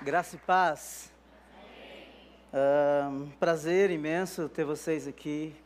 Graça 0.00 0.36
e 0.36 0.38
paz. 0.38 1.12
Uh, 2.52 3.26
prazer 3.40 3.90
imenso 3.90 4.48
ter 4.48 4.62
vocês 4.62 5.08
aqui 5.08 5.56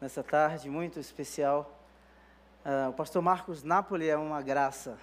nessa 0.00 0.24
tarde 0.24 0.68
muito 0.68 0.98
especial. 0.98 1.72
Uh, 2.64 2.90
o 2.90 2.92
pastor 2.92 3.22
Marcos 3.22 3.62
Napoli 3.62 4.08
é 4.08 4.16
uma 4.16 4.42
graça. 4.42 4.98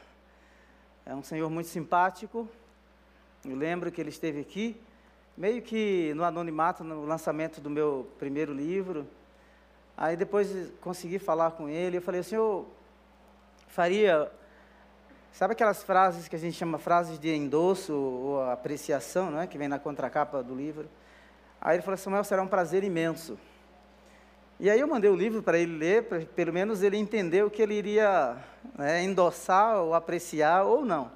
É 1.05 1.15
um 1.15 1.23
senhor 1.23 1.49
muito 1.49 1.69
simpático. 1.69 2.45
Eu 3.45 3.55
lembro 3.55 3.89
que 3.89 4.01
ele 4.01 4.09
esteve 4.09 4.41
aqui, 4.41 4.75
meio 5.37 5.61
que 5.61 6.13
no 6.13 6.25
anonimato, 6.25 6.83
no 6.83 7.05
lançamento 7.05 7.61
do 7.61 7.69
meu 7.69 8.11
primeiro 8.19 8.53
livro. 8.53 9.07
Aí 9.95 10.17
depois 10.17 10.73
consegui 10.81 11.19
falar 11.19 11.51
com 11.51 11.69
ele. 11.69 11.99
Eu 11.99 12.01
falei, 12.01 12.19
o 12.19 12.23
senhor 12.25 12.65
faria 13.69 14.29
Sabe 15.33 15.53
aquelas 15.53 15.81
frases 15.81 16.27
que 16.27 16.35
a 16.35 16.39
gente 16.39 16.55
chama 16.55 16.77
frases 16.77 17.17
de 17.17 17.35
endosso 17.35 17.91
ou 17.91 18.43
apreciação, 18.51 19.31
não 19.31 19.41
é? 19.41 19.47
que 19.47 19.57
vem 19.57 19.67
na 19.67 19.79
contracapa 19.79 20.43
do 20.43 20.53
livro? 20.53 20.87
Aí 21.59 21.75
ele 21.75 21.81
falou, 21.81 21.97
Samuel, 21.97 22.23
será 22.23 22.43
um 22.43 22.47
prazer 22.47 22.83
imenso. 22.83 23.35
E 24.59 24.69
aí 24.69 24.79
eu 24.79 24.87
mandei 24.87 25.09
o 25.09 25.15
livro 25.15 25.41
para 25.41 25.57
ele 25.57 25.75
ler, 25.75 26.03
para 26.03 26.19
pelo 26.23 26.53
menos 26.53 26.83
ele 26.83 26.97
entender 26.97 27.43
o 27.43 27.49
que 27.49 27.63
ele 27.63 27.73
iria 27.73 28.37
né, 28.77 29.03
endossar 29.03 29.77
ou 29.77 29.95
apreciar 29.95 30.65
ou 30.65 30.85
não. 30.85 31.11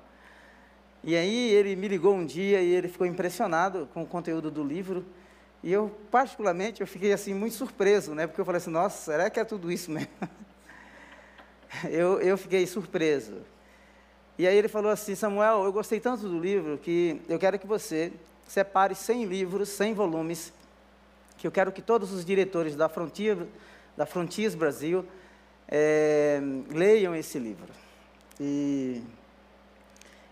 E 1.04 1.16
aí 1.16 1.52
ele 1.52 1.76
me 1.76 1.88
ligou 1.88 2.16
um 2.16 2.26
dia 2.26 2.60
e 2.60 2.74
ele 2.74 2.88
ficou 2.88 3.06
impressionado 3.06 3.88
com 3.94 4.02
o 4.02 4.08
conteúdo 4.08 4.50
do 4.50 4.64
livro. 4.64 5.06
E 5.62 5.72
eu, 5.72 5.96
particularmente, 6.10 6.82
eu 6.82 6.88
fiquei 6.88 7.14
assim 7.14 7.36
muito 7.36 7.54
surpreso, 7.54 8.16
né? 8.16 8.26
Porque 8.26 8.42
eu 8.42 8.46
falei 8.46 8.58
assim, 8.58 8.72
nossa, 8.72 9.12
será 9.12 9.30
que 9.30 9.40
é 9.40 9.46
tudo 9.46 9.72
isso 9.72 9.92
mesmo? 9.92 10.10
eu, 11.88 12.20
eu 12.20 12.36
fiquei 12.36 12.66
surpreso. 12.66 13.36
E 14.38 14.48
aí 14.48 14.56
ele 14.56 14.68
falou 14.68 14.92
assim: 14.92 15.16
Samuel, 15.16 15.64
eu 15.64 15.74
gostei 15.74 16.00
tanto 16.00 16.28
do 16.28 16.40
livro 16.40 16.78
que 16.78 17.22
eu 17.28 17.40
quero 17.40 17.58
que 17.58 17.66
você 17.66 18.12
separe 18.48 18.94
100 18.94 19.26
livros, 19.26 19.70
100 19.70 19.94
volumes, 19.94 20.54
que 21.38 21.48
eu 21.48 21.52
quero 21.52 21.72
que 21.72 21.82
todos 21.82 22.12
os 22.12 22.24
diretores 22.24 22.76
da 22.76 22.88
Frontier, 22.88 23.38
da 23.96 24.06
Frontiers 24.06 24.56
Brasil 24.56 25.06
é, 25.68 26.40
leiam 26.70 27.16
esse 27.16 27.40
livro. 27.40 27.68
E, 28.40 29.02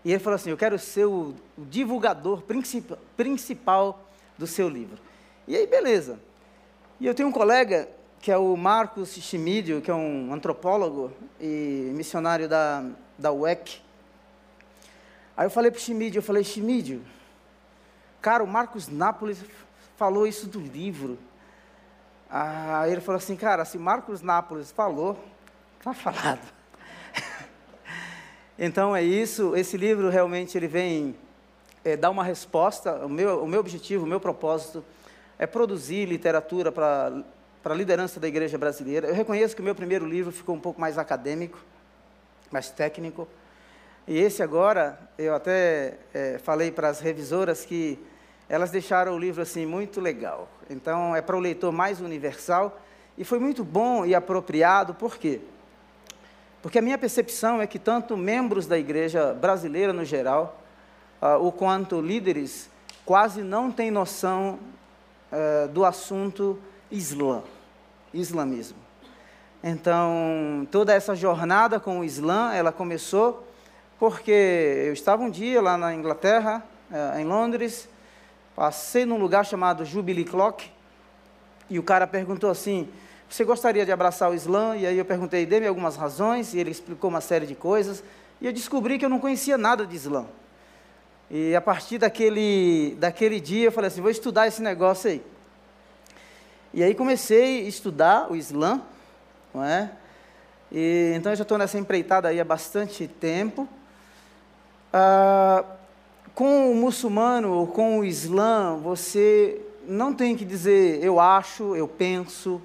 e, 0.04 0.12
ele 0.12 0.20
falou 0.20 0.36
assim: 0.36 0.50
Eu 0.50 0.56
quero 0.56 0.78
ser 0.78 1.06
o, 1.06 1.34
o 1.58 1.64
divulgador 1.64 2.42
princip, 2.42 2.94
principal 3.16 4.08
do 4.38 4.46
seu 4.46 4.68
livro. 4.68 4.98
E 5.48 5.56
aí, 5.56 5.66
beleza. 5.66 6.18
E 7.00 7.06
eu 7.06 7.14
tenho 7.14 7.28
um 7.28 7.32
colega 7.32 7.88
que 8.20 8.32
é 8.32 8.38
o 8.38 8.56
Marcos 8.56 9.14
Schmidio, 9.14 9.80
que 9.80 9.90
é 9.90 9.94
um 9.94 10.32
antropólogo 10.32 11.12
e 11.40 11.90
missionário 11.94 12.48
da, 12.48 12.84
da 13.18 13.30
UEC. 13.30 13.85
Aí 15.36 15.46
eu 15.46 15.50
falei 15.50 15.70
para 15.70 15.78
o 15.78 15.80
Chimídio, 15.80 16.18
eu 16.18 16.22
falei, 16.22 16.42
Chimídio, 16.42 17.04
cara, 18.22 18.42
o 18.42 18.46
Marcos 18.46 18.88
Nápoles 18.88 19.38
falou 19.96 20.26
isso 20.26 20.46
do 20.46 20.58
livro. 20.58 21.18
Aí 22.30 22.90
ele 22.90 23.02
falou 23.02 23.18
assim, 23.18 23.36
cara, 23.36 23.64
se 23.64 23.76
Marcos 23.76 24.22
Nápoles 24.22 24.70
falou, 24.70 25.22
está 25.78 25.92
falado. 25.92 26.40
então 28.58 28.96
é 28.96 29.02
isso, 29.02 29.54
esse 29.54 29.76
livro 29.76 30.08
realmente 30.08 30.56
ele 30.56 30.66
vem 30.66 31.14
é, 31.84 31.96
dar 31.96 32.10
uma 32.10 32.24
resposta, 32.24 33.04
o 33.04 33.08
meu, 33.08 33.44
o 33.44 33.46
meu 33.46 33.60
objetivo, 33.60 34.04
o 34.04 34.08
meu 34.08 34.18
propósito 34.18 34.82
é 35.38 35.46
produzir 35.46 36.06
literatura 36.06 36.72
para 36.72 37.22
a 37.62 37.74
liderança 37.74 38.18
da 38.18 38.26
igreja 38.26 38.56
brasileira. 38.56 39.06
Eu 39.08 39.14
reconheço 39.14 39.54
que 39.54 39.60
o 39.60 39.64
meu 39.64 39.74
primeiro 39.74 40.06
livro 40.06 40.32
ficou 40.32 40.54
um 40.54 40.60
pouco 40.60 40.80
mais 40.80 40.96
acadêmico, 40.96 41.58
mais 42.50 42.70
técnico, 42.70 43.28
e 44.08 44.18
esse 44.18 44.40
agora, 44.40 44.98
eu 45.18 45.34
até 45.34 45.94
é, 46.14 46.38
falei 46.38 46.70
para 46.70 46.88
as 46.88 47.00
revisoras 47.00 47.64
que 47.64 47.98
elas 48.48 48.70
deixaram 48.70 49.16
o 49.16 49.18
livro 49.18 49.42
assim 49.42 49.66
muito 49.66 50.00
legal. 50.00 50.48
Então 50.70 51.14
é 51.14 51.20
para 51.20 51.36
o 51.36 51.40
leitor 51.40 51.72
mais 51.72 52.00
universal 52.00 52.80
e 53.18 53.24
foi 53.24 53.40
muito 53.40 53.64
bom 53.64 54.06
e 54.06 54.14
apropriado. 54.14 54.94
Por 54.94 55.16
quê? 55.16 55.40
Porque 56.62 56.78
a 56.78 56.82
minha 56.82 56.98
percepção 56.98 57.60
é 57.60 57.66
que 57.66 57.78
tanto 57.78 58.16
membros 58.16 58.66
da 58.66 58.78
igreja 58.78 59.34
brasileira 59.34 59.92
no 59.92 60.04
geral, 60.04 60.60
uh, 61.20 61.38
ou 61.40 61.50
quanto 61.50 62.00
líderes, 62.00 62.70
quase 63.04 63.42
não 63.42 63.70
têm 63.70 63.90
noção 63.90 64.58
uh, 65.32 65.68
do 65.68 65.84
assunto 65.84 66.58
Islã, 66.90 67.42
islamismo. 68.14 68.78
Então, 69.62 70.66
toda 70.70 70.92
essa 70.92 71.14
jornada 71.14 71.80
com 71.80 72.00
o 72.00 72.04
Islã, 72.04 72.52
ela 72.52 72.70
começou 72.70 73.45
porque 73.98 74.84
eu 74.86 74.92
estava 74.92 75.22
um 75.22 75.30
dia 75.30 75.60
lá 75.60 75.76
na 75.76 75.94
Inglaterra, 75.94 76.62
eh, 76.92 77.20
em 77.20 77.24
Londres, 77.24 77.88
passei 78.54 79.04
num 79.04 79.18
lugar 79.18 79.44
chamado 79.44 79.84
Jubilee 79.84 80.24
Clock, 80.24 80.70
e 81.68 81.78
o 81.78 81.82
cara 81.82 82.06
perguntou 82.06 82.50
assim: 82.50 82.88
Você 83.28 83.44
gostaria 83.44 83.84
de 83.84 83.92
abraçar 83.92 84.30
o 84.30 84.34
Islã? 84.34 84.76
E 84.76 84.86
aí 84.86 84.98
eu 84.98 85.04
perguntei, 85.04 85.46
dê-me 85.46 85.66
algumas 85.66 85.96
razões, 85.96 86.54
e 86.54 86.58
ele 86.58 86.70
explicou 86.70 87.10
uma 87.10 87.20
série 87.20 87.46
de 87.46 87.54
coisas, 87.54 88.02
e 88.40 88.46
eu 88.46 88.52
descobri 88.52 88.98
que 88.98 89.04
eu 89.04 89.08
não 89.08 89.18
conhecia 89.18 89.56
nada 89.56 89.86
de 89.86 89.96
Islã. 89.96 90.26
E 91.30 91.56
a 91.56 91.60
partir 91.60 91.98
daquele, 91.98 92.96
daquele 93.00 93.40
dia 93.40 93.64
eu 93.64 93.72
falei 93.72 93.88
assim: 93.88 94.00
vou 94.00 94.10
estudar 94.10 94.46
esse 94.46 94.62
negócio 94.62 95.10
aí. 95.10 95.22
E 96.72 96.82
aí 96.82 96.94
comecei 96.94 97.64
a 97.64 97.68
estudar 97.68 98.30
o 98.30 98.36
Islã, 98.36 98.82
não 99.54 99.64
é? 99.64 99.90
E, 100.70 101.12
então 101.16 101.32
eu 101.32 101.36
já 101.36 101.42
estou 101.42 101.56
nessa 101.56 101.78
empreitada 101.78 102.28
aí 102.28 102.38
há 102.38 102.44
bastante 102.44 103.08
tempo. 103.08 103.68
Ah, 104.98 105.62
com 106.34 106.72
o 106.72 106.74
muçulmano 106.74 107.52
ou 107.52 107.66
com 107.66 107.98
o 107.98 108.04
islã, 108.04 108.78
você 108.82 109.60
não 109.86 110.14
tem 110.14 110.34
que 110.34 110.42
dizer 110.42 111.04
eu 111.04 111.20
acho, 111.20 111.76
eu 111.76 111.86
penso, 111.86 112.62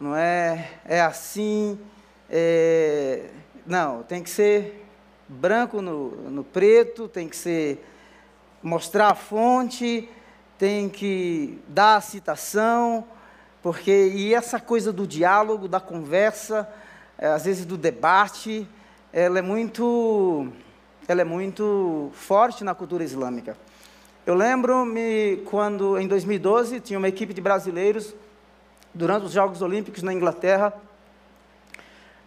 não 0.00 0.16
é? 0.16 0.70
É 0.84 1.00
assim. 1.00 1.78
É... 2.28 3.26
Não, 3.64 4.02
tem 4.02 4.24
que 4.24 4.28
ser 4.28 4.84
branco 5.28 5.80
no, 5.80 6.10
no 6.32 6.42
preto, 6.42 7.06
tem 7.06 7.28
que 7.28 7.36
ser 7.36 7.86
mostrar 8.60 9.12
a 9.12 9.14
fonte, 9.14 10.08
tem 10.58 10.88
que 10.88 11.60
dar 11.68 11.94
a 11.94 12.00
citação, 12.00 13.04
porque 13.62 14.08
e 14.08 14.34
essa 14.34 14.58
coisa 14.58 14.92
do 14.92 15.06
diálogo, 15.06 15.68
da 15.68 15.78
conversa, 15.78 16.68
é, 17.16 17.28
às 17.28 17.44
vezes 17.44 17.64
do 17.64 17.76
debate, 17.76 18.66
ela 19.12 19.38
é 19.38 19.42
muito 19.42 20.52
ela 21.08 21.20
é 21.20 21.24
muito 21.24 22.10
forte 22.12 22.62
na 22.62 22.74
cultura 22.74 23.02
islâmica. 23.02 23.56
Eu 24.24 24.34
lembro-me 24.34 25.42
quando, 25.46 25.98
em 25.98 26.06
2012, 26.06 26.80
tinha 26.80 26.98
uma 26.98 27.08
equipe 27.08 27.34
de 27.34 27.40
brasileiros, 27.40 28.14
durante 28.94 29.26
os 29.26 29.32
Jogos 29.32 29.62
Olímpicos 29.62 30.02
na 30.02 30.12
Inglaterra, 30.12 30.72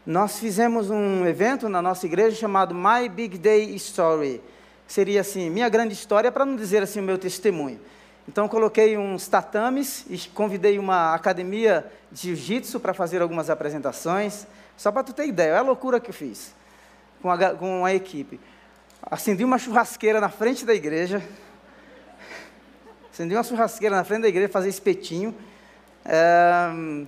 nós 0.06 0.38
fizemos 0.38 0.90
um 0.90 1.26
evento 1.26 1.70
na 1.70 1.82
nossa 1.82 2.06
igreja 2.06 2.36
chamado 2.36 2.76
My 2.76 3.08
Big 3.08 3.38
Day 3.38 3.74
Story. 3.76 4.42
Seria 4.86 5.22
assim, 5.22 5.50
minha 5.50 5.70
grande 5.70 5.94
história, 5.94 6.32
para 6.32 6.46
não 6.46 6.56
dizer 6.56 6.84
assim 6.84 7.00
o 7.00 7.04
meu 7.04 7.18
testemunho. 7.18 7.80
Então, 8.28 8.48
coloquei 8.48 8.98
uns 8.98 9.28
tatames 9.28 10.06
e 10.10 10.18
convidei 10.30 10.78
uma 10.78 11.14
academia 11.14 11.86
de 12.12 12.36
jiu-jitsu 12.36 12.80
para 12.80 12.94
fazer 12.94 13.22
algumas 13.22 13.50
apresentações. 13.50 14.46
Só 14.76 14.92
para 14.92 15.04
tu 15.04 15.14
ter 15.14 15.28
ideia, 15.28 15.52
é 15.52 15.58
a 15.58 15.62
loucura 15.62 16.00
que 16.00 16.10
eu 16.10 16.14
fiz 16.14 16.54
com 17.22 17.32
a, 17.32 17.52
com 17.52 17.86
a 17.86 17.94
equipe 17.94 18.40
acendi 19.10 19.44
uma 19.44 19.58
churrasqueira 19.58 20.20
na 20.20 20.30
frente 20.30 20.66
da 20.66 20.74
igreja. 20.74 21.22
Acendi 23.12 23.36
uma 23.36 23.44
churrasqueira 23.44 23.96
na 23.96 24.04
frente 24.04 24.24
da 24.24 24.28
igreja, 24.28 24.50
fazer 24.50 24.70
espetinho. 24.70 25.34
É, 26.04 27.06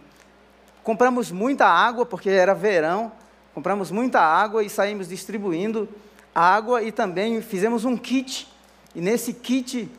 compramos 0.84 1.32
muita 1.32 1.66
água, 1.66 2.06
porque 2.06 2.30
era 2.30 2.54
verão. 2.54 3.12
Compramos 3.54 3.90
muita 3.90 4.22
água 4.22 4.64
e 4.64 4.70
saímos 4.70 5.10
distribuindo 5.10 5.90
água 6.34 6.84
e 6.84 6.92
também 6.92 7.42
fizemos 7.42 7.84
um 7.84 7.98
kit. 7.98 8.48
E 8.94 9.02
nesse 9.02 9.34
kit 9.34 9.90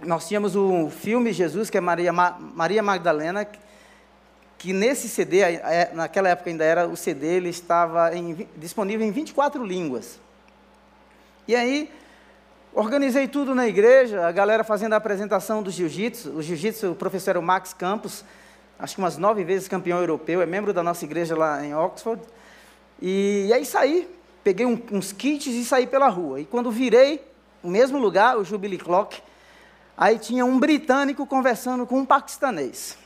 nós 0.00 0.26
tínhamos 0.26 0.56
o 0.56 0.90
filme 0.90 1.32
Jesus, 1.32 1.70
que 1.70 1.78
é 1.78 1.80
Maria, 1.80 2.12
Maria 2.12 2.82
Magdalena, 2.82 3.46
que 4.58 4.72
nesse 4.72 5.08
CD, 5.08 5.40
é, 5.40 5.92
naquela 5.94 6.28
época 6.28 6.50
ainda 6.50 6.64
era 6.64 6.88
o 6.88 6.96
CD, 6.96 7.36
ele 7.36 7.48
estava 7.48 8.14
em, 8.16 8.48
disponível 8.56 9.06
em 9.06 9.12
24 9.12 9.64
línguas. 9.64 10.18
E 11.48 11.54
aí, 11.54 11.90
organizei 12.74 13.28
tudo 13.28 13.54
na 13.54 13.68
igreja, 13.68 14.26
a 14.26 14.32
galera 14.32 14.64
fazendo 14.64 14.94
a 14.94 14.96
apresentação 14.96 15.62
do 15.62 15.70
jiu-jitsu. 15.70 16.30
O 16.30 16.42
jiu-jitsu, 16.42 16.90
o 16.90 16.94
professor 16.96 17.30
era 17.30 17.38
o 17.38 17.42
Max 17.42 17.72
Campos, 17.72 18.24
acho 18.78 18.96
que 18.96 19.00
umas 19.00 19.16
nove 19.16 19.44
vezes 19.44 19.68
campeão 19.68 19.98
europeu, 19.98 20.42
é 20.42 20.46
membro 20.46 20.72
da 20.72 20.82
nossa 20.82 21.04
igreja 21.04 21.36
lá 21.36 21.64
em 21.64 21.72
Oxford. 21.72 22.20
E, 23.00 23.46
e 23.48 23.52
aí 23.52 23.64
saí, 23.64 24.08
peguei 24.42 24.66
um, 24.66 24.82
uns 24.90 25.12
kits 25.12 25.46
e 25.46 25.64
saí 25.64 25.86
pela 25.86 26.08
rua. 26.08 26.40
E 26.40 26.44
quando 26.44 26.68
virei, 26.70 27.24
no 27.62 27.70
mesmo 27.70 27.96
lugar, 27.96 28.36
o 28.36 28.44
Jubilee 28.44 28.78
Clock, 28.78 29.22
aí 29.96 30.18
tinha 30.18 30.44
um 30.44 30.58
britânico 30.58 31.24
conversando 31.26 31.86
com 31.86 32.00
um 32.00 32.04
paquistanês. 32.04 32.98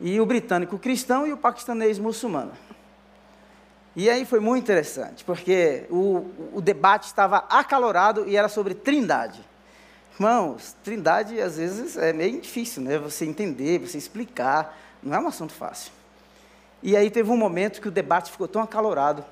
E 0.00 0.18
o 0.20 0.26
britânico 0.26 0.78
cristão 0.78 1.26
e 1.26 1.32
o 1.32 1.36
paquistanês 1.36 1.98
muçulmano. 1.98 2.52
E 3.96 4.10
aí 4.10 4.26
foi 4.26 4.40
muito 4.40 4.62
interessante, 4.62 5.24
porque 5.24 5.86
o, 5.88 6.30
o 6.52 6.60
debate 6.60 7.04
estava 7.04 7.38
acalorado 7.48 8.28
e 8.28 8.36
era 8.36 8.46
sobre 8.46 8.74
trindade. 8.74 9.42
Irmãos, 10.14 10.76
trindade 10.84 11.40
às 11.40 11.56
vezes 11.56 11.96
é 11.96 12.12
meio 12.12 12.38
difícil, 12.38 12.82
né? 12.82 12.98
Você 12.98 13.24
entender, 13.24 13.78
você 13.78 13.96
explicar, 13.96 14.78
não 15.02 15.16
é 15.16 15.20
um 15.20 15.26
assunto 15.26 15.54
fácil. 15.54 15.92
E 16.82 16.94
aí 16.94 17.10
teve 17.10 17.30
um 17.30 17.38
momento 17.38 17.80
que 17.80 17.88
o 17.88 17.90
debate 17.90 18.30
ficou 18.30 18.46
tão 18.46 18.60
acalorado 18.60 19.24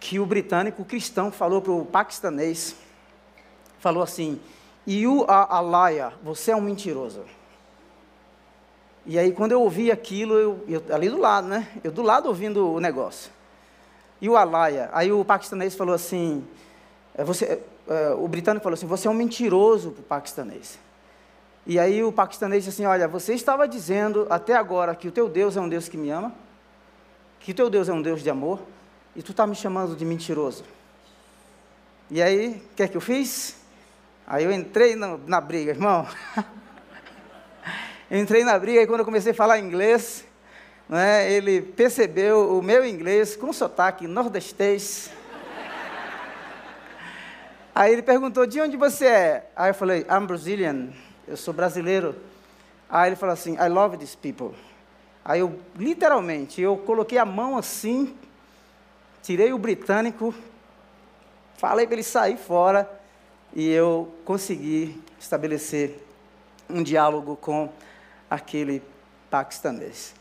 que 0.00 0.18
o 0.18 0.26
britânico 0.26 0.82
o 0.82 0.84
cristão 0.84 1.30
falou 1.30 1.62
para 1.62 1.72
o 1.72 1.84
paquistanês, 1.84 2.74
falou 3.78 4.02
assim, 4.02 4.40
You 4.84 5.24
are 5.28 5.46
a 5.50 5.90
liar, 5.90 6.14
você 6.20 6.50
é 6.50 6.56
um 6.56 6.60
mentiroso. 6.60 7.24
E 9.06 9.18
aí, 9.18 9.32
quando 9.32 9.52
eu 9.52 9.62
ouvi 9.62 9.90
aquilo, 9.90 10.34
eu, 10.34 10.64
eu, 10.68 10.82
ali 10.94 11.08
do 11.08 11.18
lado, 11.18 11.48
né? 11.48 11.68
Eu 11.82 11.90
do 11.90 12.02
lado 12.02 12.28
ouvindo 12.28 12.72
o 12.72 12.80
negócio. 12.80 13.30
E 14.20 14.28
o 14.28 14.36
Alaya, 14.36 14.90
aí 14.92 15.10
o 15.10 15.24
paquistanês 15.24 15.74
falou 15.74 15.94
assim, 15.94 16.44
é, 17.14 17.24
você, 17.24 17.44
é, 17.44 17.60
é, 17.88 18.10
o 18.10 18.28
britânico 18.28 18.62
falou 18.62 18.74
assim, 18.74 18.86
você 18.86 19.08
é 19.08 19.10
um 19.10 19.14
mentiroso 19.14 19.92
para 19.92 20.00
o 20.00 20.04
paquistanês. 20.04 20.78
E 21.66 21.78
aí 21.78 22.02
o 22.04 22.12
paquistanês 22.12 22.64
disse 22.64 22.82
assim, 22.82 22.86
olha, 22.86 23.08
você 23.08 23.32
estava 23.32 23.66
dizendo 23.66 24.26
até 24.28 24.54
agora 24.54 24.94
que 24.94 25.08
o 25.08 25.12
teu 25.12 25.28
Deus 25.28 25.56
é 25.56 25.60
um 25.60 25.68
Deus 25.68 25.88
que 25.88 25.96
me 25.96 26.10
ama, 26.10 26.34
que 27.38 27.52
o 27.52 27.54
teu 27.54 27.70
Deus 27.70 27.88
é 27.88 27.92
um 27.92 28.02
Deus 28.02 28.22
de 28.22 28.28
amor, 28.28 28.60
e 29.16 29.22
tu 29.22 29.30
está 29.30 29.46
me 29.46 29.54
chamando 29.54 29.96
de 29.96 30.04
mentiroso. 30.04 30.64
E 32.10 32.20
aí, 32.20 32.62
o 32.72 32.76
que 32.76 32.82
é 32.82 32.88
que 32.88 32.96
eu 32.96 33.00
fiz? 33.00 33.56
Aí 34.26 34.44
eu 34.44 34.52
entrei 34.52 34.96
na, 34.96 35.16
na 35.26 35.40
briga, 35.40 35.70
irmão. 35.70 36.06
entrei 38.10 38.42
na 38.42 38.58
briga 38.58 38.82
e 38.82 38.86
quando 38.86 39.00
eu 39.00 39.04
comecei 39.04 39.32
a 39.32 39.34
falar 39.34 39.58
inglês, 39.58 40.24
né, 40.88 41.30
ele 41.30 41.62
percebeu 41.62 42.58
o 42.58 42.62
meu 42.62 42.84
inglês 42.84 43.36
com 43.36 43.52
sotaque 43.52 44.08
nordestês. 44.08 45.10
Aí 47.72 47.92
ele 47.92 48.02
perguntou, 48.02 48.46
de 48.46 48.60
onde 48.60 48.76
você 48.76 49.06
é? 49.06 49.50
Aí 49.54 49.70
eu 49.70 49.74
falei, 49.74 50.04
I'm 50.10 50.26
Brazilian, 50.26 50.88
eu 51.28 51.36
sou 51.36 51.54
brasileiro. 51.54 52.16
Aí 52.88 53.10
ele 53.10 53.16
falou 53.16 53.32
assim, 53.32 53.54
I 53.54 53.68
love 53.68 53.96
these 53.96 54.16
people. 54.16 54.50
Aí 55.24 55.38
eu, 55.38 55.58
literalmente, 55.76 56.60
eu 56.60 56.76
coloquei 56.76 57.16
a 57.16 57.24
mão 57.24 57.56
assim, 57.56 58.16
tirei 59.22 59.52
o 59.52 59.58
britânico, 59.58 60.34
falei 61.56 61.86
para 61.86 61.94
ele 61.94 62.02
sair 62.02 62.36
fora, 62.36 62.90
e 63.54 63.68
eu 63.70 64.12
consegui 64.24 65.00
estabelecer 65.20 66.04
um 66.68 66.82
diálogo 66.82 67.36
com 67.36 67.70
aquele 68.30 68.80
paquistanês. 69.28 70.14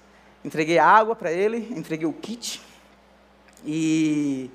Entreguei 0.43 0.79
água 0.79 1.15
para 1.15 1.31
ele, 1.31 1.71
entreguei 1.77 2.07
o 2.07 2.13
kit 2.13 2.61
e 3.65 4.49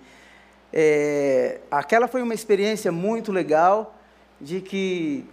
é, 0.72 1.60
aquela 1.70 2.08
foi 2.08 2.22
uma 2.22 2.34
experiência 2.34 2.90
muito 2.90 3.30
legal 3.30 3.94
de 4.40 4.60
que 4.60 5.24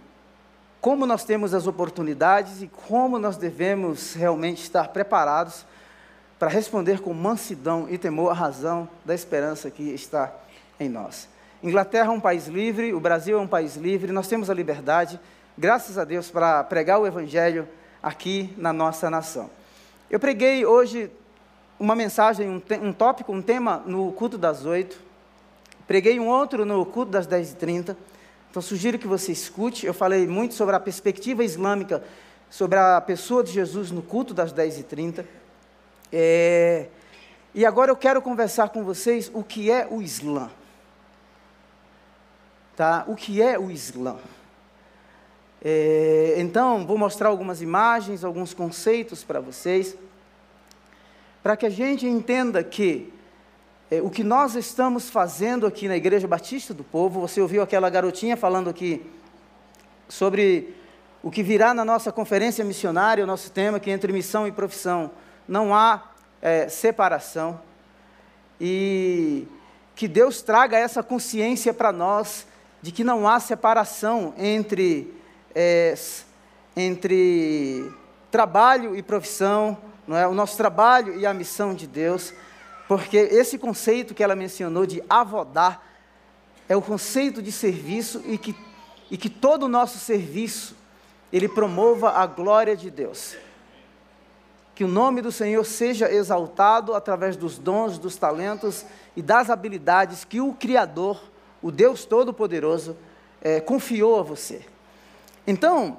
como 0.80 1.06
nós 1.06 1.24
temos 1.24 1.54
as 1.54 1.66
oportunidades 1.66 2.62
e 2.62 2.66
como 2.66 3.18
nós 3.18 3.36
devemos 3.36 4.14
realmente 4.14 4.62
estar 4.62 4.88
preparados 4.88 5.64
para 6.38 6.48
responder 6.48 7.00
com 7.00 7.14
mansidão 7.14 7.86
e 7.88 7.96
temor 7.96 8.30
à 8.30 8.34
razão 8.34 8.88
da 9.04 9.14
esperança 9.14 9.70
que 9.70 9.84
está 9.90 10.34
em 10.78 10.88
nós. 10.88 11.28
Inglaterra 11.62 12.08
é 12.08 12.10
um 12.10 12.20
país 12.20 12.48
livre, 12.48 12.92
o 12.92 12.98
Brasil 12.98 13.38
é 13.38 13.40
um 13.40 13.46
país 13.46 13.76
livre, 13.76 14.10
nós 14.10 14.26
temos 14.26 14.50
a 14.50 14.54
liberdade, 14.54 15.20
graças 15.56 15.96
a 15.96 16.04
Deus, 16.04 16.30
para 16.32 16.64
pregar 16.64 16.98
o 16.98 17.06
Evangelho 17.06 17.68
aqui 18.02 18.52
na 18.56 18.72
nossa 18.72 19.08
nação. 19.08 19.50
Eu 20.10 20.18
preguei 20.18 20.66
hoje 20.66 21.10
uma 21.78 21.94
mensagem, 21.94 22.48
um, 22.48 22.62
um 22.82 22.92
tópico, 22.92 23.32
um 23.32 23.42
tema 23.42 23.82
no 23.86 24.12
culto 24.12 24.36
das 24.36 24.64
oito, 24.64 24.98
preguei 25.86 26.18
um 26.18 26.28
outro 26.28 26.64
no 26.64 26.84
culto 26.84 27.10
das 27.10 27.26
dez 27.26 27.52
e 27.52 27.56
trinta, 27.56 27.96
então 28.50 28.60
sugiro 28.60 28.98
que 28.98 29.06
você 29.06 29.32
escute, 29.32 29.86
eu 29.86 29.94
falei 29.94 30.26
muito 30.26 30.54
sobre 30.54 30.76
a 30.76 30.80
perspectiva 30.80 31.42
islâmica, 31.42 32.02
sobre 32.50 32.78
a 32.78 33.00
pessoa 33.00 33.42
de 33.42 33.52
Jesus 33.52 33.90
no 33.90 34.02
culto 34.02 34.34
das 34.34 34.52
dez 34.52 34.78
e 34.78 34.82
trinta, 34.82 35.26
é, 36.12 36.88
e 37.54 37.64
agora 37.64 37.90
eu 37.90 37.96
quero 37.96 38.20
conversar 38.20 38.68
com 38.68 38.84
vocês 38.84 39.30
o 39.32 39.42
que 39.42 39.70
é 39.70 39.86
o 39.90 40.02
Islã 40.02 40.50
tá? 42.76 43.04
o 43.06 43.14
que 43.14 43.40
é 43.42 43.58
o 43.58 43.70
Islã. 43.70 44.16
É, 45.64 46.34
então, 46.38 46.84
vou 46.86 46.98
mostrar 46.98 47.28
algumas 47.28 47.62
imagens, 47.62 48.24
alguns 48.24 48.52
conceitos 48.52 49.22
para 49.22 49.38
vocês, 49.40 49.96
para 51.42 51.56
que 51.56 51.66
a 51.66 51.70
gente 51.70 52.06
entenda 52.06 52.64
que 52.64 53.12
é, 53.90 54.00
o 54.00 54.10
que 54.10 54.24
nós 54.24 54.54
estamos 54.54 55.08
fazendo 55.08 55.66
aqui 55.66 55.86
na 55.86 55.96
Igreja 55.96 56.26
Batista 56.26 56.74
do 56.74 56.82
Povo, 56.82 57.20
você 57.20 57.40
ouviu 57.40 57.62
aquela 57.62 57.88
garotinha 57.88 58.36
falando 58.36 58.68
aqui 58.68 59.04
sobre 60.08 60.74
o 61.22 61.30
que 61.30 61.42
virá 61.42 61.72
na 61.72 61.84
nossa 61.84 62.10
conferência 62.10 62.64
missionária, 62.64 63.22
o 63.22 63.26
nosso 63.26 63.50
tema, 63.52 63.78
que 63.78 63.90
entre 63.90 64.12
missão 64.12 64.46
e 64.46 64.52
profissão. 64.52 65.10
Não 65.46 65.74
há 65.74 66.10
é, 66.40 66.68
separação, 66.68 67.60
e 68.60 69.46
que 69.94 70.08
Deus 70.08 70.40
traga 70.40 70.78
essa 70.78 71.02
consciência 71.02 71.74
para 71.74 71.92
nós 71.92 72.46
de 72.80 72.90
que 72.90 73.04
não 73.04 73.28
há 73.28 73.38
separação 73.38 74.32
entre, 74.38 75.12
é, 75.54 75.94
entre 76.76 77.90
trabalho 78.30 78.96
e 78.96 79.02
profissão, 79.02 79.76
não 80.06 80.16
é? 80.16 80.26
o 80.26 80.34
nosso 80.34 80.56
trabalho 80.56 81.18
e 81.18 81.26
a 81.26 81.34
missão 81.34 81.74
de 81.74 81.86
Deus, 81.86 82.32
porque 82.88 83.16
esse 83.16 83.58
conceito 83.58 84.14
que 84.14 84.22
ela 84.22 84.34
mencionou 84.34 84.86
de 84.86 85.02
avodar 85.08 85.82
é 86.68 86.76
o 86.76 86.82
conceito 86.82 87.42
de 87.42 87.52
serviço 87.52 88.22
e 88.26 88.38
que, 88.38 88.56
e 89.10 89.16
que 89.16 89.28
todo 89.28 89.64
o 89.64 89.68
nosso 89.68 89.98
serviço 89.98 90.76
ele 91.32 91.48
promova 91.48 92.10
a 92.10 92.26
glória 92.26 92.76
de 92.76 92.90
Deus. 92.90 93.36
Que 94.74 94.84
o 94.84 94.88
nome 94.88 95.20
do 95.20 95.30
Senhor 95.30 95.64
seja 95.64 96.10
exaltado 96.10 96.94
através 96.94 97.36
dos 97.36 97.58
dons, 97.58 97.98
dos 97.98 98.16
talentos 98.16 98.84
e 99.16 99.22
das 99.22 99.50
habilidades 99.50 100.24
que 100.24 100.40
o 100.40 100.52
Criador 100.54 101.20
o 101.62 101.70
Deus 101.70 102.04
Todo-Poderoso 102.04 102.96
é, 103.40 103.60
confiou 103.60 104.18
a 104.18 104.22
você. 104.22 104.62
Então, 105.46 105.98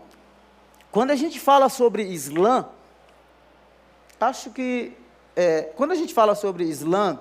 quando 0.92 1.12
a 1.12 1.16
gente 1.16 1.40
fala 1.40 1.70
sobre 1.70 2.04
Islã, 2.04 2.68
acho 4.20 4.52
que 4.52 4.94
é, 5.36 5.64
quando 5.76 5.92
a 5.92 5.96
gente 5.96 6.14
fala 6.14 6.36
sobre 6.36 6.64
Islã, 6.64 7.20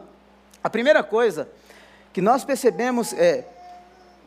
a 0.63 0.71
primeira 0.71 1.03
coisa 1.03 1.49
que 2.13 2.21
nós 2.21 2.45
percebemos 2.45 3.13
é 3.13 3.47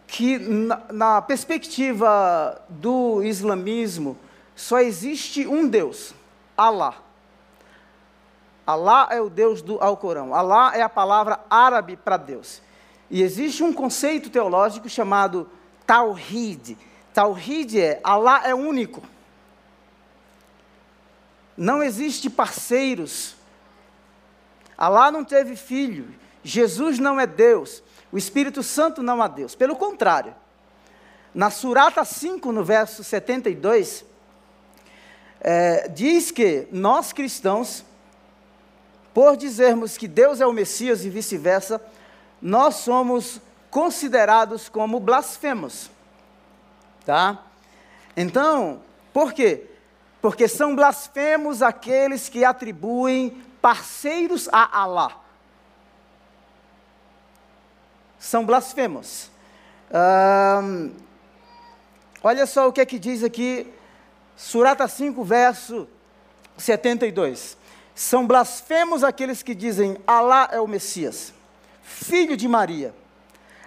que 0.08 0.38
na, 0.38 0.82
na 0.92 1.22
perspectiva 1.22 2.62
do 2.70 3.24
islamismo 3.24 4.18
só 4.56 4.80
existe 4.80 5.48
um 5.48 5.68
Deus, 5.68 6.14
Allah. 6.58 6.96
Allah 8.66 9.10
é 9.12 9.22
o 9.22 9.30
Deus 9.30 9.62
do 9.62 9.80
Alcorão. 9.82 10.34
Allah 10.34 10.76
é 10.76 10.82
a 10.82 10.90
palavra 10.90 11.40
árabe 11.50 11.96
para 11.96 12.18
Deus. 12.18 12.62
E 13.10 13.22
existe 13.22 13.62
um 13.62 13.72
conceito 13.72 14.30
teológico 14.30 14.90
chamado 14.90 15.50
Tawhid. 15.86 16.78
Tawhid 17.16 17.80
é 17.80 18.02
Allah 18.04 18.42
é 18.46 18.54
único. 18.54 19.02
Não 21.56 21.82
existe 21.82 22.30
parceiros. 22.30 23.38
Allah 24.78 25.10
não 25.12 25.24
teve 25.24 25.56
filho. 25.56 26.14
Jesus 26.44 27.00
não 27.00 27.18
é 27.18 27.26
Deus. 27.26 27.82
O 28.12 28.18
Espírito 28.18 28.62
Santo 28.62 29.02
não 29.02 29.24
é 29.24 29.30
Deus. 29.30 29.56
Pelo 29.56 29.78
contrário. 29.78 30.36
Na 31.34 31.50
Surata 31.50 32.04
5, 32.04 32.52
no 32.52 32.66
verso 32.66 33.02
72, 33.02 34.04
é, 35.40 35.88
diz 35.88 36.32
que 36.32 36.68
nós 36.70 37.14
cristãos, 37.14 37.86
por 39.14 39.38
dizermos 39.38 39.98
que 39.98 40.08
Deus 40.08 40.42
é 40.42 40.46
o 40.46 40.52
Messias 40.52 41.06
e 41.06 41.10
vice-versa, 41.10 41.82
nós 42.42 42.76
somos 42.76 43.40
considerados 43.70 44.68
como 44.68 45.00
blasfemos. 45.00 45.95
Tá? 47.06 47.44
Então, 48.16 48.82
por 49.14 49.34
quê? 49.34 49.66
Porque 50.22 50.48
são 50.48 50.76
blasfemos 50.76 51.62
aqueles 51.62 52.28
que 52.28 52.44
atribuem 52.44 53.44
parceiros 53.62 54.50
a 54.52 54.82
Alá. 54.82 55.22
São 58.20 58.46
blasfemos. 58.46 59.30
olha 62.24 62.46
só 62.46 62.68
o 62.68 62.74
que 62.74 62.82
é 62.82 62.86
que 62.86 62.98
diz 62.98 63.24
aqui, 63.24 63.72
Surata 64.36 64.88
5, 64.88 65.24
verso 65.24 65.88
72. 66.58 67.58
São 67.94 68.26
blasfemos 68.26 69.04
aqueles 69.04 69.44
que 69.44 69.54
dizem 69.54 69.98
Alá 70.08 70.50
é 70.52 70.60
o 70.60 70.68
Messias 70.68 71.36
filho 71.86 72.36
de 72.36 72.48
Maria. 72.48 72.94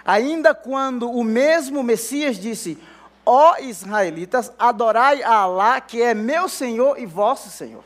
Ainda 0.04 0.54
quando 0.54 1.10
o 1.10 1.22
mesmo 1.22 1.82
Messias 1.82 2.36
disse: 2.36 2.76
Ó 3.30 3.58
israelitas, 3.58 4.50
adorai 4.58 5.22
a 5.22 5.40
Alá, 5.40 5.82
que 5.82 6.00
é 6.00 6.14
meu 6.14 6.48
Senhor 6.48 6.98
e 6.98 7.04
vosso 7.04 7.50
Senhor. 7.50 7.84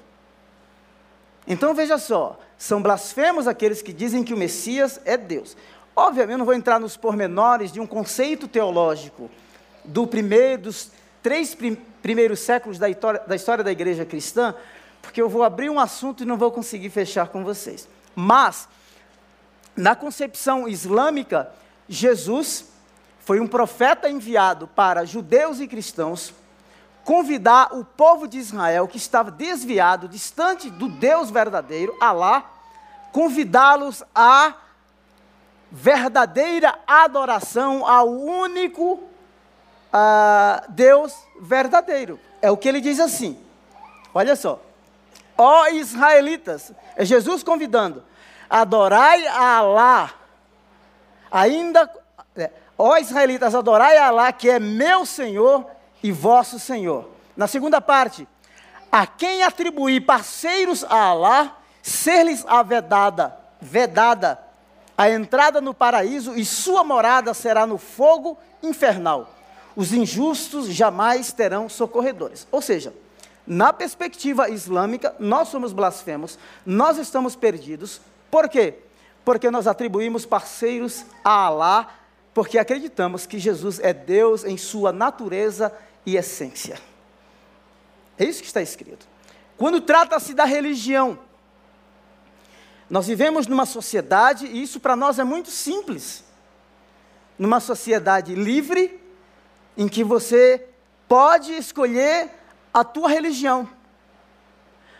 Então 1.48 1.74
veja 1.74 1.98
só, 1.98 2.38
São 2.56 2.80
blasfemos 2.80 3.48
aqueles 3.48 3.82
que 3.82 3.92
dizem 3.92 4.22
que 4.22 4.32
o 4.32 4.36
Messias 4.36 5.00
é 5.04 5.16
Deus. 5.16 5.56
Obviamente, 5.96 6.34
eu 6.34 6.38
não 6.38 6.44
vou 6.44 6.54
entrar 6.54 6.78
nos 6.78 6.96
pormenores 6.96 7.72
de 7.72 7.80
um 7.80 7.86
conceito 7.88 8.46
teológico 8.46 9.28
do 9.84 10.06
primeiro, 10.06 10.62
dos 10.62 10.92
três 11.20 11.56
prim 11.56 11.74
primeiros 12.00 12.38
séculos 12.38 12.78
da 12.78 12.88
história, 12.88 13.20
da 13.26 13.34
história 13.34 13.64
da 13.64 13.72
igreja 13.72 14.04
cristã, 14.04 14.54
porque 15.00 15.20
eu 15.20 15.28
vou 15.28 15.42
abrir 15.42 15.70
um 15.70 15.80
assunto 15.80 16.22
e 16.22 16.26
não 16.26 16.36
vou 16.36 16.52
conseguir 16.52 16.90
fechar 16.90 17.26
com 17.30 17.42
vocês. 17.42 17.88
Mas, 18.14 18.68
na 19.76 19.96
concepção 19.96 20.68
islâmica, 20.68 21.50
Jesus 21.88 22.71
foi 23.24 23.40
um 23.40 23.46
profeta 23.46 24.08
enviado 24.08 24.66
para 24.68 25.04
judeus 25.04 25.60
e 25.60 25.68
cristãos 25.68 26.34
convidar 27.04 27.72
o 27.72 27.84
povo 27.84 28.28
de 28.28 28.38
Israel, 28.38 28.86
que 28.86 28.96
estava 28.96 29.30
desviado, 29.30 30.08
distante 30.08 30.70
do 30.70 30.88
Deus 30.88 31.30
verdadeiro, 31.30 31.96
Alá, 32.00 32.44
convidá-los 33.12 34.02
à 34.14 34.54
verdadeira 35.70 36.78
adoração 36.86 37.86
ao 37.86 38.08
único 38.08 38.94
uh, 38.94 40.62
Deus 40.68 41.14
verdadeiro. 41.40 42.20
É 42.40 42.50
o 42.50 42.56
que 42.56 42.68
ele 42.68 42.80
diz 42.80 43.00
assim. 43.00 43.38
Olha 44.14 44.36
só. 44.36 44.60
Ó 45.36 45.66
israelitas, 45.68 46.72
é 46.94 47.04
Jesus 47.04 47.42
convidando, 47.42 48.04
adorai 48.48 49.26
a 49.26 49.56
Alá, 49.56 50.10
ainda, 51.30 51.90
ó 52.82 52.98
israelitas, 52.98 53.54
adorai 53.54 53.96
a 53.96 54.08
Alá, 54.08 54.32
que 54.32 54.50
é 54.50 54.58
meu 54.58 55.06
Senhor 55.06 55.66
e 56.02 56.10
vosso 56.10 56.58
Senhor. 56.58 57.08
Na 57.36 57.46
segunda 57.46 57.80
parte, 57.80 58.26
a 58.90 59.06
quem 59.06 59.44
atribuir 59.44 60.00
parceiros 60.00 60.82
a 60.84 60.96
Alá, 60.96 61.58
ser-lhes 61.80 62.44
a 62.46 62.60
vedada, 62.62 63.36
vedada 63.60 64.38
a 64.98 65.08
entrada 65.08 65.60
no 65.60 65.72
paraíso 65.72 66.34
e 66.34 66.44
sua 66.44 66.82
morada 66.82 67.32
será 67.32 67.66
no 67.66 67.78
fogo 67.78 68.36
infernal. 68.62 69.32
Os 69.76 69.92
injustos 69.92 70.66
jamais 70.66 71.32
terão 71.32 71.68
socorredores. 71.68 72.46
Ou 72.50 72.60
seja, 72.60 72.92
na 73.46 73.72
perspectiva 73.72 74.50
islâmica, 74.50 75.14
nós 75.20 75.48
somos 75.48 75.72
blasfemos, 75.72 76.38
nós 76.66 76.98
estamos 76.98 77.36
perdidos. 77.36 78.00
Por 78.30 78.48
quê? 78.48 78.74
Porque 79.24 79.50
nós 79.50 79.66
atribuímos 79.66 80.26
parceiros 80.26 81.04
a 81.24 81.46
Alá, 81.46 81.88
porque 82.34 82.58
acreditamos 82.58 83.26
que 83.26 83.38
Jesus 83.38 83.78
é 83.78 83.92
Deus 83.92 84.44
em 84.44 84.56
sua 84.56 84.92
natureza 84.92 85.72
e 86.04 86.16
essência. 86.16 86.80
É 88.18 88.24
isso 88.24 88.40
que 88.40 88.46
está 88.46 88.62
escrito. 88.62 89.06
Quando 89.56 89.80
trata-se 89.80 90.34
da 90.34 90.44
religião, 90.44 91.18
nós 92.88 93.06
vivemos 93.06 93.46
numa 93.46 93.66
sociedade, 93.66 94.46
e 94.46 94.62
isso 94.62 94.80
para 94.80 94.96
nós 94.96 95.18
é 95.18 95.24
muito 95.24 95.50
simples. 95.50 96.24
Numa 97.38 97.60
sociedade 97.60 98.34
livre, 98.34 99.00
em 99.76 99.88
que 99.88 100.04
você 100.04 100.68
pode 101.08 101.52
escolher 101.52 102.30
a 102.72 102.84
tua 102.84 103.08
religião. 103.08 103.68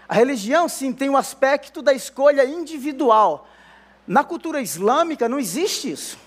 A 0.08 0.14
religião, 0.14 0.68
sim, 0.68 0.92
tem 0.92 1.08
o 1.08 1.16
aspecto 1.16 1.80
da 1.80 1.92
escolha 1.92 2.44
individual. 2.44 3.48
Na 4.06 4.22
cultura 4.22 4.60
islâmica 4.60 5.28
não 5.28 5.38
existe 5.38 5.90
isso. 5.90 6.18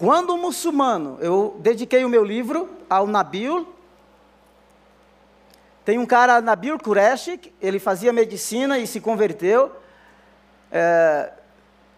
Quando 0.00 0.32
um 0.32 0.38
muçulmano, 0.38 1.18
eu 1.20 1.58
dediquei 1.60 2.06
o 2.06 2.08
meu 2.08 2.24
livro 2.24 2.70
ao 2.88 3.06
Nabil, 3.06 3.68
tem 5.84 5.98
um 5.98 6.06
cara, 6.06 6.40
Nabil 6.40 6.78
Qureshi, 6.78 7.38
ele 7.60 7.78
fazia 7.78 8.10
medicina 8.10 8.78
e 8.78 8.86
se 8.86 8.98
converteu. 8.98 9.70
É, 10.72 11.30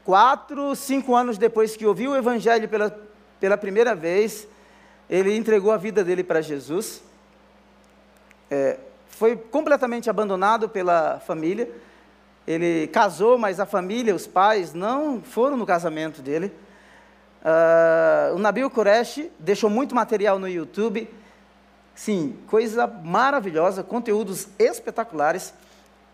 quatro, 0.04 0.74
cinco 0.74 1.14
anos 1.14 1.38
depois 1.38 1.76
que 1.76 1.86
ouviu 1.86 2.10
o 2.10 2.16
Evangelho 2.16 2.68
pela, 2.68 2.90
pela 3.38 3.56
primeira 3.56 3.94
vez, 3.94 4.48
ele 5.08 5.36
entregou 5.36 5.70
a 5.70 5.76
vida 5.76 6.02
dele 6.02 6.24
para 6.24 6.40
Jesus. 6.40 7.04
É, 8.50 8.80
foi 9.06 9.36
completamente 9.36 10.10
abandonado 10.10 10.68
pela 10.68 11.20
família. 11.20 11.70
Ele 12.48 12.88
casou, 12.88 13.38
mas 13.38 13.60
a 13.60 13.64
família, 13.64 14.12
os 14.12 14.26
pais, 14.26 14.74
não 14.74 15.22
foram 15.22 15.56
no 15.56 15.64
casamento 15.64 16.20
dele. 16.20 16.52
Uh, 17.42 18.36
o 18.36 18.38
Nabil 18.38 18.70
Qureshi 18.70 19.30
deixou 19.38 19.68
muito 19.68 19.94
material 19.94 20.38
no 20.38 20.48
YouTube. 20.48 21.08
Sim, 21.94 22.36
coisa 22.46 22.86
maravilhosa, 22.86 23.82
conteúdos 23.82 24.48
espetaculares. 24.58 25.52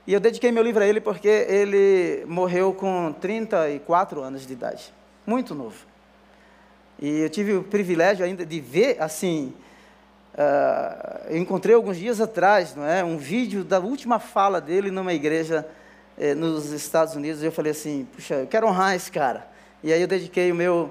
E 0.06 0.14
eu 0.14 0.20
dediquei 0.20 0.50
meu 0.50 0.62
livro 0.62 0.82
a 0.82 0.86
ele 0.86 1.00
porque 1.02 1.28
ele 1.28 2.24
morreu 2.26 2.72
com 2.72 3.12
34 3.20 4.22
anos 4.22 4.46
de 4.46 4.52
idade. 4.54 4.92
Muito 5.26 5.54
novo. 5.54 5.76
E 6.98 7.20
eu 7.20 7.28
tive 7.28 7.52
o 7.54 7.62
privilégio 7.62 8.24
ainda 8.24 8.44
de 8.44 8.58
ver, 8.58 8.96
assim, 9.00 9.52
uh, 10.32 11.28
eu 11.28 11.36
encontrei 11.36 11.74
alguns 11.74 11.98
dias 11.98 12.22
atrás, 12.22 12.74
não 12.74 12.86
é, 12.86 13.04
um 13.04 13.18
vídeo 13.18 13.62
da 13.62 13.78
última 13.78 14.18
fala 14.18 14.60
dele 14.60 14.90
numa 14.90 15.12
igreja 15.12 15.68
eh, 16.16 16.34
nos 16.34 16.72
Estados 16.72 17.14
Unidos. 17.14 17.42
E 17.42 17.46
eu 17.46 17.52
falei 17.52 17.72
assim, 17.72 18.08
puxa, 18.16 18.34
eu 18.34 18.46
quero 18.46 18.66
honrar 18.66 18.96
esse 18.96 19.12
cara. 19.12 19.46
E 19.84 19.92
aí 19.92 20.00
eu 20.00 20.08
dediquei 20.08 20.50
o 20.50 20.54
meu 20.54 20.90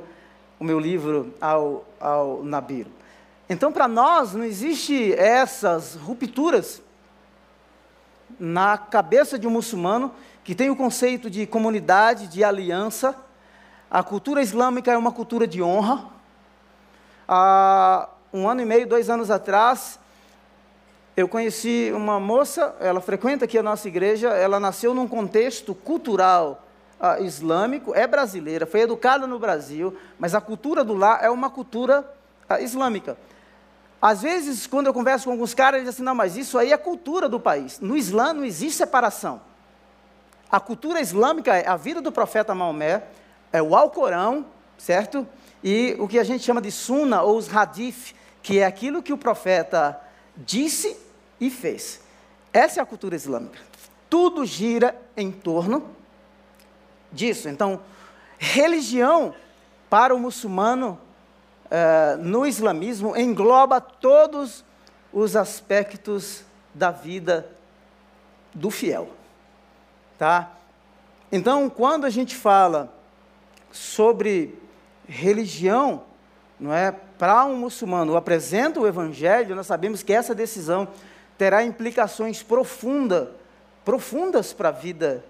o 0.59 0.63
meu 0.63 0.79
livro 0.79 1.33
ao, 1.39 1.85
ao 1.99 2.43
Nabir. 2.43 2.87
Então, 3.49 3.71
para 3.71 3.87
nós, 3.87 4.33
não 4.33 4.43
existe 4.43 5.13
essas 5.13 5.95
rupturas 5.95 6.81
na 8.39 8.77
cabeça 8.77 9.39
de 9.39 9.47
um 9.47 9.51
muçulmano 9.51 10.11
que 10.43 10.53
tem 10.53 10.69
o 10.69 10.75
conceito 10.75 11.29
de 11.29 11.45
comunidade, 11.45 12.27
de 12.27 12.43
aliança. 12.43 13.15
A 13.89 14.03
cultura 14.03 14.41
islâmica 14.41 14.91
é 14.91 14.97
uma 14.97 15.11
cultura 15.11 15.47
de 15.47 15.61
honra. 15.61 16.05
Há 17.27 18.09
um 18.33 18.47
ano 18.47 18.61
e 18.61 18.65
meio, 18.65 18.87
dois 18.87 19.09
anos 19.09 19.31
atrás, 19.31 19.99
eu 21.15 21.27
conheci 21.27 21.91
uma 21.95 22.19
moça, 22.19 22.75
ela 22.79 23.01
frequenta 23.01 23.45
aqui 23.45 23.57
a 23.57 23.63
nossa 23.63 23.87
igreja, 23.87 24.29
ela 24.29 24.59
nasceu 24.59 24.93
num 24.93 25.07
contexto 25.07 25.73
cultural 25.73 26.66
uh, 26.99 27.23
islâmico, 27.23 27.93
é 27.93 28.05
brasileira, 28.07 28.65
foi 28.65 28.81
educada 28.81 29.27
no 29.27 29.39
Brasil, 29.39 29.97
mas 30.19 30.35
a 30.35 30.41
cultura 30.41 30.83
do 30.83 30.93
lar 30.93 31.23
é 31.23 31.29
uma 31.29 31.49
cultura 31.49 32.09
uh, 32.49 32.61
islâmica. 32.61 33.17
Às 34.01 34.21
vezes, 34.21 34.67
quando 34.67 34.87
eu 34.87 34.93
converso 34.93 35.25
com 35.25 35.31
alguns 35.31 35.53
caras, 35.53 35.79
eles 35.79 35.89
dizem 35.89 36.03
assim, 36.03 36.05
não, 36.05 36.15
mas 36.15 36.37
isso 36.37 36.57
aí 36.57 36.71
é 36.71 36.77
cultura 36.77 37.27
do 37.27 37.39
país. 37.39 37.79
No 37.79 37.97
Islã 37.97 38.31
não 38.31 38.45
existe 38.45 38.77
separação. 38.77 39.41
A 40.51 40.59
cultura 40.59 41.01
islâmica 41.01 41.55
é 41.55 41.67
a 41.67 41.75
vida 41.75 41.99
do 41.99 42.11
profeta 42.11 42.53
Maomé, 42.53 43.03
é 43.51 43.61
o 43.61 43.75
Alcorão, 43.75 44.45
certo? 44.77 45.27
E 45.63 45.95
o 45.99 46.07
que 46.07 46.19
a 46.19 46.23
gente 46.23 46.43
chama 46.43 46.61
de 46.61 46.71
Sunna 46.71 47.23
ou 47.23 47.37
os 47.37 47.53
Hadith, 47.53 48.15
que 48.41 48.59
é 48.59 48.65
aquilo 48.65 49.01
que 49.01 49.11
o 49.11 49.17
profeta 49.17 49.99
disse 50.35 50.95
e 51.41 51.49
fez. 51.49 52.01
Essa 52.53 52.79
é 52.79 52.83
a 52.83 52.85
cultura 52.85 53.15
islâmica. 53.15 53.59
Tudo 54.09 54.45
gira 54.45 54.95
em 55.17 55.31
torno 55.31 55.89
disso. 57.11 57.49
Então, 57.49 57.81
religião 58.37 59.33
para 59.89 60.13
o 60.13 60.19
muçulmano 60.19 60.99
uh, 61.65 62.17
no 62.17 62.45
islamismo 62.45 63.15
engloba 63.15 63.79
todos 63.79 64.63
os 65.11 65.35
aspectos 65.35 66.43
da 66.73 66.91
vida 66.91 67.49
do 68.53 68.69
fiel, 68.69 69.09
tá? 70.17 70.51
Então, 71.31 71.69
quando 71.69 72.05
a 72.05 72.09
gente 72.09 72.35
fala 72.35 72.93
sobre 73.71 74.57
religião, 75.07 76.03
não 76.59 76.73
é, 76.73 76.91
para 76.91 77.45
um 77.45 77.55
muçulmano, 77.55 78.15
apresenta 78.15 78.79
o 78.79 78.87
evangelho, 78.87 79.55
nós 79.55 79.67
sabemos 79.67 80.03
que 80.03 80.13
essa 80.13 80.33
decisão 80.33 80.87
terá 81.37 81.63
implicações 81.63 82.41
profunda, 82.41 83.31
profundas 83.83 84.53
para 84.53 84.69
a 84.69 84.71
vida, 84.71 85.23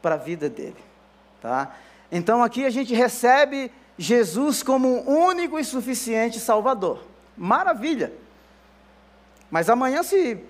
para 0.00 0.14
a 0.14 0.18
vida 0.18 0.48
dele. 0.48 0.85
Tá? 1.46 1.76
Então 2.10 2.42
aqui 2.42 2.66
a 2.66 2.70
gente 2.70 2.92
recebe 2.92 3.70
Jesus 3.96 4.64
como 4.64 4.88
um 4.88 5.26
único 5.26 5.60
e 5.60 5.64
suficiente 5.64 6.40
Salvador. 6.40 7.04
Maravilha! 7.36 8.12
Mas 9.48 9.70
amanhã, 9.70 10.02
se 10.02 10.42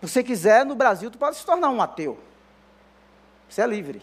você 0.00 0.22
quiser, 0.22 0.64
no 0.64 0.76
Brasil, 0.76 1.10
tu 1.10 1.18
pode 1.18 1.36
se 1.36 1.44
tornar 1.44 1.68
um 1.70 1.82
ateu. 1.82 2.16
Você 3.48 3.60
é 3.60 3.66
livre. 3.66 4.00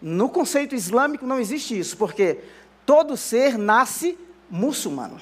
No 0.00 0.28
conceito 0.28 0.76
islâmico 0.76 1.26
não 1.26 1.40
existe 1.40 1.76
isso, 1.76 1.96
porque 1.96 2.38
todo 2.86 3.16
ser 3.16 3.58
nasce 3.58 4.16
muçulmano. 4.48 5.20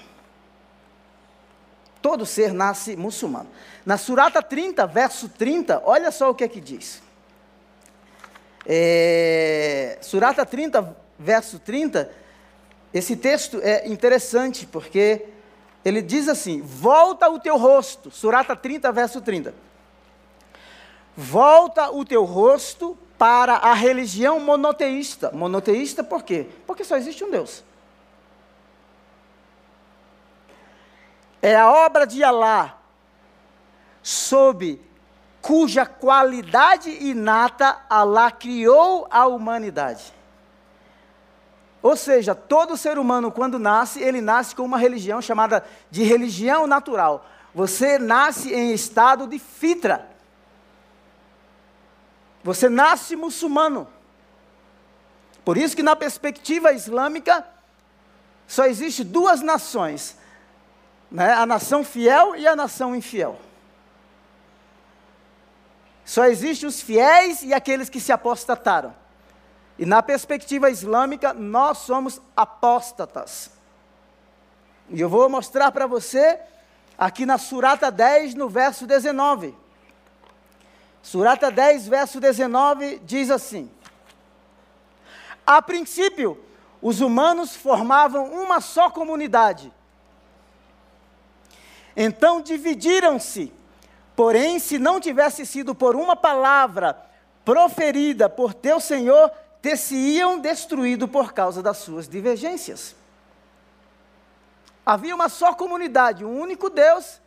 Todo 2.03 2.27
ser 2.27 2.53
nasce 2.53 2.95
muçulmano. 2.95 3.49
Na 3.87 3.97
Surata 3.97 4.43
30, 4.43 4.87
verso 4.87 5.31
30, 5.31 5.81
olha 5.83 6.11
só 6.11 6.29
o 6.29 6.35
que 6.35 6.45
é 6.45 6.49
que 6.49 6.61
diz. 6.61 7.02
É, 8.67 9.99
Surata 10.01 10.47
30, 10.47 10.97
verso 11.19 11.59
30, 11.59 12.11
esse 12.95 13.17
texto 13.17 13.61
é 13.63 13.89
interessante 13.89 14.67
porque 14.67 15.27
ele 15.85 16.03
diz 16.03 16.29
assim: 16.29 16.61
Volta 16.61 17.29
o 17.29 17.39
teu 17.39 17.57
rosto, 17.57 18.11
Surata 18.11 18.55
30, 18.55 18.93
verso 18.93 19.21
30. 19.21 19.55
volta 21.17 21.91
o 21.91 22.05
teu 22.05 22.25
rosto 22.25 22.97
para 23.19 23.55
a 23.55 23.73
religião 23.75 24.41
monoteísta. 24.41 25.31
Monoteísta 25.33 26.03
por 26.03 26.23
quê? 26.23 26.47
Porque 26.67 26.85
só 26.85 26.97
existe 26.97 27.23
um 27.25 27.31
Deus. 27.31 27.63
É 31.41 31.57
a 31.57 31.71
obra 31.71 32.07
de 32.07 32.23
Alá, 32.23 32.79
sob 34.03 34.81
cuja 35.43 35.85
qualidade 35.85 36.89
inata 36.89 37.81
Alá 37.91 38.31
criou 38.31 39.09
a 39.11 39.27
humanidade. 39.27 40.15
Ou 41.83 41.97
seja, 41.97 42.33
todo 42.33 42.77
ser 42.77 42.97
humano, 42.97 43.33
quando 43.33 43.59
nasce, 43.59 44.01
ele 44.01 44.21
nasce 44.21 44.55
com 44.55 44.63
uma 44.63 44.79
religião 44.79 45.21
chamada 45.21 45.65
de 45.91 46.05
religião 46.05 46.65
natural. 46.65 47.27
Você 47.53 47.99
nasce 47.99 48.55
em 48.55 48.73
estado 48.73 49.27
de 49.27 49.39
fitra. 49.41 50.09
Você 52.45 52.69
nasce 52.69 53.17
muçulmano. 53.17 53.89
Por 55.45 55.59
isso 55.59 55.75
que 55.75 55.83
na 55.83 55.97
perspectiva 55.97 56.73
islâmica 56.73 57.45
só 58.47 58.65
existe 58.67 59.03
duas 59.03 59.41
nações, 59.41 60.17
né? 61.11 61.33
a 61.33 61.45
nação 61.45 61.83
fiel 61.83 62.37
e 62.37 62.47
a 62.47 62.55
nação 62.55 62.95
infiel. 62.95 63.41
Só 66.13 66.27
existem 66.27 66.69
os 66.69 66.83
fiéis 66.83 67.43
e 67.43 67.55
aqueles 67.55 67.89
que 67.89 67.99
se 67.99 68.13
apostataram. 68.13 68.95
E 69.79 69.87
na 69.87 70.03
perspectiva 70.03 70.69
islâmica, 70.69 71.33
nós 71.33 71.79
somos 71.79 72.21
apóstatas. 72.37 73.51
E 74.91 75.01
eu 75.01 75.09
vou 75.09 75.27
mostrar 75.31 75.73
para 75.73 75.87
você 75.87 76.39
aqui 76.99 77.25
na 77.25 77.39
Surata 77.39 77.91
10, 77.91 78.35
no 78.35 78.47
verso 78.47 78.87
19. 78.87 79.57
Surata 81.03 81.51
10, 81.51 81.89
verso 81.89 82.21
19 82.21 82.99
diz 83.07 83.31
assim: 83.31 83.71
A 85.47 85.63
princípio, 85.63 86.39
os 86.83 87.01
humanos 87.01 87.57
formavam 87.57 88.27
uma 88.27 88.61
só 88.61 88.91
comunidade. 88.91 89.73
Então 91.97 92.43
dividiram-se. 92.43 93.62
Porém, 94.15 94.59
se 94.59 94.79
não 94.79 95.01
tivesse 95.01 95.47
sido 95.47 95.75
por 95.75 95.97
uma 95.97 96.15
palavra 96.15 96.97
proferida 97.45 98.29
por 98.29 98.55
teu 98.55 98.79
Senhor, 98.79 99.31
ter-se-iam 99.61 100.39
destruído 100.39 101.09
por 101.09 101.33
causa 101.33 101.63
das 101.63 101.79
suas 101.79 102.09
divergências. 102.09 102.95
Havia 104.85 105.15
uma 105.15 105.29
só 105.29 105.55
comunidade, 105.55 106.25
um 106.25 106.41
único 106.41 106.69
Deus, 106.69 107.21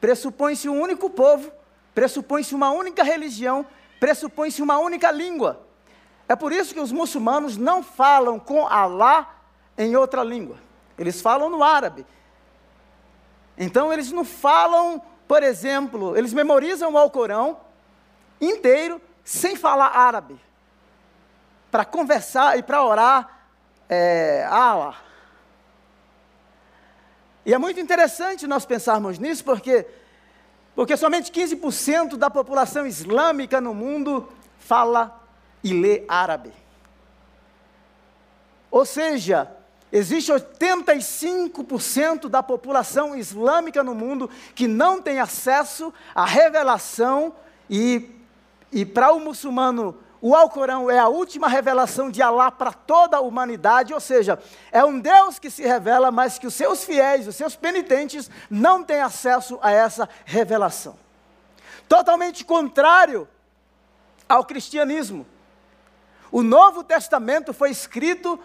pressupõe-se 0.00 0.68
um 0.68 0.80
único 0.80 1.10
povo, 1.10 1.52
pressupõe-se 1.94 2.54
uma 2.54 2.70
única 2.70 3.02
religião, 3.02 3.66
pressupõe-se 4.00 4.62
uma 4.62 4.78
única 4.78 5.10
língua. 5.10 5.60
É 6.28 6.34
por 6.34 6.50
isso 6.50 6.72
que 6.72 6.80
os 6.80 6.90
muçulmanos 6.90 7.58
não 7.58 7.82
falam 7.82 8.38
com 8.38 8.66
Alá 8.66 9.36
em 9.76 9.94
outra 9.94 10.24
língua. 10.24 10.56
Eles 10.98 11.20
falam 11.20 11.50
no 11.50 11.62
árabe. 11.62 12.06
Então 13.56 13.92
eles 13.92 14.10
não 14.10 14.24
falam, 14.24 15.02
por 15.32 15.42
exemplo, 15.42 16.14
eles 16.14 16.34
memorizam 16.34 16.92
o 16.92 16.98
Alcorão 16.98 17.58
inteiro 18.38 19.00
sem 19.24 19.56
falar 19.56 19.86
árabe 19.86 20.38
para 21.70 21.86
conversar 21.86 22.58
e 22.58 22.62
para 22.62 22.84
orar 22.84 23.46
é, 23.88 24.46
Allah. 24.50 24.94
E 27.46 27.54
é 27.54 27.56
muito 27.56 27.80
interessante 27.80 28.46
nós 28.46 28.66
pensarmos 28.66 29.18
nisso, 29.18 29.42
porque, 29.42 29.86
porque 30.74 30.98
somente 30.98 31.32
15% 31.32 32.18
da 32.18 32.28
população 32.28 32.86
islâmica 32.86 33.58
no 33.58 33.72
mundo 33.72 34.30
fala 34.58 35.18
e 35.64 35.72
lê 35.72 36.04
árabe. 36.08 36.52
Ou 38.70 38.84
seja, 38.84 39.50
existe 39.92 40.32
85% 40.32 42.28
da 42.28 42.42
população 42.42 43.14
islâmica 43.14 43.84
no 43.84 43.94
mundo 43.94 44.30
que 44.54 44.66
não 44.66 45.00
tem 45.02 45.20
acesso 45.20 45.92
à 46.14 46.24
revelação 46.24 47.34
e, 47.68 48.10
e 48.72 48.84
para 48.86 49.12
o 49.12 49.20
muçulmano 49.20 49.96
o 50.24 50.36
Alcorão 50.36 50.88
é 50.88 51.00
a 51.00 51.08
última 51.08 51.48
revelação 51.48 52.08
de 52.08 52.22
Alá 52.22 52.48
para 52.48 52.72
toda 52.72 53.16
a 53.16 53.20
humanidade, 53.20 53.92
ou 53.92 53.98
seja, 53.98 54.38
é 54.70 54.84
um 54.84 55.00
Deus 55.00 55.40
que 55.40 55.50
se 55.50 55.64
revela, 55.64 56.12
mas 56.12 56.38
que 56.38 56.46
os 56.46 56.54
seus 56.54 56.84
fiéis, 56.84 57.26
os 57.26 57.34
seus 57.34 57.56
penitentes, 57.56 58.30
não 58.48 58.84
têm 58.84 59.00
acesso 59.00 59.58
a 59.60 59.72
essa 59.72 60.08
revelação. 60.24 60.96
Totalmente 61.88 62.44
contrário 62.44 63.26
ao 64.28 64.44
cristianismo. 64.44 65.26
O 66.30 66.40
Novo 66.44 66.84
Testamento 66.84 67.52
foi 67.52 67.72
escrito 67.72 68.38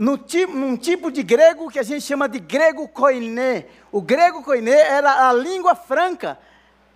no 0.00 0.16
tipo, 0.16 0.54
num 0.54 0.78
tipo 0.78 1.12
de 1.12 1.22
grego 1.22 1.70
que 1.70 1.78
a 1.78 1.82
gente 1.82 2.00
chama 2.00 2.26
de 2.26 2.38
grego 2.38 2.88
koiné. 2.88 3.66
O 3.92 4.00
grego 4.00 4.42
koiné 4.42 4.72
era 4.72 5.28
a 5.28 5.32
língua 5.34 5.74
franca, 5.74 6.38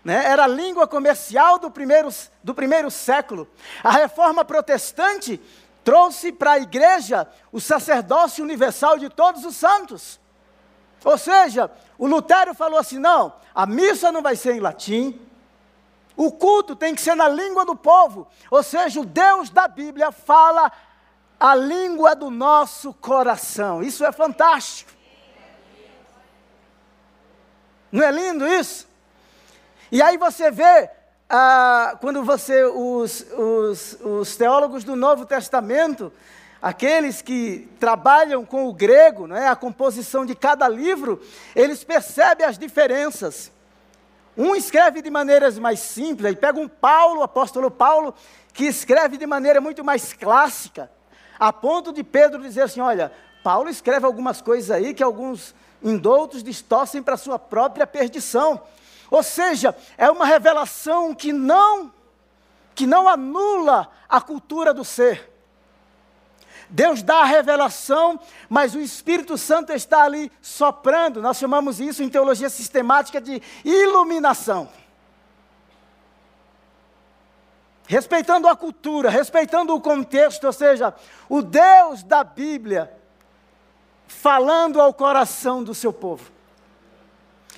né, 0.03 0.25
era 0.25 0.45
a 0.45 0.47
língua 0.47 0.89
comercial 0.89 1.59
do 1.59 1.71
primeiro, 1.71 2.09
do 2.43 2.55
primeiro 2.55 2.91
século. 2.91 3.47
A 3.83 3.91
reforma 3.91 4.43
protestante 4.43 5.39
trouxe 5.85 6.33
para 6.33 6.53
a 6.53 6.59
igreja 6.59 7.29
o 7.53 7.61
sacerdócio 7.61 8.43
universal 8.43 8.97
de 8.97 9.11
todos 9.11 9.45
os 9.45 9.55
santos. 9.55 10.19
Ou 11.05 11.19
seja, 11.19 11.71
o 11.99 12.07
Lutero 12.07 12.55
falou 12.55 12.79
assim: 12.79 12.99
não, 12.99 13.35
a 13.55 13.67
missa 13.67 14.11
não 14.11 14.23
vai 14.23 14.35
ser 14.35 14.55
em 14.55 14.61
latim, 14.61 15.21
o 16.17 16.33
culto 16.33 16.75
tem 16.75 16.95
que 16.95 17.03
ser 17.03 17.15
na 17.15 17.29
língua 17.29 17.67
do 17.67 17.77
povo. 17.77 18.27
Ou 18.51 18.63
seja, 18.63 18.99
o 18.99 19.05
Deus 19.05 19.51
da 19.51 19.69
Bíblia 19.69 20.11
fala 20.11 20.73
a 21.45 21.55
língua 21.55 22.17
do 22.17 22.31
nosso 22.31 22.95
coração. 22.95 23.83
Isso 23.83 24.03
é 24.03 24.11
fantástico. 24.11 24.91
Não 27.93 28.03
é 28.03 28.11
lindo 28.11 28.49
isso? 28.49 28.89
E 29.93 30.01
aí 30.01 30.17
você 30.17 30.51
vê, 30.51 30.89
ah, 31.29 31.99
quando 32.01 32.25
você, 32.25 32.65
os, 32.65 33.27
os, 33.37 33.99
os 34.01 34.37
teólogos 34.37 34.85
do 34.85 34.97
Novo 34.97 35.27
Testamento, 35.27 36.11
aqueles 36.63 37.21
que 37.21 37.69
trabalham 37.79 38.47
com 38.47 38.67
o 38.67 38.73
grego, 38.73 39.31
é, 39.35 39.47
a 39.47 39.55
composição 39.55 40.25
de 40.25 40.35
cada 40.35 40.67
livro, 40.67 41.21
eles 41.55 41.85
percebem 41.85 42.47
as 42.47 42.57
diferenças. 42.57 43.53
Um 44.35 44.57
escreve 44.57 45.03
de 45.03 45.11
maneiras 45.11 45.59
mais 45.59 45.81
simples, 45.81 46.25
aí 46.25 46.37
pega 46.37 46.59
um 46.59 46.67
Paulo, 46.67 47.21
o 47.21 47.23
apóstolo 47.23 47.71
Paulo, 47.71 48.15
que 48.55 48.65
escreve 48.65 49.19
de 49.19 49.27
maneira 49.27 49.61
muito 49.61 49.85
mais 49.85 50.15
clássica, 50.15 50.91
a 51.49 51.53
ponto 51.53 51.93
de 51.93 52.03
Pedro 52.03 52.41
dizer 52.41 52.63
assim: 52.63 52.81
olha, 52.81 53.13
Paulo 53.43 53.69
escreve 53.69 54.07
algumas 54.07 54.41
coisas 54.41 54.71
aí 54.71 54.95
que 54.95 55.03
alguns 55.03 55.55
indoutos 55.83 56.43
distorcem 56.43 57.03
para 57.03 57.19
sua 57.19 57.39
própria 57.39 57.87
perdição. 57.87 58.63
Ou 59.11 59.23
seja, 59.23 59.77
é 59.99 60.11
uma 60.11 60.25
revelação 60.25 61.15
que 61.15 61.33
não 61.33 61.93
que 62.75 62.87
não 62.87 63.09
anula 63.09 63.89
a 64.09 64.21
cultura 64.21 64.75
do 64.75 64.85
ser. 64.85 65.31
Deus 66.69 67.03
dá 67.03 67.19
a 67.19 67.25
revelação, 67.25 68.19
mas 68.49 68.75
o 68.75 68.81
Espírito 68.81 69.39
Santo 69.39 69.73
está 69.73 70.03
ali 70.03 70.33
soprando. 70.41 71.23
Nós 71.23 71.37
chamamos 71.37 71.79
isso 71.79 72.03
em 72.03 72.09
teologia 72.09 72.49
sistemática 72.49 73.21
de 73.21 73.41
iluminação. 73.65 74.69
Respeitando 77.87 78.49
a 78.49 78.57
cultura, 78.57 79.11
respeitando 79.11 79.75
o 79.75 79.81
contexto, 79.81 80.45
ou 80.45 80.53
seja, 80.53 80.95
o 81.29 81.43
Deus 81.43 82.03
da 82.03 82.25
Bíblia 82.25 82.91
falando 84.07 84.81
ao 84.81 84.95
coração 84.95 85.63
do 85.63 85.75
seu 85.75 85.93
povo. 85.93 86.31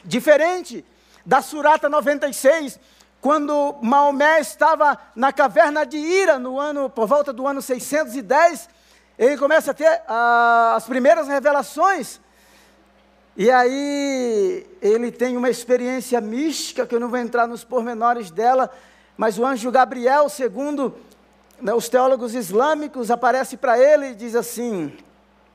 Diferente 0.04 0.84
da 1.24 1.42
Surata 1.42 1.88
96, 1.88 2.78
quando 3.20 3.76
Maomé 3.82 4.40
estava 4.40 4.98
na 5.14 5.32
caverna 5.32 5.84
de 5.84 5.96
Ira, 5.96 6.38
no 6.38 6.58
ano, 6.58 6.88
por 6.88 7.06
volta 7.06 7.32
do 7.32 7.46
ano 7.46 7.60
610, 7.60 8.68
ele 9.18 9.36
começa 9.36 9.70
a 9.70 9.74
ter 9.74 10.02
ah, 10.06 10.74
as 10.76 10.84
primeiras 10.84 11.26
revelações. 11.26 12.20
E 13.36 13.50
aí 13.50 14.66
ele 14.80 15.10
tem 15.10 15.36
uma 15.36 15.50
experiência 15.50 16.20
mística, 16.20 16.86
que 16.86 16.94
eu 16.94 17.00
não 17.00 17.08
vou 17.08 17.18
entrar 17.18 17.46
nos 17.46 17.64
pormenores 17.64 18.30
dela, 18.30 18.72
mas 19.16 19.38
o 19.38 19.44
anjo 19.44 19.70
Gabriel, 19.70 20.29
segundo 20.29 20.94
né, 21.61 21.72
os 21.72 21.88
teólogos 21.88 22.35
islâmicos, 22.35 23.11
aparece 23.11 23.57
para 23.57 23.79
ele 23.79 24.11
e 24.11 24.14
diz 24.14 24.35
assim: 24.35 24.92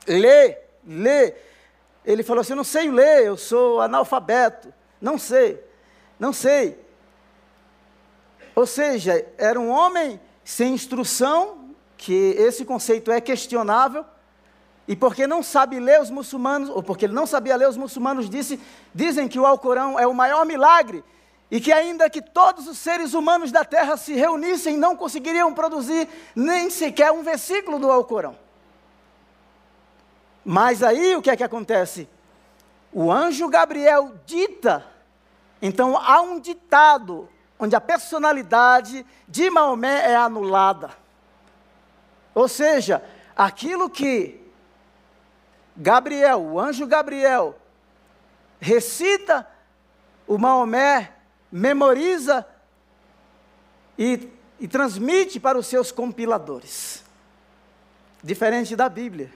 lê, 0.06 0.58
lê. 0.86 1.34
Ele 2.04 2.22
falou 2.22 2.40
assim: 2.40 2.52
Eu 2.52 2.56
não 2.56 2.64
sei 2.64 2.90
ler, 2.90 3.24
eu 3.24 3.36
sou 3.36 3.80
analfabeto. 3.80 4.72
Não 5.00 5.18
sei, 5.18 5.62
não 6.18 6.32
sei. 6.32 6.78
Ou 8.54 8.66
seja, 8.66 9.24
era 9.38 9.58
um 9.58 9.70
homem 9.70 10.20
sem 10.44 10.74
instrução, 10.74 11.70
que 11.96 12.34
esse 12.38 12.64
conceito 12.64 13.10
é 13.10 13.20
questionável, 13.20 14.04
e 14.86 14.96
porque 14.96 15.26
não 15.26 15.42
sabe 15.42 15.78
ler 15.78 16.00
os 16.00 16.10
muçulmanos, 16.10 16.68
ou 16.68 16.82
porque 16.82 17.06
ele 17.06 17.14
não 17.14 17.26
sabia 17.26 17.56
ler 17.56 17.68
os 17.68 17.76
muçulmanos, 17.76 18.28
disse, 18.28 18.60
dizem 18.94 19.28
que 19.28 19.38
o 19.38 19.46
Alcorão 19.46 19.98
é 19.98 20.06
o 20.06 20.14
maior 20.14 20.44
milagre. 20.44 21.02
E 21.52 21.60
que 21.60 21.70
ainda 21.70 22.08
que 22.08 22.22
todos 22.22 22.66
os 22.66 22.78
seres 22.78 23.12
humanos 23.12 23.52
da 23.52 23.62
terra 23.62 23.98
se 23.98 24.14
reunissem, 24.14 24.78
não 24.78 24.96
conseguiriam 24.96 25.52
produzir 25.52 26.08
nem 26.34 26.70
sequer 26.70 27.12
um 27.12 27.22
versículo 27.22 27.78
do 27.78 27.92
Alcorão. 27.92 28.34
Mas 30.42 30.82
aí 30.82 31.14
o 31.14 31.20
que 31.20 31.28
é 31.28 31.36
que 31.36 31.44
acontece? 31.44 32.08
O 32.90 33.12
anjo 33.12 33.50
Gabriel 33.50 34.14
dita, 34.24 34.86
então 35.60 35.94
há 35.98 36.22
um 36.22 36.40
ditado 36.40 37.28
onde 37.58 37.76
a 37.76 37.80
personalidade 37.82 39.04
de 39.28 39.50
Maomé 39.50 40.10
é 40.10 40.16
anulada. 40.16 40.90
Ou 42.34 42.48
seja, 42.48 43.04
aquilo 43.36 43.90
que 43.90 44.40
Gabriel, 45.76 46.40
o 46.40 46.58
anjo 46.58 46.86
Gabriel, 46.86 47.58
recita, 48.58 49.46
o 50.26 50.38
Maomé 50.38 51.12
memoriza 51.52 52.46
e, 53.98 54.30
e 54.58 54.66
transmite 54.66 55.38
para 55.38 55.58
os 55.58 55.66
seus 55.66 55.92
compiladores. 55.92 57.04
Diferente 58.24 58.74
da 58.74 58.88
Bíblia, 58.88 59.30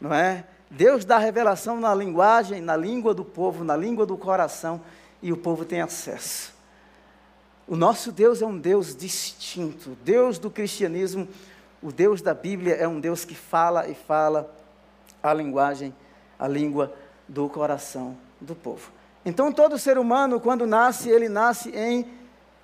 não 0.00 0.14
é? 0.14 0.46
Deus 0.70 1.04
dá 1.04 1.18
revelação 1.18 1.78
na 1.78 1.94
linguagem, 1.94 2.60
na 2.60 2.76
língua 2.76 3.12
do 3.12 3.24
povo, 3.24 3.62
na 3.62 3.76
língua 3.76 4.06
do 4.06 4.16
coração, 4.16 4.80
e 5.22 5.32
o 5.32 5.36
povo 5.36 5.64
tem 5.64 5.80
acesso. 5.80 6.54
O 7.66 7.76
nosso 7.76 8.10
Deus 8.10 8.42
é 8.42 8.46
um 8.46 8.58
Deus 8.58 8.94
distinto. 8.94 9.96
Deus 10.04 10.38
do 10.38 10.50
cristianismo, 10.50 11.28
o 11.82 11.92
Deus 11.92 12.20
da 12.20 12.34
Bíblia 12.34 12.74
é 12.74 12.86
um 12.88 13.00
Deus 13.00 13.24
que 13.24 13.34
fala 13.34 13.88
e 13.88 13.94
fala 13.94 14.54
a 15.22 15.32
linguagem, 15.32 15.94
a 16.38 16.46
língua 16.46 16.94
do 17.28 17.48
coração 17.48 18.16
do 18.40 18.54
povo. 18.54 18.90
Então, 19.24 19.50
todo 19.50 19.78
ser 19.78 19.96
humano, 19.96 20.38
quando 20.38 20.66
nasce, 20.66 21.08
ele 21.08 21.28
nasce 21.28 21.70
em 21.70 22.06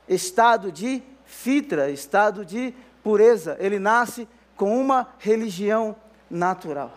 estado 0.08 0.70
de 0.70 1.02
fitra, 1.24 1.90
estado 1.90 2.44
de 2.44 2.74
pureza. 3.02 3.56
Ele 3.58 3.78
nasce 3.78 4.28
com 4.56 4.78
uma 4.78 5.08
religião 5.18 5.96
natural. 6.28 6.92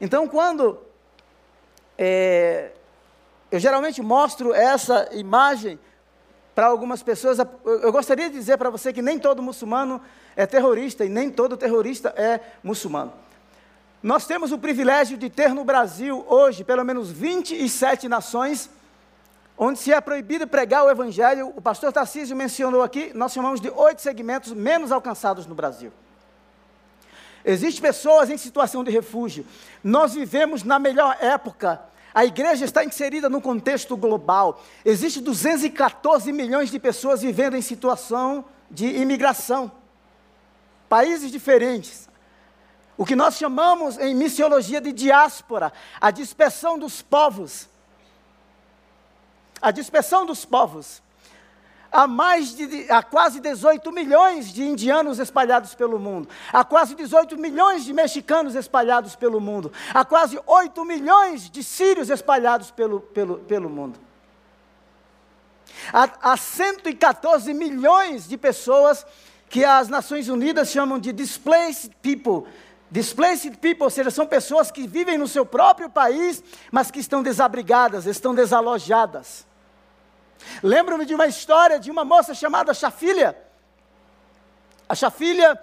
Então, 0.00 0.26
quando 0.26 0.78
é, 1.96 2.72
eu 3.50 3.60
geralmente 3.60 4.02
mostro 4.02 4.52
essa 4.52 5.08
imagem 5.12 5.78
para 6.54 6.66
algumas 6.66 7.02
pessoas, 7.02 7.38
eu 7.38 7.92
gostaria 7.92 8.28
de 8.28 8.34
dizer 8.34 8.56
para 8.56 8.70
você 8.70 8.92
que 8.92 9.02
nem 9.02 9.18
todo 9.18 9.42
muçulmano 9.42 10.00
é 10.34 10.46
terrorista 10.46 11.04
e 11.04 11.08
nem 11.08 11.30
todo 11.30 11.56
terrorista 11.56 12.12
é 12.16 12.40
muçulmano. 12.62 13.12
Nós 14.02 14.26
temos 14.26 14.50
o 14.50 14.58
privilégio 14.58 15.18
de 15.18 15.28
ter 15.28 15.54
no 15.54 15.64
Brasil 15.64 16.24
hoje 16.28 16.64
pelo 16.64 16.84
menos 16.84 17.10
27 17.10 18.08
nações 18.08 18.70
onde 19.62 19.78
se 19.78 19.92
é 19.92 20.00
proibido 20.00 20.46
pregar 20.46 20.86
o 20.86 20.90
evangelho, 20.90 21.52
o 21.54 21.60
pastor 21.60 21.92
Tarcísio 21.92 22.34
mencionou 22.34 22.82
aqui, 22.82 23.12
nós 23.14 23.30
chamamos 23.30 23.60
de 23.60 23.68
oito 23.68 24.00
segmentos 24.00 24.54
menos 24.54 24.90
alcançados 24.90 25.46
no 25.46 25.54
Brasil. 25.54 25.92
Existem 27.44 27.82
pessoas 27.82 28.30
em 28.30 28.38
situação 28.38 28.82
de 28.82 28.90
refúgio. 28.90 29.44
Nós 29.84 30.14
vivemos 30.14 30.62
na 30.62 30.78
melhor 30.78 31.14
época. 31.20 31.78
A 32.14 32.24
igreja 32.24 32.64
está 32.64 32.82
inserida 32.82 33.28
no 33.28 33.38
contexto 33.38 33.98
global. 33.98 34.62
Existem 34.82 35.22
214 35.22 36.32
milhões 36.32 36.70
de 36.70 36.78
pessoas 36.78 37.20
vivendo 37.20 37.54
em 37.54 37.62
situação 37.62 38.46
de 38.70 38.86
imigração. 38.86 39.70
Países 40.88 41.30
diferentes. 41.30 42.08
O 42.96 43.04
que 43.04 43.14
nós 43.14 43.36
chamamos 43.36 43.98
em 43.98 44.14
missiologia 44.14 44.80
de 44.80 44.90
diáspora, 44.90 45.70
a 46.00 46.10
dispersão 46.10 46.78
dos 46.78 47.02
povos 47.02 47.68
a 49.60 49.70
dispersão 49.70 50.24
dos 50.24 50.44
povos. 50.44 51.02
Há 51.92 52.06
mais 52.06 52.54
de 52.54 52.86
há 52.88 53.02
quase 53.02 53.40
18 53.40 53.90
milhões 53.90 54.52
de 54.52 54.62
indianos 54.62 55.18
espalhados 55.18 55.74
pelo 55.74 55.98
mundo. 55.98 56.28
Há 56.52 56.64
quase 56.64 56.94
18 56.94 57.36
milhões 57.36 57.84
de 57.84 57.92
mexicanos 57.92 58.54
espalhados 58.54 59.16
pelo 59.16 59.40
mundo. 59.40 59.72
Há 59.92 60.04
quase 60.04 60.40
8 60.46 60.84
milhões 60.84 61.50
de 61.50 61.64
sírios 61.64 62.08
espalhados 62.08 62.70
pelo, 62.70 63.00
pelo, 63.00 63.38
pelo 63.38 63.68
mundo. 63.68 63.98
Há, 65.92 66.32
há 66.32 66.36
114 66.36 67.52
milhões 67.52 68.28
de 68.28 68.36
pessoas 68.36 69.04
que 69.48 69.64
as 69.64 69.88
Nações 69.88 70.28
Unidas 70.28 70.70
chamam 70.70 70.96
de 70.96 71.12
displaced 71.12 71.92
people. 72.00 72.48
Displaced 72.88 73.58
people, 73.58 73.84
ou 73.84 73.90
seja, 73.90 74.12
são 74.12 74.26
pessoas 74.26 74.70
que 74.70 74.86
vivem 74.86 75.18
no 75.18 75.26
seu 75.26 75.44
próprio 75.44 75.90
país, 75.90 76.42
mas 76.70 76.90
que 76.90 77.00
estão 77.00 77.20
desabrigadas, 77.20 78.06
estão 78.06 78.32
desalojadas. 78.32 79.49
Lembro-me 80.62 81.04
de 81.04 81.14
uma 81.14 81.26
história 81.26 81.78
de 81.78 81.90
uma 81.90 82.04
moça 82.04 82.34
chamada 82.34 82.74
Chafilha. 82.74 83.36
A 84.88 84.94
Chafilha, 84.94 85.60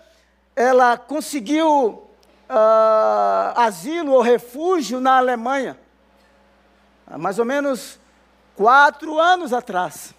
ela 0.55 0.97
conseguiu 0.97 2.07
uh, 2.49 3.59
asilo 3.59 4.13
ou 4.13 4.21
refúgio 4.21 4.99
na 4.99 5.17
Alemanha, 5.17 5.77
há 7.05 7.17
mais 7.17 7.39
ou 7.39 7.45
menos 7.45 7.99
quatro 8.55 9.19
anos 9.19 9.53
atrás. 9.53 10.13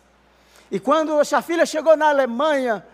E 0.70 0.78
quando 0.78 1.18
a 1.18 1.24
Chafilha 1.24 1.64
chegou 1.64 1.96
na 1.96 2.08
Alemanha, 2.08 2.86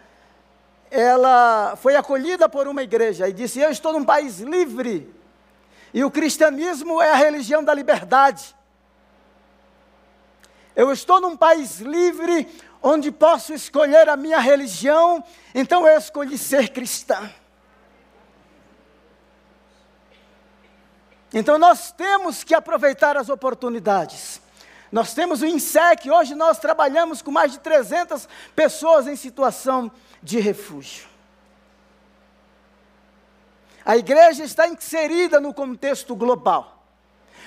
ela 0.91 1.75
foi 1.77 1.97
acolhida 1.97 2.49
por 2.49 2.69
uma 2.69 2.83
igreja 2.83 3.29
e 3.29 3.33
disse: 3.33 3.59
Eu 3.59 3.71
estou 3.71 3.93
num 3.93 4.05
país 4.05 4.39
livre, 4.39 5.13
e 5.93 6.05
o 6.05 6.11
cristianismo 6.11 7.03
é 7.03 7.11
a 7.11 7.17
religião 7.17 7.63
da 7.65 7.75
liberdade. 7.75 8.55
Eu 10.75 10.93
estou 10.93 11.21
num 11.21 11.37
país 11.37 11.79
livre 11.81 12.49
onde 12.83 13.11
posso 13.11 13.55
escolher 13.55 14.09
a 14.09 14.17
minha 14.17 14.39
religião, 14.39 15.25
então 15.55 15.87
eu 15.87 15.97
escolhi 15.97 16.37
ser 16.37 16.71
cristã. 16.71 17.33
Então 21.33 21.59
nós 21.59 21.91
temos 21.93 22.45
que 22.45 22.55
aproveitar 22.55 23.17
as 23.17 23.29
oportunidades. 23.29 24.41
Nós 24.93 25.15
temos 25.15 25.43
o 25.43 25.47
INSEC, 25.47 26.09
hoje 26.11 26.35
nós 26.35 26.59
trabalhamos 26.59 27.21
com 27.21 27.31
mais 27.31 27.53
de 27.53 27.59
300 27.59 28.29
pessoas 28.55 29.09
em 29.09 29.17
situação 29.17 29.91
de 30.23 30.39
refúgio. 30.39 31.09
A 33.85 33.97
igreja 33.97 34.45
está 34.45 34.69
inserida 34.69 35.41
no 35.41 35.53
contexto 35.53 36.15
global. 36.15 36.74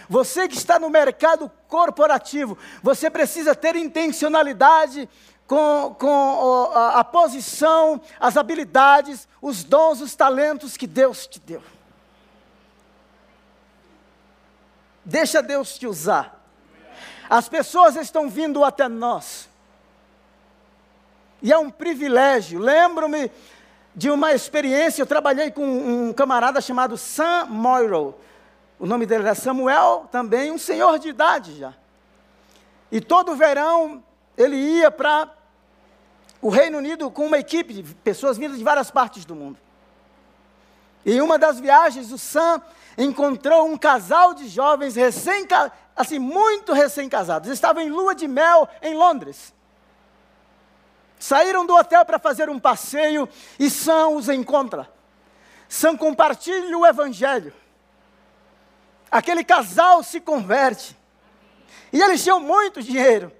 Você 0.10 0.48
que 0.48 0.56
está 0.56 0.80
no 0.80 0.90
mercado 0.90 1.52
corporativo, 1.68 2.58
você 2.82 3.10
precisa 3.10 3.54
ter 3.54 3.76
intencionalidade 3.76 5.10
com, 5.46 5.96
com 5.98 6.72
a, 6.74 7.00
a 7.00 7.04
posição, 7.04 8.02
as 8.20 8.38
habilidades, 8.38 9.28
os 9.42 9.64
dons, 9.64 10.02
os 10.02 10.16
talentos 10.16 10.78
que 10.78 10.88
Deus 10.88 11.28
te 11.28 11.40
deu. 11.40 11.64
Deixa 15.04 15.42
Deus 15.42 15.78
te 15.78 15.88
usar. 15.88 16.38
As 17.30 17.48
pessoas 17.48 17.96
estão 17.96 18.30
vindo 18.30 18.64
até 18.64 18.88
nós. 18.88 19.50
E 21.42 21.52
é 21.52 21.58
um 21.58 21.70
privilégio. 21.70 22.60
Lembro-me 22.60 23.32
de 23.96 24.10
uma 24.10 24.34
experiência, 24.34 25.02
eu 25.02 25.08
trabalhei 25.08 25.50
com 25.50 25.66
um 25.66 26.14
camarada 26.14 26.62
chamado 26.62 26.98
Sam 26.98 27.46
Morrow. 27.46 28.20
O 28.80 28.86
nome 28.86 29.06
dele 29.06 29.24
era 29.24 29.36
Samuel, 29.36 30.08
também 30.12 30.52
um 30.52 30.58
senhor 30.58 31.00
de 31.00 31.10
idade 31.10 31.58
já. 31.58 31.74
E 32.92 33.02
todo 33.02 33.36
verão 33.36 34.04
ele 34.38 34.56
ia 34.56 34.92
para 34.92 35.34
o 36.42 36.50
Reino 36.50 36.78
Unido 36.78 37.10
com 37.10 37.26
uma 37.26 37.40
equipe 37.40 37.74
de 37.74 37.96
pessoas 37.96 38.38
vindas 38.38 38.58
de 38.58 38.64
várias 38.64 38.92
partes 38.92 39.26
do 39.26 39.36
mundo. 39.36 39.58
Em 41.06 41.22
uma 41.22 41.40
das 41.40 41.60
viagens, 41.60 42.12
o 42.12 42.18
Sam 42.18 42.62
encontrou 42.98 43.68
um 43.68 43.78
casal 43.78 44.34
de 44.34 44.48
jovens 44.48 44.96
recém 44.96 45.48
assim, 45.96 46.20
muito 46.20 46.74
recém-casados. 46.74 47.50
Estavam 47.50 47.82
em 47.82 47.90
lua 47.90 48.14
de 48.14 48.28
mel 48.28 48.68
em 48.82 48.94
Londres. 48.94 49.54
Saíram 51.18 51.66
do 51.66 51.74
hotel 51.74 52.06
para 52.06 52.20
fazer 52.20 52.50
um 52.50 52.60
passeio 52.60 53.28
e 53.58 53.70
Sam 53.70 54.10
os 54.10 54.30
encontra. 54.30 54.88
Sam 55.68 55.98
compartilha 55.98 56.78
o 56.78 56.86
evangelho. 56.86 57.54
Aquele 59.10 59.44
casal 59.44 60.04
se 60.04 60.20
converte. 60.20 60.98
E 61.92 62.02
eles 62.02 62.24
tinham 62.24 62.40
muito 62.40 62.82
dinheiro. 62.82 63.32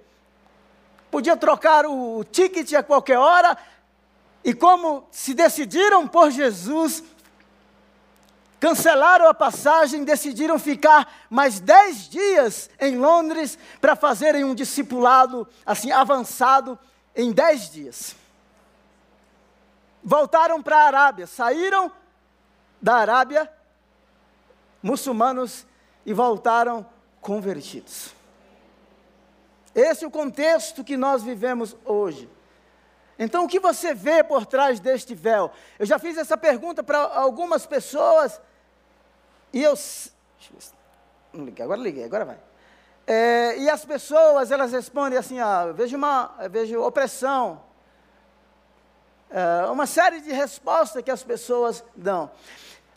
Podia 1.10 1.36
trocar 1.36 1.86
o 1.86 2.24
ticket 2.24 2.72
a 2.72 2.82
qualquer 2.82 3.18
hora. 3.18 3.56
E 4.42 4.54
como 4.54 5.06
se 5.10 5.34
decidiram 5.34 6.06
por 6.06 6.30
Jesus, 6.30 7.02
cancelaram 8.58 9.28
a 9.28 9.34
passagem, 9.34 10.04
decidiram 10.04 10.58
ficar 10.58 11.26
mais 11.28 11.60
dez 11.60 12.08
dias 12.08 12.70
em 12.80 12.96
Londres 12.96 13.58
para 13.80 13.94
fazerem 13.94 14.44
um 14.44 14.54
discipulado 14.54 15.46
assim 15.66 15.90
avançado 15.92 16.78
em 17.14 17.32
dez 17.32 17.70
dias. 17.70 18.16
Voltaram 20.02 20.62
para 20.62 20.78
a 20.78 20.86
Arábia, 20.86 21.26
saíram 21.26 21.92
da 22.80 22.96
Arábia 22.96 23.50
muçulmanos 24.82 25.66
e 26.04 26.12
voltaram 26.12 26.86
convertidos. 27.20 28.14
Esse 29.74 30.04
é 30.04 30.08
o 30.08 30.10
contexto 30.10 30.82
que 30.82 30.96
nós 30.96 31.22
vivemos 31.22 31.76
hoje. 31.84 32.28
Então, 33.18 33.44
o 33.44 33.48
que 33.48 33.58
você 33.58 33.94
vê 33.94 34.22
por 34.22 34.46
trás 34.46 34.80
deste 34.80 35.14
véu? 35.14 35.50
Eu 35.78 35.86
já 35.86 35.98
fiz 35.98 36.16
essa 36.16 36.36
pergunta 36.36 36.82
para 36.82 36.98
algumas 36.98 37.66
pessoas 37.66 38.40
e 39.52 39.62
eu. 39.62 39.74
Deixa 39.74 40.52
eu 40.52 40.58
ver 40.58 40.78
não 41.32 41.44
liguei, 41.44 41.64
agora 41.64 41.80
liguei, 41.80 42.04
agora 42.04 42.24
vai. 42.24 42.38
É, 43.06 43.58
e 43.58 43.70
as 43.70 43.84
pessoas, 43.84 44.50
elas 44.50 44.72
respondem 44.72 45.18
assim: 45.18 45.38
ah, 45.38 45.72
vejo, 45.72 45.96
uma, 45.96 46.34
vejo 46.50 46.80
opressão. 46.82 47.62
É, 49.30 49.66
uma 49.66 49.86
série 49.86 50.20
de 50.20 50.32
respostas 50.32 51.02
que 51.02 51.10
as 51.10 51.22
pessoas 51.22 51.84
dão. 51.94 52.30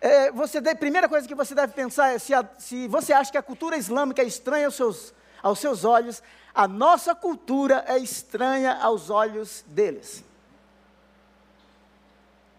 É, 0.02 0.32
você 0.32 0.60
deve, 0.60 0.80
primeira 0.80 1.08
coisa 1.08 1.28
que 1.28 1.36
você 1.36 1.54
deve 1.54 1.74
pensar 1.74 2.10
é 2.10 2.18
se, 2.18 2.34
a, 2.34 2.44
se 2.58 2.88
você 2.88 3.14
acha 3.14 3.32
que 3.32 3.38
a 3.38 3.44
cultura 3.44 3.78
islâmica 3.78 4.24
é 4.24 4.26
estranha 4.26 4.66
aos 4.66 4.76
seus, 4.76 5.14
aos 5.44 5.60
seus 5.60 5.86
olhos, 5.86 6.24
a 6.56 6.68
nossa 6.68 7.14
cultura 7.14 7.86
é 7.88 8.00
estranha 8.00 8.74
aos 8.82 9.12
olhos 9.12 9.64
deles. 9.68 10.24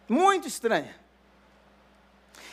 Muito 0.09 0.47
estranha. 0.47 0.95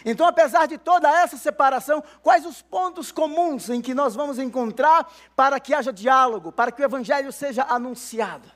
Então, 0.03 0.25
apesar 0.25 0.65
de 0.65 0.77
toda 0.77 1.07
essa 1.21 1.37
separação, 1.37 2.03
quais 2.23 2.45
os 2.45 2.61
pontos 2.61 3.11
comuns 3.11 3.69
em 3.69 3.81
que 3.81 3.93
nós 3.93 4.15
vamos 4.15 4.39
encontrar 4.39 5.11
para 5.35 5.59
que 5.59 5.73
haja 5.73 5.93
diálogo, 5.93 6.51
para 6.51 6.71
que 6.71 6.81
o 6.81 6.85
evangelho 6.85 7.31
seja 7.31 7.63
anunciado? 7.63 8.49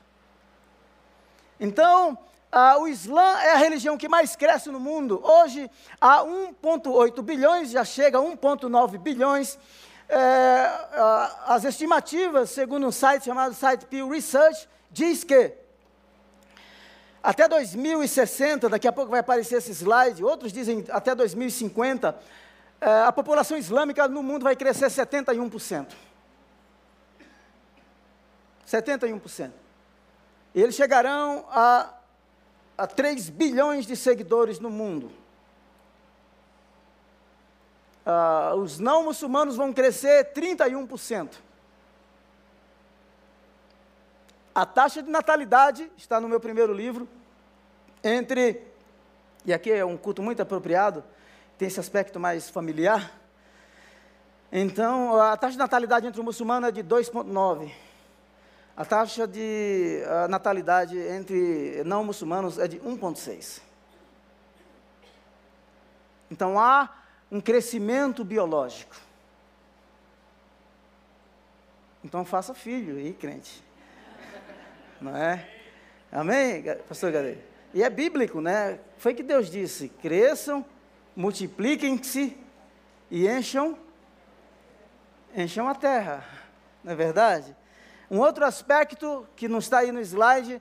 Então, 1.60 2.18
ah, 2.56 2.78
o 2.78 2.86
Islã 2.86 3.40
é 3.40 3.54
a 3.54 3.56
religião 3.56 3.98
que 3.98 4.08
mais 4.08 4.36
cresce 4.36 4.70
no 4.70 4.78
mundo. 4.78 5.20
Hoje, 5.24 5.68
há 6.00 6.22
1,8 6.22 7.20
bilhões, 7.20 7.72
já 7.72 7.84
chega 7.84 8.18
a 8.18 8.20
1,9 8.20 8.96
bilhões. 8.96 9.58
É, 10.08 10.70
as 11.48 11.64
estimativas, 11.64 12.50
segundo 12.50 12.86
um 12.86 12.92
site 12.92 13.24
chamado 13.24 13.54
site 13.54 13.86
Pew 13.86 14.08
Research, 14.08 14.68
diz 14.88 15.24
que 15.24 15.52
até 17.20 17.48
2060, 17.48 18.68
daqui 18.68 18.86
a 18.86 18.92
pouco 18.92 19.10
vai 19.10 19.18
aparecer 19.18 19.56
esse 19.56 19.72
slide, 19.72 20.22
outros 20.22 20.52
dizem 20.52 20.84
até 20.90 21.12
2050, 21.12 22.16
é, 22.80 23.02
a 23.02 23.10
população 23.10 23.58
islâmica 23.58 24.06
no 24.06 24.22
mundo 24.22 24.44
vai 24.44 24.54
crescer 24.54 24.86
71%. 24.86 25.88
71%. 28.64 29.50
E 30.54 30.62
eles 30.62 30.76
chegarão 30.76 31.44
a 31.50 31.93
a 32.76 32.86
3 32.86 33.30
bilhões 33.30 33.86
de 33.86 33.96
seguidores 33.96 34.58
no 34.58 34.70
mundo. 34.70 35.10
Uh, 38.04 38.56
os 38.56 38.78
não 38.78 39.04
muçulmanos 39.04 39.56
vão 39.56 39.72
crescer 39.72 40.32
31%. 40.34 41.36
A 44.54 44.66
taxa 44.66 45.02
de 45.02 45.10
natalidade 45.10 45.90
está 45.96 46.20
no 46.20 46.28
meu 46.28 46.38
primeiro 46.38 46.72
livro, 46.72 47.08
entre, 48.02 48.62
e 49.44 49.52
aqui 49.52 49.72
é 49.72 49.84
um 49.84 49.96
culto 49.96 50.22
muito 50.22 50.42
apropriado, 50.42 51.02
tem 51.58 51.66
esse 51.66 51.80
aspecto 51.80 52.20
mais 52.20 52.48
familiar. 52.48 53.10
Então, 54.52 55.20
a 55.20 55.36
taxa 55.36 55.52
de 55.52 55.58
natalidade 55.58 56.06
entre 56.06 56.20
o 56.20 56.24
muçulmano 56.24 56.66
é 56.66 56.70
de 56.70 56.84
2,9 56.84 57.72
a 58.76 58.84
taxa 58.84 59.26
de 59.26 60.02
natalidade 60.28 60.98
entre 60.98 61.82
não 61.84 62.04
muçulmanos 62.04 62.58
é 62.58 62.66
de 62.66 62.78
1,6. 62.80 63.60
Então 66.30 66.58
há 66.58 66.92
um 67.30 67.40
crescimento 67.40 68.24
biológico. 68.24 68.96
Então 72.02 72.24
faça 72.24 72.52
filho 72.52 72.96
aí, 72.96 73.12
crente. 73.12 73.62
Não 75.00 75.16
é? 75.16 75.48
Amém, 76.10 76.62
pastor 76.88 77.12
Gadeira? 77.12 77.40
E 77.72 77.82
é 77.82 77.90
bíblico, 77.90 78.40
né? 78.40 78.78
Foi 78.98 79.14
que 79.14 79.22
Deus 79.22 79.50
disse: 79.50 79.88
cresçam, 79.88 80.64
multipliquem-se 81.14 82.36
e 83.10 83.28
encham, 83.28 83.78
encham 85.34 85.68
a 85.68 85.74
terra. 85.74 86.24
Não 86.82 86.92
é 86.92 86.94
verdade? 86.96 87.56
Um 88.10 88.20
outro 88.20 88.44
aspecto 88.44 89.26
que 89.36 89.48
não 89.48 89.58
está 89.58 89.78
aí 89.78 89.92
no 89.92 90.00
slide 90.00 90.60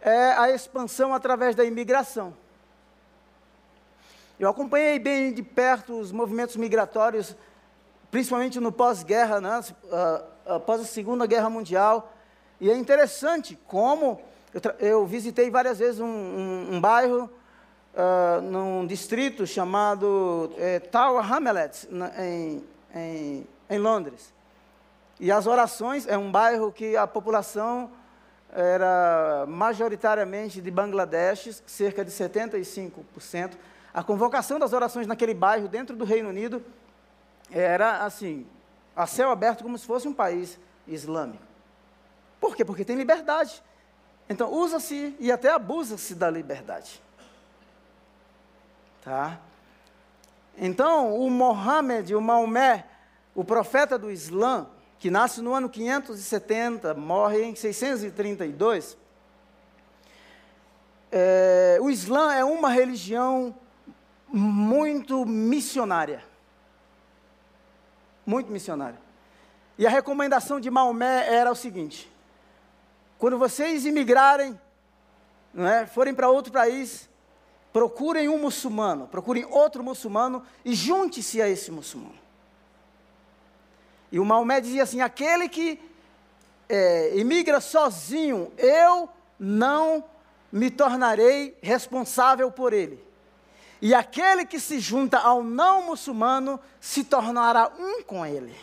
é 0.00 0.32
a 0.32 0.50
expansão 0.50 1.14
através 1.14 1.54
da 1.54 1.64
imigração. 1.64 2.34
Eu 4.38 4.48
acompanhei 4.48 4.98
bem 4.98 5.32
de 5.32 5.42
perto 5.42 5.98
os 5.98 6.10
movimentos 6.10 6.56
migratórios, 6.56 7.36
principalmente 8.10 8.58
no 8.60 8.72
pós-guerra, 8.72 9.40
né, 9.40 9.64
após 10.44 10.80
a 10.80 10.84
Segunda 10.84 11.26
Guerra 11.26 11.48
Mundial, 11.48 12.12
e 12.60 12.70
é 12.70 12.76
interessante 12.76 13.58
como 13.66 14.20
eu, 14.52 14.60
eu 14.78 15.06
visitei 15.06 15.50
várias 15.50 15.78
vezes 15.78 16.00
um, 16.00 16.06
um, 16.06 16.74
um 16.74 16.80
bairro, 16.80 17.30
uh, 17.94 18.40
num 18.42 18.86
distrito 18.86 19.46
chamado 19.46 20.52
é, 20.58 20.80
Tower 20.80 21.32
Hamlets, 21.32 21.88
em, 22.18 22.64
em, 22.94 23.46
em 23.70 23.78
Londres. 23.78 24.33
E 25.18 25.30
as 25.30 25.46
orações, 25.46 26.06
é 26.06 26.18
um 26.18 26.30
bairro 26.30 26.72
que 26.72 26.96
a 26.96 27.06
população 27.06 27.90
era 28.52 29.44
majoritariamente 29.48 30.60
de 30.60 30.70
Bangladesh, 30.70 31.62
cerca 31.66 32.04
de 32.04 32.10
75%. 32.10 33.52
A 33.92 34.02
convocação 34.02 34.58
das 34.58 34.72
orações 34.72 35.06
naquele 35.06 35.34
bairro, 35.34 35.68
dentro 35.68 35.96
do 35.96 36.04
Reino 36.04 36.28
Unido, 36.28 36.64
era 37.50 38.04
assim, 38.04 38.46
a 38.94 39.06
céu 39.06 39.30
aberto, 39.30 39.62
como 39.62 39.78
se 39.78 39.86
fosse 39.86 40.06
um 40.08 40.14
país 40.14 40.58
islâmico. 40.86 41.42
Por 42.40 42.56
quê? 42.56 42.64
Porque 42.64 42.84
tem 42.84 42.96
liberdade. 42.96 43.62
Então, 44.28 44.52
usa-se 44.52 45.16
e 45.18 45.30
até 45.30 45.50
abusa-se 45.50 46.14
da 46.14 46.30
liberdade. 46.30 47.02
Tá? 49.02 49.38
Então, 50.56 51.14
o 51.14 51.30
Mohammed, 51.30 52.14
o 52.14 52.20
Maomé, 52.20 52.86
o 53.34 53.44
profeta 53.44 53.98
do 53.98 54.10
Islã, 54.10 54.66
que 55.04 55.10
nasce 55.10 55.42
no 55.42 55.52
ano 55.52 55.68
570, 55.68 56.94
morre 56.94 57.42
em 57.42 57.54
632. 57.54 58.96
É, 61.12 61.76
o 61.78 61.90
Islã 61.90 62.32
é 62.32 62.42
uma 62.42 62.70
religião 62.70 63.54
muito 64.26 65.26
missionária. 65.26 66.24
Muito 68.24 68.50
missionária. 68.50 68.98
E 69.76 69.86
a 69.86 69.90
recomendação 69.90 70.58
de 70.58 70.70
Maomé 70.70 71.28
era 71.28 71.52
o 71.52 71.54
seguinte: 71.54 72.10
quando 73.18 73.36
vocês 73.36 73.84
imigrarem, 73.84 74.58
não 75.52 75.68
é, 75.68 75.86
forem 75.86 76.14
para 76.14 76.30
outro 76.30 76.50
país, 76.50 77.10
procurem 77.74 78.30
um 78.30 78.38
muçulmano, 78.38 79.06
procurem 79.06 79.44
outro 79.50 79.84
muçulmano 79.84 80.42
e 80.64 80.74
junte-se 80.74 81.42
a 81.42 81.46
esse 81.46 81.70
muçulmano. 81.70 82.23
E 84.14 84.20
o 84.20 84.24
Maomé 84.24 84.60
dizia 84.60 84.84
assim: 84.84 85.00
aquele 85.00 85.48
que 85.48 85.76
é, 86.68 87.16
imigra 87.16 87.60
sozinho, 87.60 88.52
eu 88.56 89.08
não 89.36 90.04
me 90.52 90.70
tornarei 90.70 91.58
responsável 91.60 92.48
por 92.48 92.72
ele. 92.72 93.04
E 93.82 93.92
aquele 93.92 94.46
que 94.46 94.60
se 94.60 94.78
junta 94.78 95.18
ao 95.18 95.42
não 95.42 95.86
muçulmano 95.86 96.60
se 96.80 97.02
tornará 97.02 97.72
um 97.76 98.04
com 98.04 98.24
ele. 98.24 98.54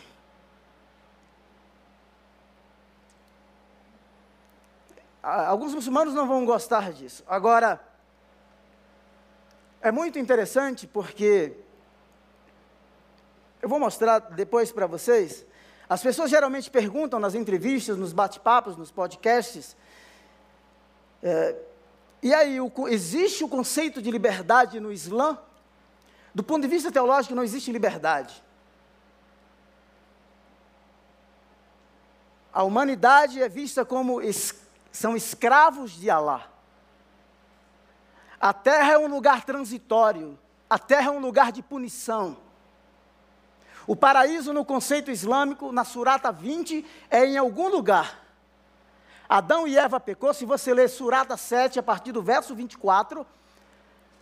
Alguns 5.22 5.74
muçulmanos 5.74 6.14
não 6.14 6.26
vão 6.26 6.46
gostar 6.46 6.94
disso. 6.94 7.22
Agora, 7.28 7.78
é 9.82 9.92
muito 9.92 10.18
interessante 10.18 10.86
porque 10.86 11.52
eu 13.62 13.68
vou 13.68 13.78
mostrar 13.78 14.18
depois 14.18 14.72
para 14.72 14.86
vocês. 14.86 15.46
As 15.88 16.02
pessoas 16.02 16.28
geralmente 16.28 16.68
perguntam 16.68 17.20
nas 17.20 17.36
entrevistas, 17.36 17.96
nos 17.96 18.12
bate-papos, 18.12 18.76
nos 18.76 18.90
podcasts. 18.90 19.76
É, 21.22 21.56
e 22.20 22.34
aí, 22.34 22.60
o, 22.60 22.72
existe 22.88 23.44
o 23.44 23.48
conceito 23.48 24.02
de 24.02 24.10
liberdade 24.10 24.80
no 24.80 24.92
Islã? 24.92 25.38
Do 26.34 26.42
ponto 26.42 26.62
de 26.62 26.68
vista 26.68 26.90
teológico, 26.90 27.34
não 27.36 27.44
existe 27.44 27.70
liberdade. 27.70 28.42
A 32.52 32.64
humanidade 32.64 33.40
é 33.40 33.48
vista 33.48 33.84
como 33.84 34.20
es, 34.20 34.54
são 34.90 35.16
escravos 35.16 35.92
de 35.92 36.10
Alá. 36.10 36.48
A 38.40 38.52
terra 38.52 38.94
é 38.94 38.98
um 38.98 39.06
lugar 39.06 39.44
transitório, 39.44 40.36
a 40.68 40.78
terra 40.78 41.08
é 41.08 41.10
um 41.10 41.20
lugar 41.20 41.52
de 41.52 41.62
punição. 41.62 42.36
O 43.86 43.96
paraíso, 43.96 44.52
no 44.52 44.64
conceito 44.64 45.10
islâmico, 45.10 45.72
na 45.72 45.84
Surata 45.84 46.30
20, 46.30 46.84
é 47.10 47.24
em 47.24 47.36
algum 47.36 47.68
lugar. 47.68 48.20
Adão 49.28 49.66
e 49.66 49.78
Eva 49.78 49.98
pecou, 49.98 50.32
se 50.34 50.44
você 50.44 50.74
ler 50.74 50.88
Surata 50.88 51.36
7, 51.36 51.78
a 51.78 51.82
partir 51.82 52.12
do 52.12 52.22
verso 52.22 52.54
24, 52.54 53.26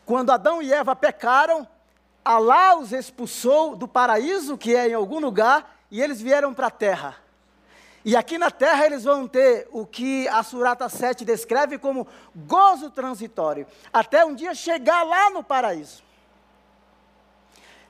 quando 0.07 0.31
Adão 0.31 0.63
e 0.63 0.73
Eva 0.73 0.95
pecaram, 0.95 1.67
Alá 2.25 2.77
os 2.77 2.93
expulsou 2.93 3.75
do 3.75 3.89
paraíso, 3.89 4.59
que 4.59 4.77
é 4.77 4.89
em 4.89 4.95
algum 4.95 5.19
lugar, 5.19 5.79
e 5.91 6.03
eles 6.03 6.21
vieram 6.21 6.53
para 6.53 6.67
a 6.67 6.71
terra. 6.71 7.17
E 8.05 8.17
aqui 8.17 8.39
na 8.39 8.51
terra 8.51 8.87
eles 8.87 9.05
vão 9.05 9.27
ter 9.27 9.69
o 9.73 9.87
que 9.87 10.29
a 10.29 10.43
Surata 10.43 10.89
7 10.89 11.25
descreve 11.25 11.79
como 11.79 12.07
gozo 12.35 12.91
transitório, 12.91 13.67
até 13.93 14.25
um 14.25 14.35
dia 14.35 14.55
chegar 14.55 15.03
lá 15.03 15.31
no 15.31 15.43
paraíso. 15.43 16.03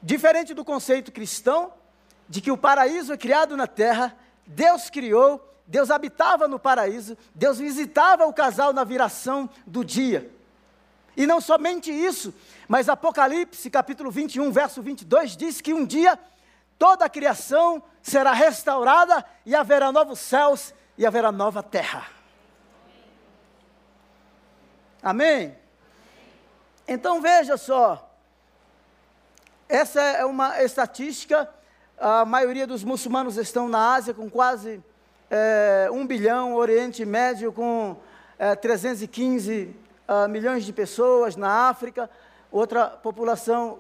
Diferente 0.03 0.55
do 0.55 0.65
conceito 0.65 1.13
cristão, 1.13 1.73
de 2.29 2.41
que 2.41 2.51
o 2.51 2.57
paraíso 2.57 3.13
é 3.13 3.17
criado 3.17 3.57
na 3.57 3.67
terra, 3.67 4.17
Deus 4.47 4.89
criou, 4.89 5.47
Deus 5.67 5.91
habitava 5.91 6.49
no 6.49 6.59
paraíso, 6.59 7.17
Deus 7.35 7.59
visitava 7.59 8.27
o 8.27 8.33
casal 8.33 8.73
na 8.73 8.85
viração 8.85 9.49
do 9.67 9.85
dia. 9.85 10.31
E 11.17 11.27
não 11.27 11.41
somente 11.41 11.91
isso, 11.91 12.33
mas 12.67 12.89
Apocalipse 12.89 13.69
capítulo 13.69 14.11
21, 14.11 14.51
verso 14.51 14.81
22 14.83 15.37
diz 15.37 15.61
que 15.61 15.75
um 15.75 15.85
dia 15.85 16.19
toda 16.79 17.05
a 17.05 17.11
criação 17.11 17.83
será 18.03 18.33
restaurada 18.33 19.25
e 19.45 19.55
haverá 19.55 19.93
novos 19.93 20.19
céus 20.19 20.73
e 20.97 21.05
haverá 21.05 21.31
nova 21.31 21.63
terra. 21.63 22.07
Amém? 25.03 25.57
Então 26.87 27.21
veja 27.21 27.57
só, 27.57 28.10
essa 29.71 30.01
é 30.01 30.25
uma 30.25 30.61
estatística, 30.63 31.49
a 31.97 32.25
maioria 32.25 32.67
dos 32.67 32.83
muçulmanos 32.83 33.37
estão 33.37 33.69
na 33.69 33.95
Ásia 33.95 34.13
com 34.13 34.29
quase 34.29 34.83
é, 35.31 35.89
um 35.93 36.05
bilhão, 36.05 36.57
Oriente 36.57 37.05
Médio 37.05 37.53
com 37.53 37.97
é, 38.37 38.57
315 38.57 39.63
uh, 39.63 39.75
ah, 40.09 40.29
milhões 40.29 40.65
de 40.65 40.73
pessoas, 40.73 41.37
na 41.37 41.69
África, 41.69 42.11
outra 42.51 42.89
população 42.89 43.79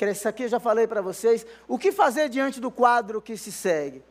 esse 0.00 0.26
aqui 0.26 0.42
eu 0.42 0.48
já 0.48 0.58
falei 0.58 0.84
para 0.84 1.00
vocês. 1.00 1.46
O 1.68 1.78
que 1.78 1.92
fazer 1.92 2.28
diante 2.28 2.60
do 2.60 2.72
quadro 2.72 3.22
que 3.22 3.36
se 3.36 3.52
segue? 3.52 4.02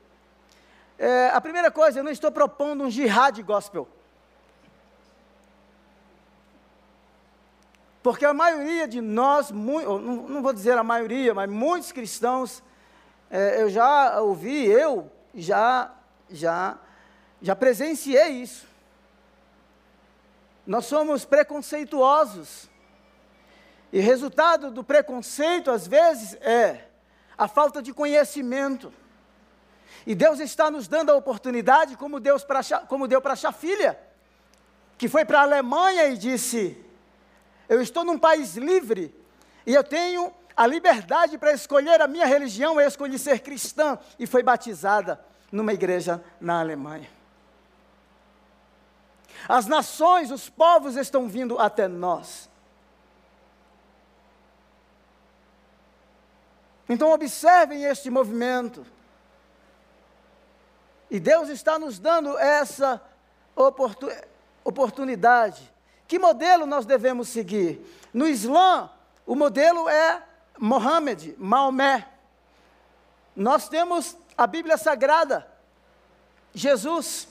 É, 0.98 1.30
a 1.34 1.42
primeira 1.42 1.70
coisa, 1.70 2.00
eu 2.00 2.04
não 2.04 2.12
estou 2.12 2.32
propondo 2.32 2.86
um 2.86 2.90
jihad 2.90 3.44
gospel. 3.44 3.90
Porque 8.04 8.26
a 8.26 8.34
maioria 8.34 8.88
de 8.88 9.00
nós, 9.00 9.52
não, 9.52 10.42
vou 10.42 10.54
dizer 10.54 10.78
a 10.78 10.84
maioria, 10.84 11.34
mas 11.34 11.50
muitos 11.50 11.92
cristãos, 11.92 12.64
é, 13.30 13.62
eu 13.62 13.70
já 13.70 14.20
ouvi, 14.22 14.66
eu 14.66 15.12
já, 15.36 15.94
já, 16.30 16.80
já 17.42 17.56
presenciei 17.56 18.30
isso. 18.30 18.68
Nós 20.66 20.86
somos 20.86 21.26
preconceituosos. 21.26 22.70
E 23.94 24.00
resultado 24.00 24.72
do 24.72 24.84
preconceito, 24.84 25.70
às 25.70 25.86
vezes, 25.86 26.34
é 26.42 26.88
a 27.38 27.48
falta 27.48 27.82
de 27.82 27.94
conhecimento. 27.94 28.92
E 30.08 30.16
Deus 30.16 30.40
está 30.40 30.72
nos 30.72 30.88
dando 30.88 31.12
a 31.12 31.16
oportunidade, 31.16 31.96
como, 31.98 32.20
Deus 32.20 32.44
pra, 32.44 32.62
como 32.88 33.08
deu 33.08 33.22
para 33.22 33.34
a 33.34 33.36
Chafilha, 33.36 34.00
que 34.98 35.08
foi 35.08 35.24
para 35.26 35.40
a 35.40 35.44
Alemanha 35.44 36.08
e 36.08 36.18
disse: 36.18 36.81
Eu 37.72 37.82
estou 37.82 38.04
num 38.04 38.20
país 38.20 38.58
livre 38.58 39.16
e 39.66 39.74
eu 39.74 39.82
tenho 39.82 40.34
a 40.58 40.68
liberdade 40.68 41.38
para 41.38 41.54
escolher 41.54 42.02
a 42.02 42.08
minha 42.08 42.26
religião. 42.26 42.82
Eu 42.82 42.86
escolhi 42.86 43.18
ser 43.18 43.40
cristã 43.40 43.98
e 44.20 44.28
foi 44.28 44.44
batizada 44.44 45.24
numa 45.50 45.72
igreja 45.72 46.22
na 46.42 46.60
Alemanha. 46.60 47.10
As 49.48 49.68
nações, 49.68 50.32
os 50.32 50.50
povos 50.50 50.98
estão 50.98 51.30
vindo 51.30 51.58
até 51.60 51.88
nós. 51.88 52.50
Então, 56.90 57.14
observem 57.14 57.86
este 57.86 58.10
movimento. 58.10 58.86
E 61.10 61.22
Deus 61.22 61.48
está 61.48 61.80
nos 61.80 61.98
dando 62.00 62.38
essa 62.38 63.02
oportun 63.56 64.10
oportunidade. 64.62 65.71
Que 66.12 66.20
modelo 66.20 66.66
nós 66.66 66.86
devemos 66.86 67.30
seguir? 67.30 67.80
No 68.14 68.28
Islã, 68.28 68.90
o 69.26 69.34
modelo 69.34 69.88
é 69.88 70.22
Mohammed, 70.60 71.38
Maomé. 71.38 72.06
Nós 73.34 73.70
temos 73.70 74.18
a 74.38 74.46
Bíblia 74.46 74.78
Sagrada, 74.78 75.48
Jesus. 76.54 77.30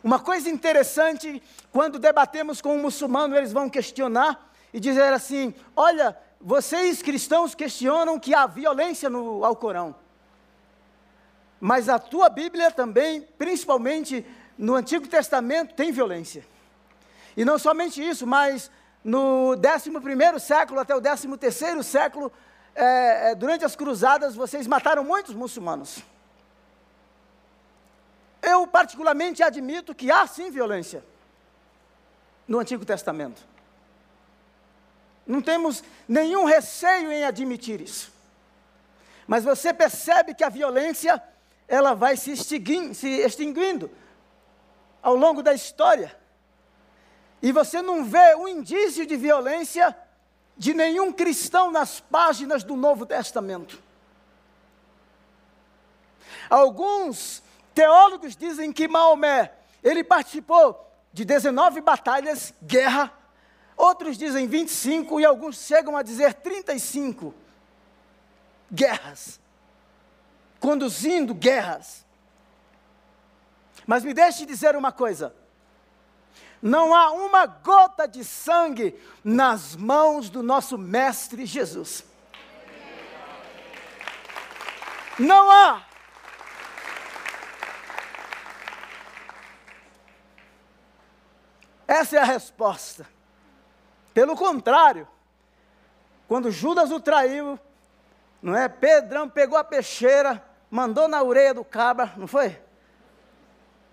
Uma 0.00 0.20
coisa 0.20 0.48
interessante, 0.48 1.42
quando 1.72 1.98
debatemos 1.98 2.60
com 2.60 2.76
um 2.76 2.82
muçulmano, 2.82 3.34
eles 3.36 3.52
vão 3.52 3.68
questionar 3.68 4.48
e 4.72 4.78
dizer 4.78 5.12
assim: 5.12 5.52
olha, 5.74 6.16
vocês 6.40 7.02
cristãos 7.02 7.52
questionam 7.52 8.16
que 8.16 8.32
há 8.32 8.46
violência 8.46 9.10
no 9.10 9.44
Alcorão. 9.44 9.92
Mas 11.60 11.88
a 11.88 11.98
tua 11.98 12.28
Bíblia 12.28 12.70
também, 12.70 13.22
principalmente 13.36 14.24
no 14.56 14.74
Antigo 14.74 15.06
Testamento, 15.06 15.74
tem 15.74 15.92
violência. 15.92 16.44
E 17.36 17.44
não 17.44 17.58
somente 17.58 18.02
isso, 18.02 18.26
mas 18.26 18.70
no 19.04 19.54
11 19.54 20.40
século 20.40 20.80
até 20.80 20.94
o 20.94 21.00
13 21.00 21.82
século, 21.82 22.32
é, 22.74 23.30
é, 23.30 23.34
durante 23.34 23.64
as 23.64 23.76
cruzadas, 23.76 24.34
vocês 24.34 24.66
mataram 24.66 25.04
muitos 25.04 25.34
muçulmanos. 25.34 26.02
Eu, 28.42 28.66
particularmente, 28.66 29.42
admito 29.42 29.94
que 29.94 30.10
há 30.10 30.26
sim 30.26 30.50
violência 30.50 31.04
no 32.48 32.58
Antigo 32.58 32.84
Testamento. 32.84 33.42
Não 35.26 35.40
temos 35.40 35.84
nenhum 36.08 36.44
receio 36.44 37.12
em 37.12 37.24
admitir 37.24 37.80
isso. 37.80 38.12
Mas 39.26 39.44
você 39.44 39.72
percebe 39.72 40.34
que 40.34 40.42
a 40.42 40.48
violência, 40.48 41.22
ela 41.70 41.94
vai 41.94 42.16
se, 42.16 42.32
extinguindo, 42.32 42.94
se 42.94 43.08
extinguindo 43.08 43.90
ao 45.02 45.14
longo 45.14 45.42
da 45.42 45.54
história. 45.54 46.14
E 47.40 47.52
você 47.52 47.80
não 47.80 48.04
vê 48.04 48.34
um 48.34 48.46
indício 48.46 49.06
de 49.06 49.16
violência 49.16 49.96
de 50.58 50.74
nenhum 50.74 51.10
cristão 51.10 51.70
nas 51.70 52.00
páginas 52.00 52.62
do 52.62 52.76
Novo 52.76 53.06
Testamento. 53.06 53.82
Alguns 56.50 57.42
teólogos 57.74 58.36
dizem 58.36 58.72
que 58.72 58.86
Maomé, 58.86 59.54
ele 59.82 60.04
participou 60.04 60.86
de 61.12 61.24
19 61.24 61.80
batalhas, 61.80 62.52
guerra, 62.62 63.10
Outros 63.80 64.18
dizem 64.18 64.46
25 64.46 65.20
e 65.20 65.24
alguns 65.24 65.56
chegam 65.56 65.96
a 65.96 66.02
dizer 66.02 66.34
35 66.34 67.34
guerras. 68.70 69.39
Conduzindo 70.60 71.34
guerras. 71.34 72.06
Mas 73.86 74.04
me 74.04 74.14
deixe 74.14 74.46
dizer 74.46 74.76
uma 74.76 74.92
coisa: 74.92 75.34
não 76.62 76.94
há 76.94 77.10
uma 77.10 77.46
gota 77.46 78.06
de 78.06 78.22
sangue 78.22 79.00
nas 79.24 79.74
mãos 79.74 80.28
do 80.28 80.42
nosso 80.42 80.76
Mestre 80.76 81.46
Jesus. 81.46 82.04
Não 85.18 85.50
há. 85.50 85.86
Essa 91.86 92.16
é 92.16 92.20
a 92.20 92.24
resposta. 92.24 93.06
Pelo 94.14 94.36
contrário, 94.36 95.08
quando 96.28 96.50
Judas 96.50 96.90
o 96.90 97.00
traiu, 97.00 97.58
não 98.40 98.56
é? 98.56 98.68
Pedrão 98.68 99.28
pegou 99.28 99.58
a 99.58 99.64
peixeira, 99.64 100.42
mandou 100.70 101.08
na 101.08 101.22
orelha 101.22 101.54
do 101.54 101.64
cabra, 101.64 102.12
não 102.16 102.26
foi? 102.26 102.58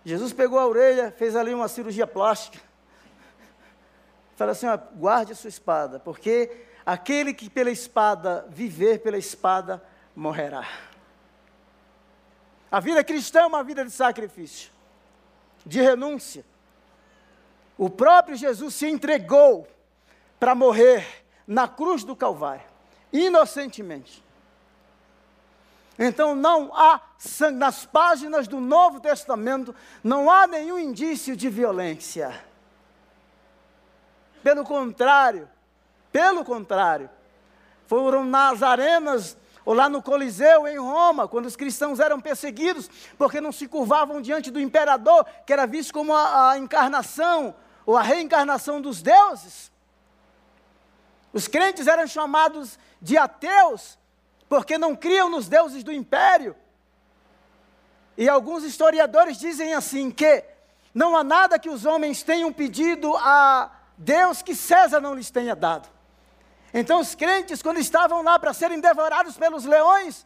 Jesus 0.06 0.32
pegou 0.32 0.60
a 0.60 0.68
orelha, 0.68 1.12
fez 1.12 1.36
ali 1.36 1.54
uma 1.54 1.68
cirurgia 1.68 2.08
plástica. 2.08 2.64
Fala 4.38 4.52
assim: 4.52 4.68
ó, 4.68 4.78
guarde 4.78 5.34
a 5.34 5.36
sua 5.36 5.50
espada, 5.50 6.00
porque 6.00 6.66
aquele 6.86 7.34
que 7.34 7.50
pela 7.50 7.72
espada 7.72 8.46
viver 8.50 9.00
pela 9.00 9.18
espada 9.18 9.84
morrerá. 10.16 10.66
A 12.72 12.80
vida 12.80 13.04
cristã 13.04 13.42
é 13.42 13.46
uma 13.46 13.64
vida 13.64 13.84
de 13.84 13.92
sacrifício, 13.92 14.72
de 15.66 15.82
renúncia. 15.82 16.46
O 17.78 17.90
próprio 17.90 18.36
Jesus 18.36 18.76
se 18.76 18.88
entregou 18.88 19.68
para 20.40 20.54
morrer 20.54 21.26
na 21.46 21.68
cruz 21.68 22.04
do 22.04 22.16
Calvário, 22.16 22.66
inocentemente. 23.12 24.24
Então 25.98 26.36
não 26.36 26.72
há 26.76 27.02
nas 27.54 27.86
páginas 27.86 28.48
do 28.48 28.60
Novo 28.60 29.00
Testamento 29.00 29.74
não 30.04 30.30
há 30.30 30.46
nenhum 30.46 30.78
indício 30.78 31.36
de 31.36 31.50
violência. 31.50 32.44
Pelo 34.44 34.64
contrário, 34.64 35.50
pelo 36.12 36.46
contrário, 36.46 37.10
foram 37.88 38.24
nas 38.24 38.62
arenas 38.62 39.36
ou 39.66 39.74
lá 39.74 39.90
no 39.90 40.02
Coliseu 40.02 40.66
em 40.66 40.78
Roma, 40.78 41.28
quando 41.28 41.46
os 41.46 41.58
cristãos 41.58 42.00
eram 42.00 42.22
perseguidos 42.22 42.90
porque 43.18 43.42
não 43.42 43.52
se 43.52 43.68
curvavam 43.68 44.22
diante 44.22 44.50
do 44.50 44.62
imperador, 44.62 45.26
que 45.46 45.52
era 45.52 45.68
visto 45.68 45.94
como 45.94 46.14
a, 46.14 46.52
a 46.52 46.58
encarnação 46.58 47.54
ou 47.86 47.98
a 47.98 48.02
reencarnação 48.02 48.80
dos 48.80 49.02
deuses. 49.02 49.70
Os 51.34 51.48
crentes 51.48 51.88
eram 51.88 52.08
chamados 52.08 52.80
de 53.02 53.18
ateus 53.18 53.98
porque 54.48 54.78
não 54.78 54.96
criam 54.96 55.30
nos 55.30 55.48
deuses 55.48 55.84
do 55.84 55.92
império. 55.92 56.56
E 58.18 58.28
alguns 58.28 58.64
historiadores 58.64 59.38
dizem 59.38 59.74
assim 59.74 60.10
que 60.10 60.44
não 60.94 61.16
há 61.16 61.24
nada 61.24 61.60
que 61.60 61.70
os 61.70 61.86
homens 61.86 62.24
tenham 62.24 62.52
pedido 62.52 63.16
a 63.18 63.72
Deus 63.98 64.42
que 64.42 64.56
César 64.56 65.00
não 65.00 65.14
lhes 65.14 65.30
tenha 65.30 65.56
dado. 65.56 65.88
Então 66.74 67.00
os 67.00 67.16
crentes, 67.16 67.62
quando 67.62 67.80
estavam 67.80 68.24
lá 68.24 68.38
para 68.40 68.54
serem 68.54 68.80
devorados 68.80 69.38
pelos 69.38 69.66
leões, 69.66 70.26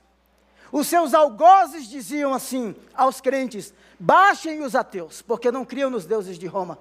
os 0.72 0.88
seus 0.88 1.13
algozes 1.13 1.88
diziam 1.88 2.34
assim 2.34 2.76
aos 2.93 3.19
crentes: 3.19 3.74
baixem 3.99 4.61
os 4.61 4.76
ateus, 4.76 5.22
porque 5.22 5.51
não 5.51 5.65
criam 5.65 5.89
nos 5.89 6.05
deuses 6.05 6.38
de 6.38 6.47
Roma. 6.47 6.78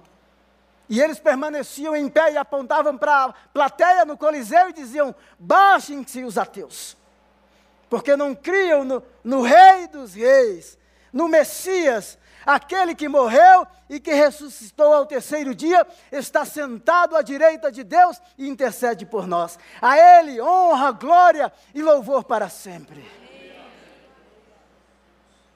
E 0.88 1.00
eles 1.00 1.20
permaneciam 1.20 1.94
em 1.94 2.08
pé 2.08 2.32
e 2.32 2.36
apontavam 2.36 2.98
para 2.98 3.26
a 3.26 3.32
plateia 3.32 4.04
no 4.04 4.16
Coliseu 4.16 4.70
e 4.70 4.72
diziam: 4.72 5.14
baixem-se 5.38 6.24
os 6.24 6.38
ateus, 6.38 6.96
porque 7.90 8.16
não 8.16 8.34
criam 8.34 8.84
no, 8.84 9.02
no 9.22 9.42
Rei 9.42 9.88
dos 9.88 10.14
Reis, 10.14 10.78
no 11.12 11.28
Messias, 11.28 12.16
aquele 12.46 12.94
que 12.94 13.08
morreu 13.08 13.66
e 13.88 13.98
que 13.98 14.14
ressuscitou 14.14 14.94
ao 14.94 15.04
terceiro 15.04 15.52
dia, 15.52 15.84
está 16.12 16.44
sentado 16.44 17.16
à 17.16 17.22
direita 17.22 17.70
de 17.70 17.82
Deus 17.82 18.22
e 18.38 18.48
intercede 18.48 19.04
por 19.04 19.26
nós. 19.26 19.58
A 19.82 19.98
Ele 19.98 20.40
honra, 20.40 20.92
glória 20.92 21.52
e 21.74 21.82
louvor 21.82 22.22
para 22.22 22.48
sempre. 22.48 23.04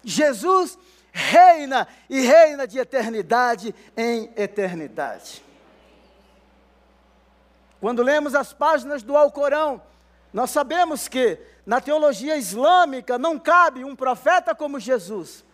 Jesus 0.02 0.76
reina 1.12 1.86
e 2.10 2.20
reina 2.20 2.66
de 2.66 2.80
eternidade 2.80 3.72
em 3.96 4.32
eternidade. 4.36 5.42
Quando 7.80 8.02
lemos 8.02 8.34
as 8.34 8.52
páginas 8.52 9.04
do 9.04 9.16
Alcorão, 9.16 9.80
nós 10.32 10.50
sabemos 10.50 11.06
que 11.06 11.38
na 11.66 11.80
teologia 11.80 12.36
islâmica 12.36 13.18
não 13.18 13.38
cabe 13.38 13.84
um 13.84 13.96
profeta 13.96 14.54
como 14.54 14.78
Jesus. 14.78 15.44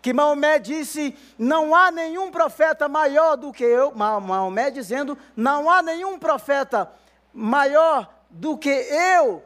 Que 0.00 0.12
Maomé 0.12 0.58
disse: 0.58 1.16
não 1.38 1.74
há 1.74 1.90
nenhum 1.90 2.30
profeta 2.30 2.88
maior 2.88 3.36
do 3.36 3.52
que 3.52 3.64
eu. 3.64 3.92
Maomé 3.94 4.70
dizendo: 4.70 5.16
não 5.36 5.70
há 5.70 5.82
nenhum 5.82 6.18
profeta 6.18 6.90
maior 7.32 8.12
do 8.28 8.58
que 8.58 8.70
eu. 8.70 9.44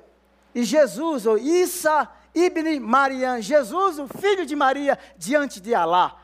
E 0.54 0.64
Jesus, 0.64 1.26
ou 1.26 1.36
Isa 1.36 2.08
Ibn 2.36 2.80
Mariam, 2.80 3.40
Jesus, 3.40 3.98
o 3.98 4.06
filho 4.06 4.44
de 4.44 4.54
Maria, 4.54 4.98
diante 5.16 5.58
de 5.58 5.74
Alá. 5.74 6.16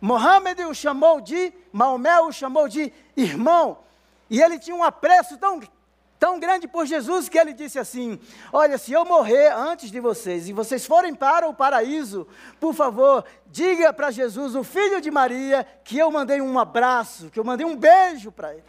Mohammed 0.00 0.64
o 0.64 0.74
chamou 0.74 1.20
de, 1.20 1.52
Maomé 1.72 2.20
o 2.20 2.32
chamou 2.32 2.68
de 2.68 2.92
irmão. 3.16 3.78
E 4.28 4.42
ele 4.42 4.58
tinha 4.58 4.74
um 4.74 4.82
apreço 4.82 5.36
tão, 5.38 5.60
tão 6.22 6.38
grande 6.38 6.68
por 6.68 6.86
Jesus 6.86 7.28
que 7.28 7.36
ele 7.36 7.52
disse 7.52 7.80
assim: 7.80 8.16
Olha, 8.52 8.78
se 8.78 8.92
eu 8.92 9.04
morrer 9.04 9.52
antes 9.52 9.90
de 9.90 9.98
vocês 9.98 10.48
e 10.48 10.52
vocês 10.52 10.86
forem 10.86 11.12
para 11.16 11.48
o 11.48 11.52
paraíso, 11.52 12.28
por 12.60 12.72
favor, 12.72 13.24
diga 13.48 13.92
para 13.92 14.12
Jesus, 14.12 14.54
o 14.54 14.62
filho 14.62 15.00
de 15.00 15.10
Maria, 15.10 15.66
que 15.82 15.98
eu 15.98 16.12
mandei 16.12 16.40
um 16.40 16.56
abraço, 16.60 17.28
que 17.28 17.40
eu 17.40 17.42
mandei 17.42 17.66
um 17.66 17.76
beijo 17.76 18.30
para 18.30 18.52
ele. 18.54 18.62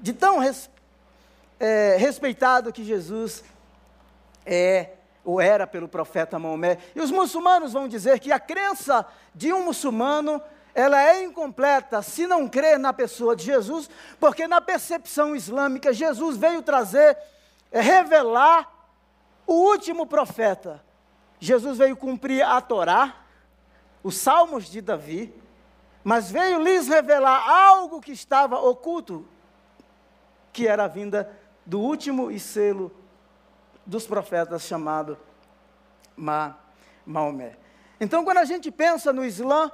De 0.00 0.12
tão 0.12 0.40
res, 0.40 0.68
é, 1.60 1.94
respeitado 1.96 2.72
que 2.72 2.82
Jesus 2.82 3.44
é 4.44 4.94
ou 5.24 5.40
era 5.40 5.68
pelo 5.68 5.86
profeta 5.86 6.36
Maomé. 6.36 6.78
E 6.96 7.00
os 7.00 7.12
muçulmanos 7.12 7.74
vão 7.74 7.86
dizer 7.86 8.18
que 8.18 8.32
a 8.32 8.40
crença 8.40 9.06
de 9.32 9.52
um 9.52 9.66
muçulmano 9.66 10.42
ela 10.74 11.02
é 11.02 11.24
incompleta 11.24 12.02
se 12.02 12.26
não 12.26 12.48
crer 12.48 12.78
na 12.78 12.92
pessoa 12.92 13.34
de 13.34 13.44
Jesus, 13.44 13.88
porque 14.20 14.46
na 14.46 14.60
percepção 14.60 15.34
islâmica 15.34 15.92
Jesus 15.92 16.36
veio 16.36 16.62
trazer, 16.62 17.16
é, 17.72 17.80
revelar 17.80 18.70
o 19.46 19.54
último 19.54 20.06
profeta. 20.06 20.84
Jesus 21.40 21.78
veio 21.78 21.96
cumprir 21.96 22.42
a 22.42 22.60
Torá, 22.60 23.14
os 24.02 24.16
Salmos 24.16 24.70
de 24.70 24.80
Davi, 24.80 25.32
mas 26.04 26.30
veio 26.30 26.62
lhes 26.62 26.88
revelar 26.88 27.48
algo 27.48 28.00
que 28.00 28.12
estava 28.12 28.58
oculto, 28.58 29.26
que 30.52 30.66
era 30.66 30.84
a 30.84 30.88
vinda 30.88 31.30
do 31.64 31.80
último 31.80 32.30
e 32.30 32.40
selo 32.40 32.94
dos 33.84 34.06
profetas 34.06 34.62
chamado 34.62 35.18
Ma, 36.16 36.56
Maomé. 37.04 37.56
Então, 38.00 38.24
quando 38.24 38.38
a 38.38 38.44
gente 38.44 38.70
pensa 38.70 39.12
no 39.12 39.24
Islã, 39.24 39.70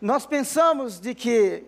nós 0.00 0.24
pensamos 0.24 0.98
de 0.98 1.14
que 1.14 1.64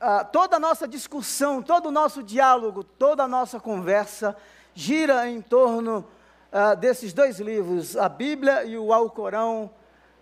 ah, 0.00 0.24
toda 0.24 0.56
a 0.56 0.60
nossa 0.60 0.86
discussão, 0.86 1.62
todo 1.62 1.86
o 1.86 1.90
nosso 1.90 2.22
diálogo, 2.22 2.84
toda 2.84 3.22
a 3.22 3.28
nossa 3.28 3.58
conversa 3.58 4.36
gira 4.74 5.28
em 5.28 5.40
torno 5.40 6.04
ah, 6.52 6.74
desses 6.74 7.12
dois 7.12 7.40
livros, 7.40 7.96
a 7.96 8.08
Bíblia 8.08 8.64
e 8.64 8.76
o 8.76 8.92
Alcorão, 8.92 9.70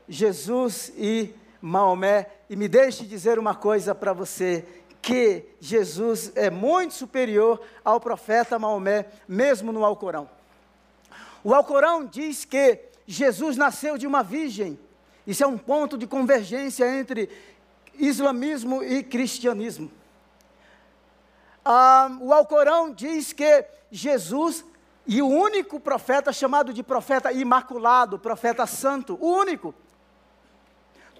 Jesus 0.09 0.93
e 0.97 1.35
Maomé. 1.61 2.31
E 2.49 2.55
me 2.55 2.69
deixe 2.69 3.05
dizer 3.05 3.39
uma 3.39 3.55
coisa 3.55 3.95
para 3.95 4.13
você, 4.13 4.65
que 5.01 5.45
Jesus 5.59 6.31
é 6.37 6.49
muito 6.49 6.95
superior 6.95 7.61
ao 7.85 7.99
profeta 7.99 8.57
Maomé, 8.57 9.07
mesmo 9.27 9.73
no 9.73 9.85
Alcorão. 9.85 10.31
O 11.43 11.53
Alcorão 11.53 12.05
diz 12.07 12.45
que 12.45 12.79
Jesus 13.05 13.57
nasceu 13.57 13.99
de 13.99 14.07
uma 14.07 14.23
virgem. 14.23 14.79
Isso 15.27 15.45
é 15.45 15.47
um 15.47 15.59
ponto 15.59 15.97
de 15.97 16.07
convergência 16.07 16.85
entre 16.99 17.29
islamismo 17.95 18.83
e 18.83 19.03
cristianismo. 19.03 19.91
Ah, 21.65 22.11
o 22.21 22.33
Alcorão 22.33 22.93
diz 22.93 23.33
que 23.33 23.65
Jesus, 23.91 24.65
e 25.07 25.23
o 25.23 25.29
único 25.29 25.79
profeta 25.79 26.33
chamado 26.33 26.73
de 26.73 26.83
profeta 26.83 27.33
imaculado, 27.33 28.19
profeta 28.19 28.67
santo, 28.67 29.17
o 29.21 29.29
único. 29.29 29.75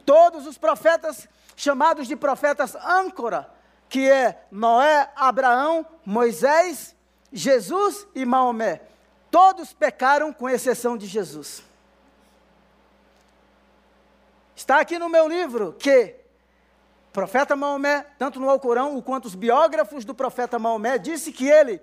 Todos 0.05 0.47
os 0.47 0.59
profetas 0.59 1.29
chamados 1.55 2.09
de 2.09 2.17
profetas 2.17 2.75
âncora, 2.75 3.49
que 3.89 4.11
é 4.11 4.47
Noé, 4.51 5.11
Abraão, 5.15 5.87
Moisés, 6.05 6.97
Jesus 7.33 8.07
e 8.15 8.25
Maomé. 8.25 8.81
Todos 9.31 9.73
pecaram, 9.73 10.33
com 10.33 10.49
exceção 10.49 10.97
de 10.97 11.07
Jesus. 11.07 11.63
Está 14.63 14.79
aqui 14.79 14.97
no 14.97 15.09
meu 15.09 15.27
livro 15.27 15.75
que 15.77 16.15
o 17.09 17.13
profeta 17.13 17.57
Maomé, 17.57 18.07
tanto 18.17 18.39
no 18.39 18.49
Alcorão 18.49 19.03
quanto 19.03 19.25
os 19.25 19.35
biógrafos 19.35 20.05
do 20.05 20.15
profeta 20.15 20.57
Maomé, 20.57 20.99
disse 20.99 21.33
que 21.33 21.49
ele 21.49 21.81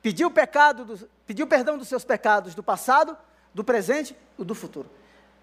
pediu 0.00 0.30
pecado, 0.30 0.86
do, 0.86 1.10
pediu 1.26 1.46
perdão 1.46 1.76
dos 1.76 1.86
seus 1.86 2.02
pecados 2.02 2.54
do 2.54 2.62
passado, 2.62 3.14
do 3.52 3.62
presente 3.62 4.16
e 4.38 4.42
do 4.42 4.54
futuro. 4.54 4.88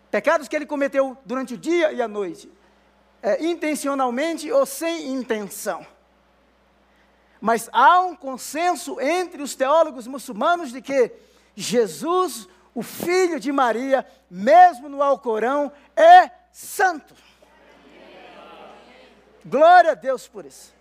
Pecados 0.09 0.47
que 0.47 0.55
ele 0.55 0.65
cometeu 0.65 1.15
durante 1.23 1.53
o 1.53 1.57
dia 1.57 1.91
e 1.91 2.01
a 2.01 2.07
noite, 2.07 2.51
é, 3.21 3.45
intencionalmente 3.45 4.51
ou 4.51 4.65
sem 4.65 5.07
intenção. 5.13 5.85
Mas 7.39 7.69
há 7.71 7.99
um 7.99 8.15
consenso 8.15 8.99
entre 8.99 9.43
os 9.43 9.53
teólogos 9.53 10.07
muçulmanos 10.07 10.71
de 10.71 10.81
que 10.81 11.11
Jesus, 11.55 12.49
o 12.73 12.81
filho 12.81 13.39
de 13.39 13.51
Maria, 13.51 14.03
mesmo 14.31 14.89
no 14.89 15.03
Alcorão, 15.03 15.71
é 15.95 16.40
santo. 16.51 17.15
Glória 19.45 19.91
a 19.91 19.95
Deus 19.95 20.27
por 20.27 20.45
isso. 20.45 20.73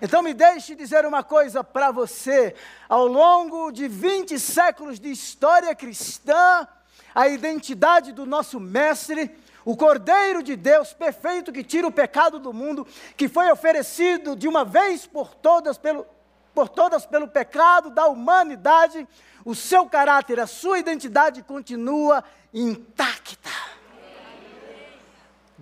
Então 0.00 0.22
me 0.22 0.34
deixe 0.34 0.74
dizer 0.74 1.06
uma 1.06 1.22
coisa 1.22 1.64
para 1.64 1.90
você. 1.90 2.54
Ao 2.88 3.06
longo 3.06 3.70
de 3.70 3.88
20 3.88 4.38
séculos 4.38 5.00
de 5.00 5.10
história 5.10 5.74
cristã, 5.74 6.66
a 7.14 7.28
identidade 7.28 8.12
do 8.12 8.26
nosso 8.26 8.60
mestre 8.60 9.34
o 9.64 9.74
Cordeiro 9.76 10.42
de 10.42 10.56
Deus 10.56 10.92
perfeito 10.92 11.50
que 11.50 11.64
tira 11.64 11.86
o 11.86 11.92
pecado 11.92 12.38
do 12.38 12.52
mundo, 12.52 12.86
que 13.16 13.28
foi 13.28 13.50
oferecido 13.50 14.36
de 14.36 14.46
uma 14.46 14.64
vez 14.64 15.06
por 15.06 15.34
todas 15.34 15.78
pelo, 15.78 16.06
por 16.54 16.68
todas 16.68 17.06
pelo 17.06 17.26
pecado 17.26 17.88
da 17.88 18.06
humanidade, 18.06 19.08
o 19.44 19.54
seu 19.54 19.86
caráter, 19.86 20.38
a 20.38 20.46
sua 20.46 20.78
identidade 20.78 21.42
continua 21.42 22.22
intacta. 22.52 23.63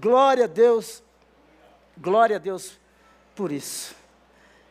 Glória 0.03 0.47
a 0.47 0.49
Deus, 0.49 1.01
glória 1.97 2.35
a 2.35 2.39
Deus 2.41 2.77
por 3.37 3.53
isso. 3.53 3.95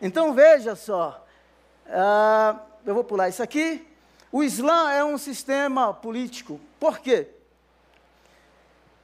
Então 0.02 0.34
veja 0.34 0.76
só, 0.76 1.26
uh, 1.88 2.60
eu 2.86 2.94
vou 2.94 3.06
pular 3.06 3.30
isso 3.30 3.42
aqui. 3.42 3.88
O 4.30 4.44
Islã 4.44 4.92
é 4.92 5.02
um 5.06 5.18
sistema 5.18 5.94
político. 5.94 6.60
Por 6.78 7.00
quê? 7.00 7.30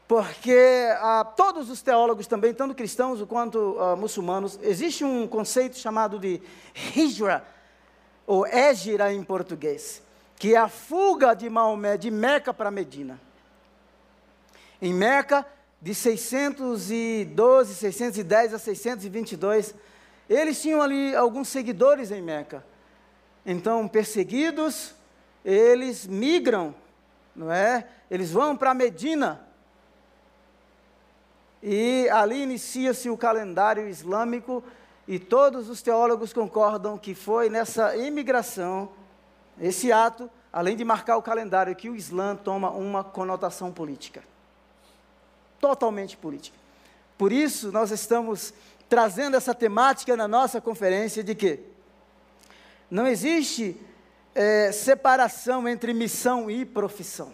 porque 0.07 0.88
ah, 1.01 1.25
todos 1.36 1.69
os 1.69 1.82
teólogos 1.82 2.28
também, 2.28 2.53
tanto 2.53 2.73
cristãos 2.73 3.21
quanto 3.23 3.78
ah, 3.78 3.95
muçulmanos, 3.95 4.57
existe 4.61 5.03
um 5.03 5.28
conceito 5.28 5.78
chamado 5.78 6.17
de 6.17 6.41
hijra, 6.95 7.45
ou 8.25 8.45
égira 8.45 9.11
em 9.11 9.21
português, 9.23 10.01
que 10.38 10.55
é 10.55 10.57
a 10.57 10.69
fuga 10.69 11.34
de 11.34 11.49
Maomé 11.49 11.97
de 11.97 12.09
Meca 12.09 12.53
para 12.53 12.71
Medina. 12.71 13.19
Em 14.82 14.93
Meca, 14.93 15.45
de 15.82 15.93
612, 15.93 17.75
610 17.75 18.53
a 18.53 18.59
622, 18.59 19.75
eles 20.30 20.61
tinham 20.61 20.82
ali 20.82 21.15
alguns 21.15 21.47
seguidores 21.47 22.11
em 22.11 22.21
Meca. 22.21 22.63
Então, 23.45 23.88
perseguidos, 23.88 24.93
eles 25.45 26.05
migram, 26.05 26.75
não 27.36 27.51
é? 27.51 27.88
Eles 28.09 28.32
vão 28.32 28.57
para 28.57 28.73
Medina. 28.73 29.41
E 31.61 32.09
ali 32.09 32.41
inicia-se 32.43 33.09
o 33.09 33.17
calendário 33.17 33.88
islâmico 33.88 34.63
e 35.07 35.17
todos 35.17 35.69
os 35.69 35.82
teólogos 35.82 36.34
concordam 36.34 36.97
que 36.97 37.15
foi 37.15 37.49
nessa 37.49 37.95
imigração, 37.95 38.89
esse 39.59 39.91
ato, 39.91 40.30
além 40.51 40.75
de 40.75 40.84
marcar 40.84 41.17
o 41.17 41.21
calendário, 41.21 41.75
que 41.75 41.89
o 41.89 41.95
Islã 41.95 42.36
toma 42.36 42.69
uma 42.71 43.03
conotação 43.03 43.71
política. 43.71 44.21
Totalmente 45.60 46.16
política. 46.18 46.58
Por 47.18 47.32
isso, 47.32 47.72
nós 47.72 47.91
estamos 47.91 48.53
trazendo 48.88 49.36
essa 49.36 49.53
temática 49.53 50.16
na 50.16 50.28
nossa 50.28 50.62
conferência 50.62 51.24
de 51.24 51.36
que 51.36 51.60
não 52.89 53.05
existe 53.05 53.76
é, 54.34 54.72
separação 54.72 55.68
entre 55.68 55.93
missão 55.93 56.49
e 56.49 56.66
profissão. 56.66 57.34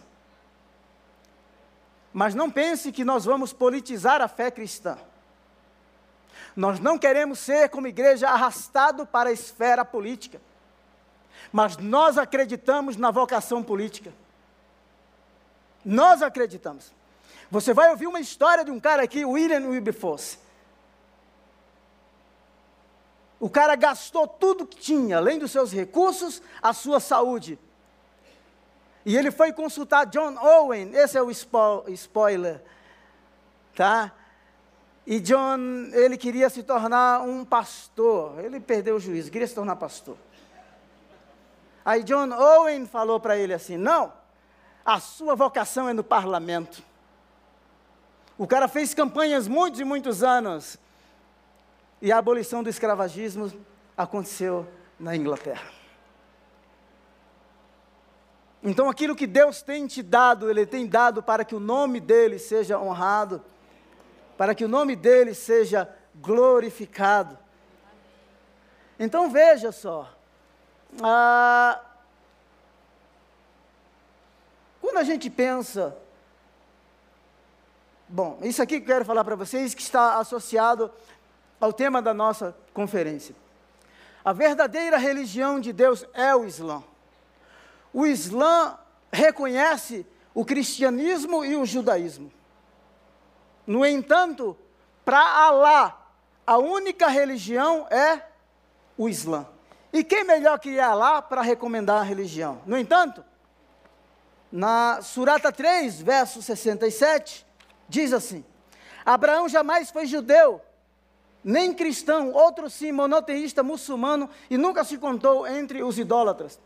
Mas 2.14 2.34
não 2.34 2.50
pense 2.50 2.92
que 2.92 3.04
nós 3.04 3.26
vamos 3.26 3.52
politizar 3.52 4.22
a 4.22 4.28
fé 4.28 4.50
cristã. 4.50 4.98
Nós 6.56 6.80
não 6.80 6.98
queremos 6.98 7.40
ser, 7.40 7.70
como 7.70 7.88
igreja, 7.88 8.30
arrastado 8.30 9.06
para 9.06 9.30
a 9.30 9.34
esfera 9.34 9.84
política. 9.84 10.40
Mas 11.52 11.78
nós 11.78 12.18
acreditamos 12.18 12.96
na 12.96 13.12
vocação 13.12 13.64
política. 13.64 14.14
Nós 15.84 16.22
acreditamos. 16.22 16.92
Você 17.54 17.72
vai 17.72 17.92
ouvir 17.92 18.08
uma 18.08 18.20
história 18.20 18.66
de 18.66 18.72
um 18.72 18.80
cara 18.80 19.04
aqui, 19.04 19.24
William 19.24 19.70
Wilberforce. 19.70 20.40
O 23.40 23.48
cara 23.48 23.76
gastou 23.76 24.28
tudo 24.28 24.66
que 24.66 24.76
tinha, 24.76 25.18
além 25.18 25.38
dos 25.38 25.52
seus 25.52 25.72
recursos, 25.72 26.42
a 26.60 26.74
sua 26.74 27.00
saúde. 27.00 27.60
E 29.06 29.16
ele 29.16 29.30
foi 29.30 29.54
consultar 29.54 30.08
John 30.08 30.36
Owen, 30.44 30.96
esse 30.96 31.16
é 31.16 31.22
o 31.22 31.32
spo 31.32 31.84
spoiler, 31.90 32.60
tá? 33.76 34.12
E 35.06 35.20
John, 35.20 35.60
ele 35.92 36.18
queria 36.18 36.50
se 36.50 36.64
tornar 36.64 37.22
um 37.22 37.46
pastor. 37.46 38.40
Ele 38.44 38.60
perdeu 38.60 38.96
o 38.96 39.00
juízo, 39.00 39.30
queria 39.30 39.48
se 39.48 39.54
tornar 39.54 39.76
pastor. 39.76 40.18
Aí 41.86 42.02
John 42.02 42.32
Owen 42.32 42.88
falou 42.88 43.20
para 43.20 43.38
ele 43.38 43.54
assim: 43.54 43.78
Não, 43.78 44.12
a 44.84 45.00
sua 45.00 45.36
vocação 45.36 45.88
é 45.88 45.94
no 45.94 46.04
parlamento. 46.04 46.93
O 48.44 48.46
cara 48.46 48.68
fez 48.68 48.94
campanhas 48.94 49.48
muitos 49.48 49.80
e 49.80 49.86
muitos 49.86 50.22
anos. 50.22 50.78
E 52.02 52.12
a 52.12 52.18
abolição 52.18 52.62
do 52.62 52.68
escravagismo 52.70 53.50
aconteceu 53.96 54.68
na 55.00 55.16
Inglaterra. 55.16 55.72
Então, 58.62 58.90
aquilo 58.90 59.16
que 59.16 59.26
Deus 59.26 59.62
tem 59.62 59.88
te 59.88 60.04
dado, 60.04 60.50
Ele 60.50 60.66
tem 60.66 60.86
dado 60.86 61.24
para 61.24 61.46
que 61.46 61.56
o 61.56 61.60
nome 61.60 62.02
dele 62.02 62.38
seja 62.38 62.78
honrado, 62.78 63.42
para 64.38 64.54
que 64.54 64.66
o 64.66 64.68
nome 64.68 64.98
dele 64.98 65.34
seja 65.34 65.88
glorificado. 66.14 67.40
Então, 69.00 69.32
veja 69.32 69.72
só. 69.72 70.14
Ah, 71.02 71.80
quando 74.82 74.98
a 74.98 75.04
gente 75.06 75.30
pensa. 75.30 76.03
Bom, 78.08 78.40
isso 78.42 78.62
aqui 78.62 78.80
que 78.80 78.84
eu 78.84 78.96
quero 78.96 79.06
falar 79.06 79.24
para 79.24 79.36
vocês 79.36 79.74
que 79.74 79.82
está 79.82 80.18
associado 80.18 80.92
ao 81.60 81.72
tema 81.72 82.02
da 82.02 82.14
nossa 82.14 82.56
conferência. 82.74 83.36
A 84.24 84.34
verdadeira 84.34 84.98
religião 84.98 85.60
de 85.60 85.74
Deus 85.74 86.06
é 86.14 86.36
o 86.36 86.46
Islã. 86.46 86.84
O 87.94 88.06
Islã 88.06 88.78
reconhece 89.12 90.06
o 90.34 90.44
cristianismo 90.44 91.46
e 91.46 91.56
o 91.56 91.66
judaísmo. 91.66 92.32
No 93.66 93.86
entanto, 93.86 94.58
para 95.06 95.20
Alá, 95.20 96.08
a 96.46 96.58
única 96.58 97.08
religião 97.08 97.88
é 97.90 98.22
o 98.98 99.08
Islã. 99.08 99.46
E 99.92 100.04
quem 100.04 100.24
melhor 100.24 100.60
que 100.60 100.80
Alá 100.80 101.22
para 101.22 101.42
recomendar 101.42 102.02
a 102.02 102.04
religião? 102.04 102.62
No 102.66 102.78
entanto, 102.78 103.24
na 104.52 105.02
Surata 105.02 105.52
3, 105.52 106.02
verso 106.02 106.42
67, 106.42 107.46
diz 107.88 108.14
assim: 108.14 108.44
Abraão 109.06 109.48
jamais 109.50 109.92
foi 109.92 110.06
judeu, 110.06 110.62
nem 111.44 111.74
cristão, 111.74 112.32
outro 112.32 112.70
sim, 112.70 112.92
monoteísta 112.92 113.62
muçulmano, 113.64 114.30
e 114.50 114.58
nunca 114.58 114.84
se 114.84 114.98
contou 114.98 115.46
entre 115.48 115.84
os 115.84 116.00
idólatras. 116.00 116.60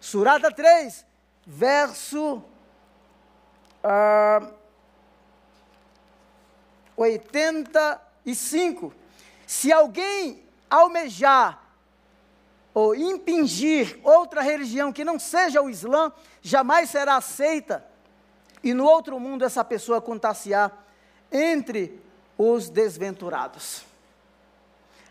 Surata 0.00 0.50
3, 0.52 1.04
verso 1.46 2.42
uh, 3.84 4.52
85. 6.96 8.92
Se 9.46 9.72
alguém 9.72 10.42
almejar 10.70 11.60
ou 12.74 12.94
impingir 12.94 13.98
outra 14.02 14.40
religião 14.40 14.92
que 14.92 15.04
não 15.04 15.18
seja 15.18 15.60
o 15.60 15.68
Islã, 15.68 16.12
jamais 16.40 16.88
será 16.90 17.16
aceita, 17.16 17.84
e 18.62 18.72
no 18.74 18.84
outro 18.84 19.18
mundo 19.18 19.44
essa 19.44 19.64
pessoa 19.64 20.00
contar-se-á 20.00 20.70
entre 21.30 22.00
os 22.38 22.68
desventurados. 22.68 23.84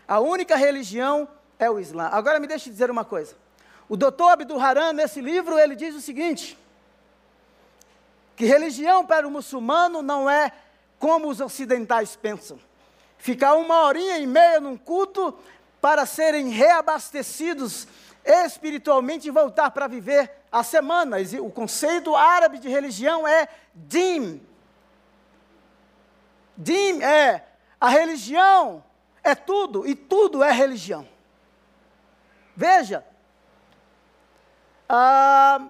A 0.06 0.20
única 0.20 0.56
religião 0.56 1.28
é 1.58 1.70
o 1.70 1.78
Islã. 1.78 2.08
Agora 2.12 2.40
me 2.40 2.46
deixe 2.46 2.70
dizer 2.70 2.90
uma 2.90 3.04
coisa. 3.04 3.34
O 3.88 3.96
doutor 3.96 4.30
Abdul 4.30 4.60
Haran, 4.60 4.92
nesse 4.92 5.20
livro, 5.20 5.58
ele 5.58 5.76
diz 5.76 5.94
o 5.94 6.00
seguinte: 6.00 6.58
que 8.36 8.44
religião 8.44 9.04
para 9.04 9.26
o 9.26 9.30
muçulmano 9.30 10.02
não 10.02 10.28
é 10.28 10.52
como 10.98 11.28
os 11.28 11.40
ocidentais 11.40 12.16
pensam. 12.16 12.58
Ficar 13.18 13.54
uma 13.54 13.82
horinha 13.82 14.18
e 14.18 14.26
meia 14.26 14.60
num 14.60 14.76
culto 14.76 15.38
para 15.80 16.06
serem 16.06 16.48
reabastecidos 16.48 17.86
espiritualmente 18.24 19.28
e 19.28 19.30
voltar 19.30 19.70
para 19.70 19.86
viver 19.86 20.41
a 20.52 20.62
semana. 20.62 21.16
O 21.40 21.50
conceito 21.50 22.14
árabe 22.14 22.58
de 22.58 22.68
religião 22.68 23.26
é 23.26 23.48
din. 23.74 24.40
Din 26.56 27.00
é 27.02 27.44
a 27.80 27.88
religião 27.88 28.84
é 29.24 29.34
tudo 29.34 29.86
e 29.86 29.94
tudo 29.94 30.42
é 30.42 30.52
religião. 30.52 31.08
Veja, 32.54 33.04
a, 34.88 35.68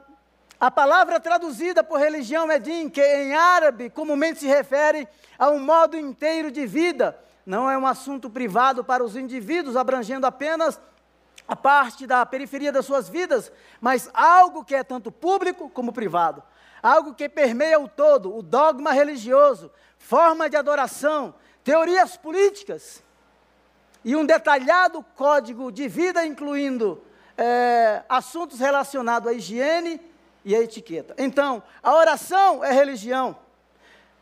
a 0.59 0.71
palavra 0.71 1.21
traduzida 1.21 1.85
por 1.85 1.99
religião 1.99 2.51
é 2.51 2.59
din, 2.59 2.89
que 2.89 3.01
em 3.01 3.35
árabe 3.35 3.89
comumente 3.89 4.41
se 4.41 4.47
refere 4.47 5.07
a 5.39 5.49
um 5.49 5.61
modo 5.61 5.97
inteiro 5.97 6.51
de 6.51 6.67
vida. 6.67 7.19
Não 7.47 7.71
é 7.71 7.77
um 7.79 7.87
assunto 7.87 8.29
privado 8.29 8.85
para 8.85 9.05
os 9.05 9.17
indivíduos, 9.17 9.77
abrangendo 9.77 10.27
apenas 10.27 10.81
a 11.53 11.57
parte 11.57 12.07
da 12.07 12.25
periferia 12.25 12.73
das 12.73 12.87
suas 12.87 13.11
vidas, 13.11 13.53
mas 13.79 14.09
algo 14.15 14.65
que 14.65 14.75
é 14.75 14.83
tanto 14.83 15.13
público 15.13 15.69
como 15.69 15.93
privado. 15.93 16.43
Algo 16.83 17.15
que 17.15 17.29
permeia 17.29 17.79
o 17.79 17.87
todo, 17.87 18.35
o 18.35 18.43
dogma 18.43 18.91
religioso, 18.91 19.71
forma 19.99 20.49
de 20.49 20.57
adoração, 20.57 21.35
teorias 21.63 22.17
políticas 22.17 23.03
e 24.03 24.17
um 24.17 24.25
detalhado 24.25 25.05
código 25.15 25.71
de 25.71 25.87
vida, 25.89 26.25
incluindo 26.25 27.05
é, 27.37 28.03
assuntos 28.09 28.59
relacionados 28.59 29.29
à 29.29 29.35
higiene 29.35 30.01
e 30.47 30.57
à 30.57 30.61
etiqueta. 30.61 31.15
Então, 31.19 31.63
a 31.83 31.95
oração 31.95 32.65
é 32.65 32.73
religião. 32.73 33.37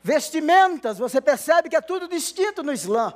Vestimentas, 0.03 0.99
você 0.99 1.21
percebe 1.21 1.69
que 1.69 1.77
é 1.77 1.81
tudo 1.81 2.09
distinto 2.09 2.65
no 2.65 2.73
Islã. 2.73 3.15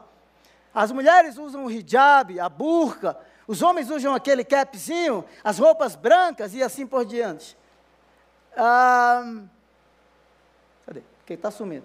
As 0.73 0.93
mulheres 0.93 1.37
usam 1.37 1.65
o 1.65 1.71
hijab, 1.71 2.39
a 2.39 2.49
burca, 2.49 3.19
os 3.47 3.63
homens 3.63 3.91
usam 3.91 4.15
aquele 4.15 4.45
capzinho, 4.45 5.25
as 5.43 5.59
roupas 5.59 5.95
brancas 5.95 6.55
e 6.55 6.63
assim 6.63 6.87
por 6.87 7.05
diante. 7.05 7.57
Ah, 8.57 9.43
cadê? 10.87 11.03
Quem 11.27 11.35
está 11.37 11.51
sumindo? 11.51 11.85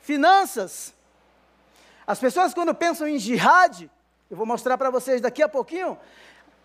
Finanças. 0.00 0.94
As 2.06 2.18
pessoas, 2.18 2.52
quando 2.52 2.74
pensam 2.74 3.08
em 3.08 3.18
jihad, 3.18 3.90
eu 4.30 4.36
vou 4.36 4.46
mostrar 4.46 4.76
para 4.76 4.90
vocês 4.90 5.20
daqui 5.20 5.42
a 5.42 5.48
pouquinho, 5.48 5.98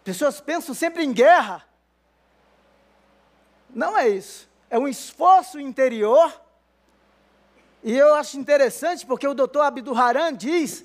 Pessoas 0.04 0.40
pensam 0.40 0.74
sempre 0.74 1.04
em 1.04 1.12
guerra. 1.12 1.64
Não 3.70 3.98
é 3.98 4.08
isso. 4.08 4.50
É 4.70 4.78
um 4.78 4.88
esforço 4.88 5.60
interior. 5.60 6.42
E 7.84 7.96
eu 7.96 8.16
acho 8.16 8.38
interessante 8.38 9.06
porque 9.06 9.28
o 9.28 9.34
doutor 9.34 9.62
Abdul 9.62 9.96
Haran 9.96 10.34
diz 10.34 10.84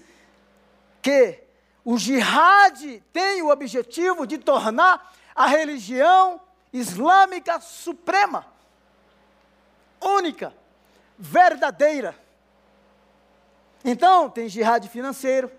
que 1.00 1.43
o 1.84 1.98
jihad 1.98 3.02
tem 3.12 3.42
o 3.42 3.50
objetivo 3.50 4.26
de 4.26 4.38
tornar 4.38 5.12
a 5.34 5.46
religião 5.46 6.40
islâmica 6.72 7.60
suprema, 7.60 8.46
única, 10.00 10.54
verdadeira. 11.18 12.18
Então, 13.84 14.30
tem 14.30 14.48
jihad 14.48 14.88
financeiro. 14.88 15.50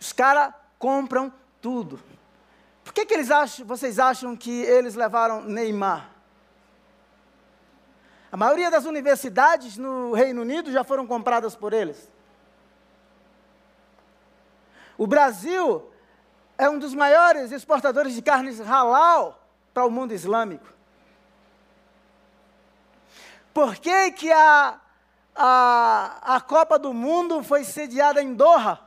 Os 0.00 0.12
caras 0.12 0.54
compram 0.78 1.32
tudo. 1.60 2.00
Por 2.82 2.94
que, 2.94 3.04
que 3.04 3.12
eles 3.12 3.30
acham, 3.30 3.66
vocês 3.66 3.98
acham 3.98 4.34
que 4.34 4.62
eles 4.62 4.94
levaram 4.94 5.42
Neymar? 5.42 6.08
A 8.32 8.36
maioria 8.36 8.70
das 8.70 8.86
universidades 8.86 9.76
no 9.76 10.12
Reino 10.12 10.40
Unido 10.40 10.72
já 10.72 10.82
foram 10.82 11.06
compradas 11.06 11.54
por 11.54 11.72
eles. 11.72 12.08
O 15.00 15.06
Brasil 15.06 15.90
é 16.58 16.68
um 16.68 16.78
dos 16.78 16.92
maiores 16.92 17.52
exportadores 17.52 18.14
de 18.14 18.20
carnes 18.20 18.60
halal 18.60 19.42
para 19.72 19.86
o 19.86 19.90
mundo 19.90 20.12
islâmico. 20.12 20.66
Por 23.54 23.76
que, 23.76 24.12
que 24.12 24.30
a, 24.30 24.78
a, 25.34 26.34
a 26.36 26.40
Copa 26.42 26.78
do 26.78 26.92
Mundo 26.92 27.42
foi 27.42 27.64
sediada 27.64 28.20
em 28.20 28.34
Doha? 28.34 28.78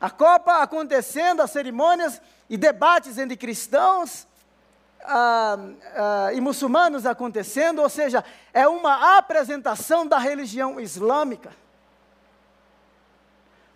A 0.00 0.10
Copa 0.10 0.60
acontecendo, 0.60 1.42
as 1.42 1.52
cerimônias 1.52 2.20
e 2.50 2.56
debates 2.56 3.16
entre 3.16 3.36
cristãos 3.36 4.26
ah, 5.04 5.56
ah, 5.94 6.32
e 6.32 6.40
muçulmanos 6.40 7.06
acontecendo, 7.06 7.80
ou 7.80 7.88
seja, 7.88 8.24
é 8.52 8.66
uma 8.66 9.18
apresentação 9.18 10.04
da 10.04 10.18
religião 10.18 10.80
islâmica 10.80 11.52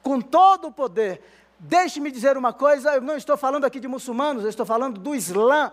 com 0.03 0.21
todo 0.21 0.69
o 0.69 0.73
poder. 0.73 1.23
Deixe-me 1.59 2.11
dizer 2.11 2.37
uma 2.37 2.53
coisa, 2.53 2.95
eu 2.95 3.03
não 3.03 3.17
estou 3.17 3.37
falando 3.37 3.65
aqui 3.65 3.79
de 3.79 3.87
muçulmanos, 3.87 4.45
eu 4.45 4.49
estou 4.49 4.65
falando 4.65 4.99
do 4.99 5.15
Islã. 5.15 5.73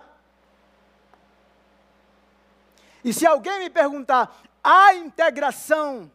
E 3.03 3.13
se 3.13 3.25
alguém 3.25 3.59
me 3.59 3.69
perguntar, 3.69 4.37
há 4.61 4.93
integração 4.95 6.11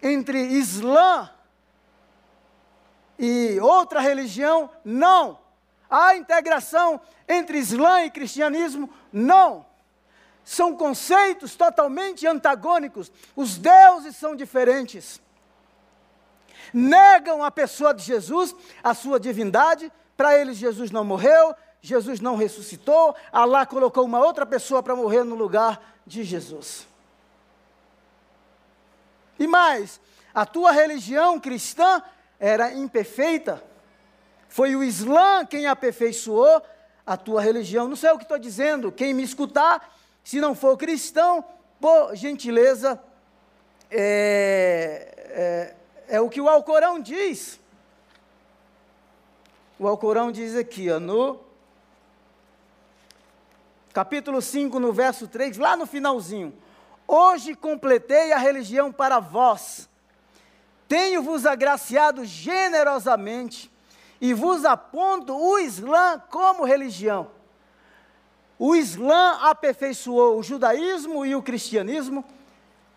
entre 0.00 0.38
Islã 0.38 1.28
e 3.18 3.58
outra 3.60 4.00
religião? 4.00 4.70
Não. 4.84 5.38
Há 5.90 6.14
integração 6.14 7.00
entre 7.28 7.58
Islã 7.58 8.04
e 8.04 8.10
cristianismo? 8.10 8.88
Não. 9.12 9.66
São 10.44 10.76
conceitos 10.76 11.56
totalmente 11.56 12.26
antagônicos. 12.26 13.10
Os 13.34 13.58
deuses 13.58 14.14
são 14.14 14.36
diferentes 14.36 15.20
negam 16.72 17.42
a 17.42 17.50
pessoa 17.50 17.94
de 17.94 18.02
Jesus, 18.02 18.54
a 18.82 18.94
sua 18.94 19.18
divindade. 19.18 19.90
Para 20.16 20.38
eles, 20.38 20.56
Jesus 20.56 20.90
não 20.90 21.04
morreu, 21.04 21.54
Jesus 21.80 22.20
não 22.20 22.36
ressuscitou, 22.36 23.14
Allah 23.32 23.64
colocou 23.64 24.04
uma 24.04 24.20
outra 24.20 24.44
pessoa 24.44 24.82
para 24.82 24.96
morrer 24.96 25.24
no 25.24 25.34
lugar 25.34 25.80
de 26.06 26.22
Jesus. 26.24 26.86
E 29.38 29.46
mais, 29.46 30.00
a 30.34 30.44
tua 30.44 30.70
religião 30.70 31.40
cristã 31.40 32.02
era 32.38 32.72
imperfeita. 32.74 33.62
Foi 34.48 34.76
o 34.76 34.82
Islã 34.82 35.46
quem 35.46 35.66
aperfeiçoou 35.66 36.62
a 37.06 37.16
tua 37.16 37.40
religião. 37.40 37.88
Não 37.88 37.96
sei 37.96 38.10
o 38.10 38.18
que 38.18 38.24
estou 38.24 38.38
dizendo. 38.38 38.92
Quem 38.92 39.14
me 39.14 39.22
escutar, 39.22 39.96
se 40.22 40.40
não 40.40 40.54
for 40.54 40.76
cristão, 40.76 41.44
por 41.80 42.14
gentileza, 42.14 43.00
é, 43.90 45.14
é, 45.30 45.74
é 46.10 46.20
o 46.20 46.28
que 46.28 46.40
o 46.40 46.48
Alcorão 46.48 47.00
diz. 47.00 47.58
O 49.78 49.86
Alcorão 49.86 50.30
diz 50.30 50.56
aqui, 50.56 50.90
ó, 50.90 50.98
no 50.98 51.40
capítulo 53.92 54.42
5, 54.42 54.78
no 54.78 54.92
verso 54.92 55.28
3, 55.28 55.56
lá 55.56 55.76
no 55.76 55.86
finalzinho: 55.86 56.52
Hoje 57.06 57.54
completei 57.54 58.32
a 58.32 58.38
religião 58.38 58.92
para 58.92 59.20
vós, 59.20 59.88
tenho-vos 60.88 61.46
agraciado 61.46 62.24
generosamente 62.24 63.70
e 64.20 64.34
vos 64.34 64.64
aponto 64.64 65.34
o 65.34 65.58
Islã 65.60 66.20
como 66.28 66.64
religião. 66.64 67.30
O 68.58 68.74
Islã 68.74 69.38
aperfeiçoou 69.40 70.38
o 70.38 70.42
judaísmo 70.42 71.24
e 71.24 71.34
o 71.34 71.42
cristianismo 71.42 72.22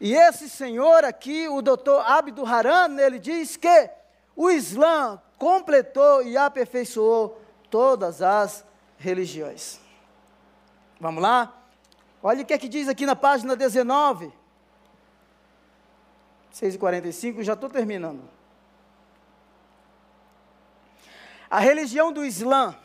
e 0.05 0.13
esse 0.13 0.49
senhor 0.49 1.05
aqui, 1.05 1.47
o 1.47 1.61
doutor 1.61 2.01
Abdul 2.05 2.45
Haran, 2.45 2.99
ele 2.99 3.17
diz 3.17 3.55
que 3.55 3.89
o 4.35 4.51
Islã 4.51 5.21
completou 5.37 6.21
e 6.21 6.35
aperfeiçoou 6.35 7.41
todas 7.69 8.21
as 8.21 8.65
religiões. 8.97 9.79
Vamos 10.99 11.23
lá? 11.23 11.57
Olha 12.21 12.43
o 12.43 12.45
que 12.45 12.51
é 12.51 12.57
que 12.57 12.67
diz 12.67 12.89
aqui 12.89 13.05
na 13.05 13.15
página 13.15 13.55
19. 13.55 14.33
6h45, 16.53 17.41
já 17.41 17.53
estou 17.53 17.69
terminando. 17.69 18.29
A 21.49 21.59
religião 21.59 22.11
do 22.11 22.25
Islã 22.25 22.75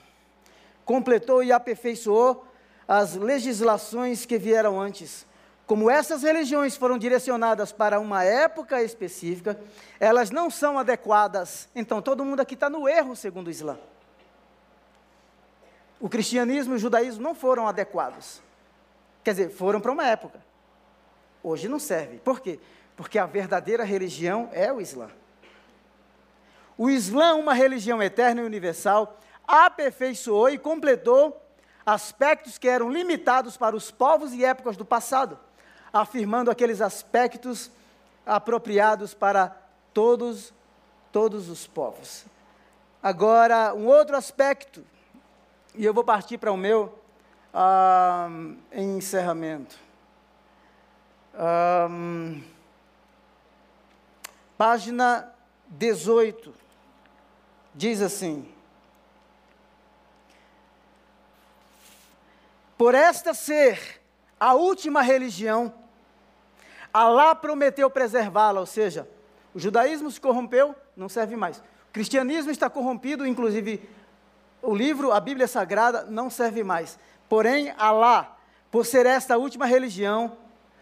completou 0.85 1.43
e 1.43 1.51
aperfeiçoou 1.51 2.47
as 2.87 3.17
legislações 3.17 4.25
que 4.25 4.39
vieram 4.39 4.81
antes 4.81 5.27
como 5.69 5.91
essas 5.91 6.23
religiões 6.23 6.79
foram 6.79 6.97
direcionadas 6.97 7.73
para 7.73 8.01
uma 8.01 8.25
época 8.25 8.83
específica, 8.83 9.61
elas 10.01 10.31
não 10.31 10.49
são 10.49 10.79
adequadas. 10.79 11.69
Então, 11.75 12.01
todo 12.01 12.25
mundo 12.25 12.41
aqui 12.41 12.55
está 12.55 12.71
no 12.71 12.89
erro, 12.89 13.15
segundo 13.15 13.49
o 13.49 13.51
Islã. 13.51 13.79
O 16.01 16.09
cristianismo 16.09 16.73
e 16.73 16.77
o 16.77 16.79
judaísmo 16.79 17.23
não 17.23 17.35
foram 17.35 17.69
adequados. 17.69 18.41
Quer 19.23 19.33
dizer, 19.33 19.51
foram 19.51 19.79
para 19.79 19.93
uma 19.93 20.07
época. 20.07 20.41
Hoje 21.43 21.69
não 21.69 21.79
serve. 21.79 22.17
Por 22.17 22.41
quê? 22.41 22.59
Porque 22.97 23.19
a 23.19 23.27
verdadeira 23.27 23.85
religião 23.85 24.49
é 24.55 24.73
o 24.73 24.81
Islã. 24.81 25.11
O 26.79 26.89
Islã, 26.89 27.35
uma 27.35 27.53
religião 27.53 28.03
eterna 28.03 28.41
e 28.41 28.45
universal, 28.45 29.19
aperfeiçoou 29.47 30.49
e 30.49 30.57
completou 30.57 31.39
aspectos 31.85 32.57
que 32.57 32.71
eram 32.71 32.91
limitados 32.91 33.59
para 33.59 33.77
os 33.77 33.91
povos 33.91 34.33
e 34.33 34.43
épocas 34.43 34.75
do 34.75 34.85
passado 34.87 35.39
afirmando 36.01 36.51
aqueles 36.51 36.81
aspectos 36.81 37.71
apropriados 38.25 39.15
para 39.15 39.57
todos, 39.93 40.53
todos 41.11 41.49
os 41.49 41.67
povos. 41.67 42.25
Agora, 43.03 43.75
um 43.75 43.87
outro 43.87 44.17
aspecto, 44.17 44.85
e 45.75 45.85
eu 45.85 45.95
vou 45.95 46.05
partir 46.05 46.39
para 46.39 46.53
o 46.53 46.57
meu 46.57 46.99
um, 47.55 48.57
encerramento. 48.73 49.79
Um, 51.91 52.43
página 54.57 55.33
18, 55.69 56.53
diz 57.75 58.03
assim: 58.03 58.53
Por 62.77 62.95
esta 62.95 63.33
ser 63.35 64.01
a 64.39 64.55
última 64.55 65.03
religião, 65.03 65.73
Alá 66.99 67.33
prometeu 67.33 67.89
preservá-la, 67.89 68.59
ou 68.59 68.67
seja, 68.67 69.09
o 69.55 69.59
judaísmo 69.61 70.11
se 70.11 70.21
corrompeu, 70.21 70.75
não 70.97 71.09
serve 71.09 71.37
mais. 71.37 71.59
O 71.59 71.93
cristianismo 71.93 72.51
está 72.51 72.69
corrompido, 72.69 73.25
inclusive 73.25 73.89
o 74.61 74.75
livro, 74.75 75.13
a 75.13 75.21
Bíblia 75.21 75.47
Sagrada, 75.47 76.03
não 76.11 76.29
serve 76.29 76.65
mais. 76.65 76.99
Porém, 77.29 77.73
Alá, 77.79 78.37
por 78.69 78.85
ser 78.85 79.07
esta 79.07 79.39
última 79.39 79.65
religião, 79.65 80.37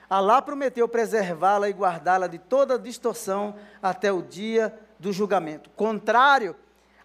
Alá 0.09 0.41
prometeu 0.41 0.89
preservá-la 0.89 1.69
e 1.69 1.75
guardá-la 1.75 2.29
de 2.29 2.39
toda 2.39 2.79
distorção 2.79 3.55
até 3.83 4.11
o 4.11 4.23
dia 4.23 4.75
do 4.99 5.13
julgamento. 5.13 5.69
Contrário 5.77 6.57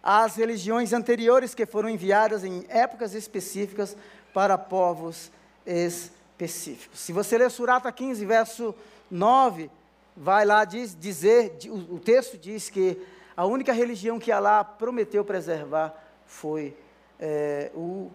às 0.02 0.36
religiões 0.36 0.94
anteriores 0.94 1.54
que 1.54 1.66
foram 1.66 1.90
enviadas 1.90 2.44
em 2.44 2.64
épocas 2.66 3.12
específicas 3.12 3.94
para 4.32 4.56
povos 4.56 5.30
específicos. 5.66 6.98
Se 6.98 7.12
você 7.12 7.36
ler 7.36 7.50
Surata 7.50 7.92
15, 7.92 8.24
verso 8.24 8.74
9, 9.12 9.70
vai 10.16 10.44
lá 10.46 10.64
diz, 10.64 10.96
dizer, 10.98 11.58
o, 11.66 11.96
o 11.96 11.98
texto 12.00 12.38
diz 12.38 12.70
que 12.70 12.98
a 13.36 13.44
única 13.44 13.72
religião 13.72 14.18
que 14.18 14.32
Allah 14.32 14.64
prometeu 14.64 15.24
preservar 15.24 15.94
foi 16.24 16.74
é, 17.20 17.70
o 17.74 18.10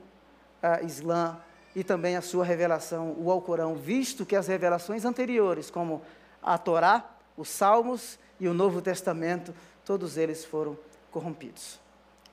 Islã 0.83 1.37
e 1.75 1.83
também 1.83 2.15
a 2.15 2.21
sua 2.21 2.43
revelação, 2.43 3.15
o 3.19 3.29
Alcorão, 3.31 3.75
visto 3.75 4.25
que 4.25 4.35
as 4.35 4.47
revelações 4.47 5.05
anteriores, 5.05 5.69
como 5.69 6.01
a 6.41 6.57
Torá, 6.57 7.05
os 7.37 7.49
Salmos 7.49 8.17
e 8.39 8.47
o 8.47 8.53
Novo 8.53 8.81
Testamento, 8.81 9.53
todos 9.85 10.17
eles 10.17 10.43
foram 10.43 10.77
corrompidos. 11.11 11.79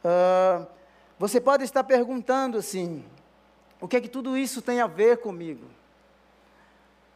Uh, 0.03 0.67
você 1.19 1.41
pode 1.41 1.65
estar 1.65 1.85
perguntando 1.85 2.57
assim: 2.59 3.05
o 3.81 3.87
que 3.87 3.97
é 3.97 4.01
que 4.01 4.09
tudo 4.09 4.37
isso 4.37 4.63
tem 4.63 4.81
a 4.81 4.87
ver 4.87 5.19
comigo? 5.19 5.67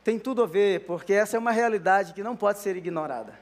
Tem 0.09 0.19
tudo 0.19 0.43
a 0.43 0.47
ver, 0.47 0.87
porque 0.87 1.13
essa 1.13 1.37
é 1.37 1.39
uma 1.39 1.51
realidade 1.51 2.15
que 2.15 2.23
não 2.23 2.35
pode 2.35 2.61
ser 2.61 2.75
ignorada. 2.77 3.39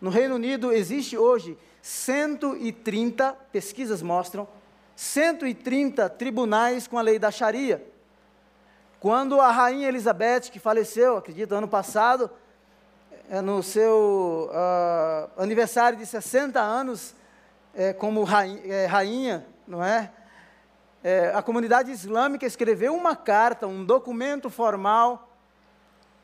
No 0.00 0.10
Reino 0.10 0.36
Unido 0.36 0.72
existe 0.72 1.18
hoje 1.18 1.58
130, 1.82 3.32
pesquisas 3.50 4.00
mostram, 4.00 4.46
130 4.94 6.08
tribunais 6.10 6.86
com 6.86 6.96
a 6.96 7.02
lei 7.02 7.18
da 7.18 7.32
Sharia. 7.32 7.84
Quando 9.00 9.40
a 9.40 9.50
rainha 9.50 9.88
Elizabeth, 9.88 10.42
que 10.52 10.60
faleceu, 10.60 11.16
acredito, 11.16 11.52
ano 11.52 11.66
passado, 11.66 12.30
é 13.28 13.40
no 13.40 13.60
seu 13.60 14.48
uh, 14.52 15.42
aniversário 15.42 15.98
de 15.98 16.06
60 16.06 16.60
anos, 16.60 17.12
é, 17.74 17.92
como 17.92 18.22
rainha, 18.22 18.72
é, 18.72 18.86
rainha, 18.86 19.44
não 19.66 19.82
é? 19.82 20.12
é? 21.02 21.32
A 21.34 21.42
comunidade 21.42 21.90
islâmica 21.90 22.46
escreveu 22.46 22.94
uma 22.94 23.16
carta, 23.16 23.66
um 23.66 23.84
documento 23.84 24.48
formal, 24.48 25.25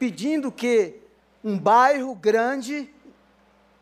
pedindo 0.03 0.51
que 0.51 1.01
um 1.45 1.57
bairro 1.57 2.13
grande, 2.13 2.93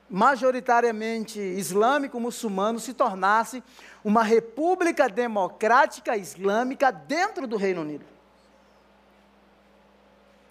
majoritariamente 0.07 1.41
islâmico, 1.41 2.21
muçulmano, 2.21 2.79
se 2.79 2.93
tornasse 2.93 3.65
uma 4.05 4.23
república 4.23 5.09
democrática 5.09 6.19
islâmica 6.19 6.93
dentro 6.93 7.47
do 7.47 7.57
Reino 7.57 7.81
Unido. 7.81 8.05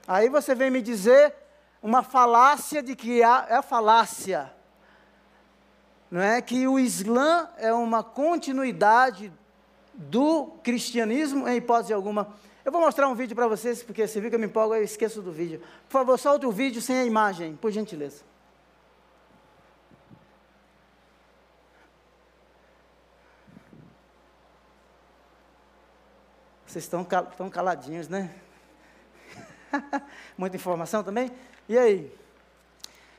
Aí 0.08 0.28
você 0.28 0.56
vem 0.56 0.72
me 0.72 0.82
dizer 0.82 1.36
uma 1.84 2.02
falácia 2.02 2.82
de 2.82 2.96
que 2.96 3.22
é 3.22 3.62
falácia 3.62 4.52
não 6.10 6.20
é 6.20 6.42
que 6.42 6.68
o 6.68 6.80
Islã 6.80 7.48
é 7.58 7.72
uma 7.72 8.04
continuidade 8.04 9.32
do 9.94 10.48
cristianismo 10.64 11.48
em 11.48 11.58
hipótese 11.58 11.94
alguma. 11.94 12.34
Eu 12.64 12.72
vou 12.72 12.82
mostrar 12.82 13.08
um 13.08 13.16
vídeo 13.16 13.36
para 13.36 13.48
vocês, 13.48 13.82
porque 13.82 14.08
se 14.08 14.20
viu 14.20 14.30
que 14.30 14.36
eu 14.36 14.40
me 14.40 14.46
empolgo, 14.46 14.76
eu 14.76 14.84
esqueço 14.84 15.22
do 15.22 15.32
vídeo. 15.32 15.62
Por 15.88 15.94
favor, 15.94 16.20
solte 16.20 16.46
o 16.46 16.52
vídeo 16.52 16.82
sem 16.82 16.98
a 16.98 17.06
imagem, 17.06 17.56
por 17.56 17.72
gentileza. 17.72 18.24
Vocês 26.70 26.84
estão, 26.84 27.04
cal 27.04 27.28
estão 27.32 27.50
caladinhos, 27.50 28.08
né? 28.08 28.30
Muita 30.38 30.56
informação 30.56 31.04
também? 31.04 31.32
E 31.68 31.76
aí? 31.78 32.14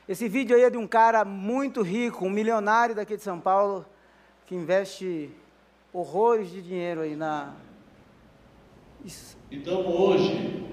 Esse 0.07 0.29
vídeo 0.29 0.55
aí 0.55 0.63
é 0.63 0.69
de 0.69 0.77
um 0.77 0.87
cara 0.87 1.25
muito 1.25 1.81
rico, 1.81 2.25
um 2.25 2.29
milionário 2.29 2.95
daqui 2.95 3.17
de 3.17 3.23
São 3.23 3.39
Paulo, 3.39 3.85
que 4.45 4.55
investe 4.55 5.29
horrores 5.91 6.49
de 6.49 6.61
dinheiro 6.61 7.01
aí 7.01 7.15
na. 7.15 7.53
Isso. 9.05 9.37
Então 9.51 9.85
hoje, 9.87 10.63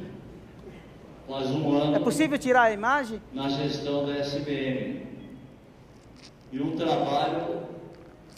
mais 1.28 1.50
um 1.50 1.76
ano. 1.76 1.96
É 1.96 1.98
possível 1.98 2.38
tirar 2.38 2.62
a 2.62 2.72
imagem? 2.72 3.20
Na 3.32 3.48
gestão 3.48 4.06
da 4.06 4.16
SBM. 4.16 5.06
E 6.52 6.60
um 6.60 6.76
trabalho 6.76 7.62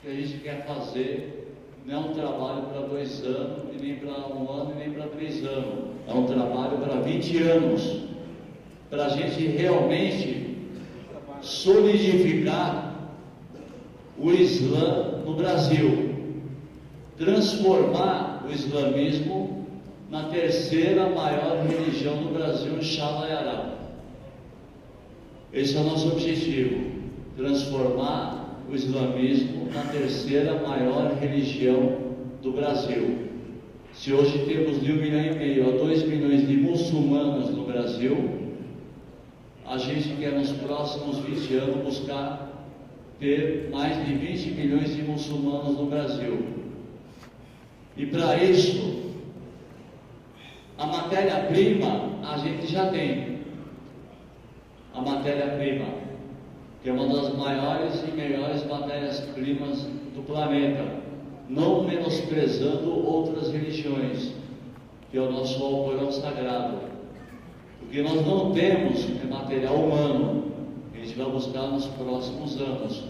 que 0.01 0.09
a 0.09 0.15
gente 0.15 0.39
quer 0.39 0.67
fazer 0.67 1.41
não 1.87 1.95
é 1.95 1.99
um 1.99 2.13
trabalho 2.13 2.63
para 2.63 2.81
dois 2.83 3.25
anos, 3.25 3.75
e 3.75 3.83
nem 3.83 3.97
para 3.97 4.13
um 4.29 4.51
ano, 4.51 4.73
e 4.73 4.79
nem 4.79 4.93
para 4.93 5.07
três 5.09 5.45
anos. 5.45 5.91
É 6.07 6.13
um 6.13 6.27
trabalho 6.27 6.79
para 6.79 7.01
20 7.01 7.43
anos. 7.43 8.01
Para 8.89 9.07
a 9.07 9.09
gente 9.09 9.47
realmente 9.47 10.59
solidificar 11.41 12.95
o 14.19 14.31
Islã 14.31 15.23
no 15.25 15.35
Brasil, 15.35 16.15
transformar 17.17 18.45
o 18.47 18.53
islamismo 18.53 19.40
na 20.11 20.25
terceira 20.25 21.09
maior 21.09 21.65
religião 21.65 22.17
do 22.17 22.35
Brasil, 22.35 22.83
Shalayará. 22.83 23.77
Esse 25.53 25.77
é 25.77 25.81
o 25.81 25.85
nosso 25.85 26.09
objetivo, 26.09 26.91
transformar 27.37 28.59
o 28.69 28.75
islamismo 28.75 29.69
na 29.73 29.83
terceira 29.83 30.61
maior 30.67 31.17
religião 31.21 31.99
do 32.43 32.53
Brasil. 32.53 33.31
Se 33.95 34.13
hoje 34.13 34.45
temos 34.47 34.81
de 34.81 34.93
um 34.93 34.97
milhão 34.97 35.21
e 35.21 35.35
meio 35.39 35.69
a 35.69 35.77
dois 35.77 36.03
milhões 36.03 36.47
de 36.47 36.57
muçulmanos 36.57 37.51
no 37.51 37.65
Brasil, 37.65 38.41
a 39.65 39.79
gente 39.79 40.17
quer 40.17 40.33
nos 40.33 40.51
próximos 40.53 41.19
20 41.19 41.55
anos 41.55 41.85
buscar 41.85 42.51
ter 43.21 43.69
mais 43.71 44.05
de 44.05 44.15
20 44.15 44.51
milhões 44.53 44.97
de 44.97 45.03
muçulmanos 45.03 45.77
no 45.77 45.87
Brasil. 45.87 46.45
E 47.97 48.07
para 48.07 48.43
isso, 48.43 49.00
a 50.81 50.87
matéria-prima 50.87 52.09
a 52.27 52.39
gente 52.39 52.67
já 52.67 52.87
tem. 52.87 53.41
A 54.95 55.03
matéria-prima, 55.03 55.85
que 56.83 56.89
é 56.89 56.93
uma 56.93 57.07
das 57.07 57.37
maiores 57.37 58.03
e 58.03 58.11
melhores 58.13 58.67
matérias-primas 58.67 59.83
do 60.15 60.23
planeta, 60.27 61.01
não 61.51 61.85
menosprezando 61.85 62.91
outras 63.07 63.53
religiões, 63.53 64.33
que 65.11 65.19
é 65.19 65.21
o 65.21 65.31
nosso 65.31 65.63
Alcorão 65.63 66.11
Sagrado. 66.11 66.79
Porque 67.81 68.03
nós 68.03 68.25
não 68.27 68.53
temos 68.53 69.07
material 69.29 69.75
humano 69.75 70.45
que 70.93 71.01
a 71.01 71.05
gente 71.05 71.19
vai 71.19 71.31
buscar 71.31 71.67
nos 71.69 71.87
próximos 71.89 72.59
anos. 72.59 73.05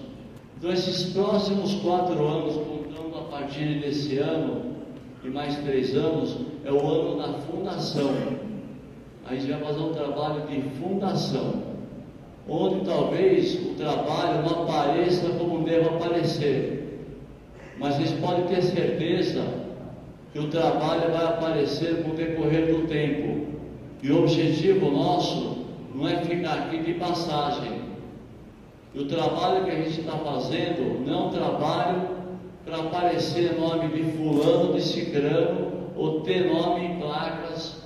Então, 0.58 0.72
esses 0.72 1.12
próximos 1.12 1.74
quatro 1.76 2.26
anos, 2.26 2.56
contando 2.56 3.16
a 3.16 3.22
partir 3.30 3.78
desse 3.80 4.18
ano 4.18 4.74
e 5.22 5.28
mais 5.28 5.56
três 5.58 5.94
anos, 5.94 6.49
é 6.64 6.72
o 6.72 6.78
ano 6.78 7.18
da 7.18 7.38
fundação. 7.40 8.10
A 9.26 9.34
gente 9.34 9.50
vai 9.50 9.60
fazer 9.60 9.80
um 9.80 9.92
trabalho 9.92 10.46
de 10.46 10.60
fundação, 10.80 11.62
onde 12.48 12.84
talvez 12.84 13.54
o 13.54 13.74
trabalho 13.74 14.42
não 14.42 14.62
apareça 14.64 15.28
como 15.38 15.64
deve 15.64 15.88
aparecer, 15.88 16.80
mas 17.78 17.94
vocês 17.94 18.12
podem 18.20 18.44
ter 18.46 18.62
certeza 18.62 19.42
que 20.32 20.38
o 20.38 20.48
trabalho 20.48 21.12
vai 21.12 21.24
aparecer 21.24 22.02
com 22.02 22.10
o 22.10 22.14
decorrer 22.14 22.74
do 22.74 22.86
tempo. 22.86 23.46
E 24.02 24.10
o 24.10 24.20
objetivo 24.20 24.90
nosso 24.90 25.66
não 25.94 26.08
é 26.08 26.16
ficar 26.22 26.54
aqui 26.54 26.78
de 26.82 26.94
passagem. 26.94 27.80
E 28.94 29.00
o 29.00 29.06
trabalho 29.06 29.64
que 29.64 29.70
a 29.70 29.76
gente 29.76 30.00
está 30.00 30.12
fazendo 30.12 31.06
não 31.06 31.14
é 31.14 31.26
um 31.26 31.30
trabalho 31.30 32.08
para 32.64 32.78
aparecer 32.78 33.58
nome 33.58 33.88
de 33.88 34.02
fulano, 34.12 34.74
de 34.74 34.82
cicrano, 34.82 35.79
ou 36.00 36.22
ter 36.22 36.50
nome 36.50 36.86
em 36.86 36.98
placas, 36.98 37.82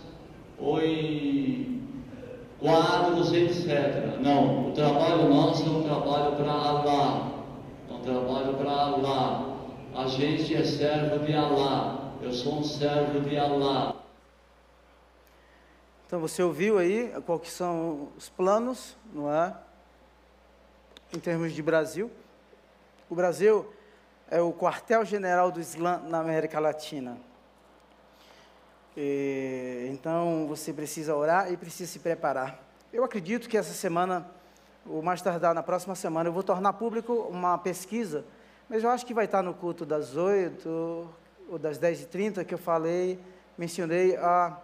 ou 0.57 0.81
em 0.81 1.83
quadros, 2.61 3.33
etc. 3.33 4.21
Não, 4.21 4.69
o 4.69 4.73
trabalho 4.73 5.29
nosso 5.29 5.65
é 5.65 5.71
um 5.71 5.83
trabalho 5.83 6.37
para 6.37 6.53
Allah. 6.53 7.33
É 7.91 7.93
um 7.93 8.01
trabalho 8.03 8.55
para 8.55 8.71
Allah. 8.71 9.57
A 9.97 10.07
gente 10.07 10.55
é 10.55 10.63
servo 10.63 11.27
de 11.27 11.35
Allah. 11.35 12.13
Eu 12.23 12.33
sou 12.33 12.61
um 12.61 12.63
servo 12.63 13.19
de 13.19 13.37
Allah. 13.37 13.97
Então 16.07 16.21
você 16.21 16.41
ouviu 16.41 16.79
aí 16.79 17.13
quais 17.27 17.51
são 17.51 18.11
os 18.17 18.29
planos, 18.29 18.97
não 19.13 19.29
é? 19.33 19.53
Em 21.13 21.19
termos 21.19 21.53
de 21.53 21.61
Brasil. 21.61 22.09
O 23.11 23.15
Brasil 23.17 23.69
é 24.31 24.41
o 24.41 24.53
quartel-general 24.53 25.51
do 25.51 25.61
Islã 25.61 26.01
na 26.07 26.21
América 26.21 26.61
Latina. 26.61 27.19
Então 29.91 30.47
você 30.49 30.73
precisa 30.73 31.15
orar 31.15 31.53
e 31.53 31.57
precisa 31.57 31.91
se 31.91 31.99
preparar. 31.99 32.63
Eu 32.93 33.05
acredito 33.05 33.49
que 33.49 33.57
essa 33.57 33.73
semana, 33.73 34.27
ou 34.87 35.03
mais 35.03 35.21
tardar 35.21 35.55
na 35.55 35.63
próxima 35.63 35.95
semana, 35.95 36.29
eu 36.29 36.33
vou 36.33 36.43
tornar 36.43 36.73
público 36.75 37.13
uma 37.31 37.59
pesquisa, 37.59 38.25
mas 38.69 38.85
eu 38.85 38.91
acho 38.91 39.05
que 39.05 39.13
vai 39.13 39.25
estar 39.25 39.43
no 39.43 39.55
culto 39.55 39.85
das 39.85 40.17
8 40.17 41.09
ou 41.49 41.59
das 41.59 41.79
10h30 41.79 42.45
que 42.45 42.55
eu 42.55 42.59
falei, 42.59 43.19
mencionei 43.59 44.17
a 44.17 44.59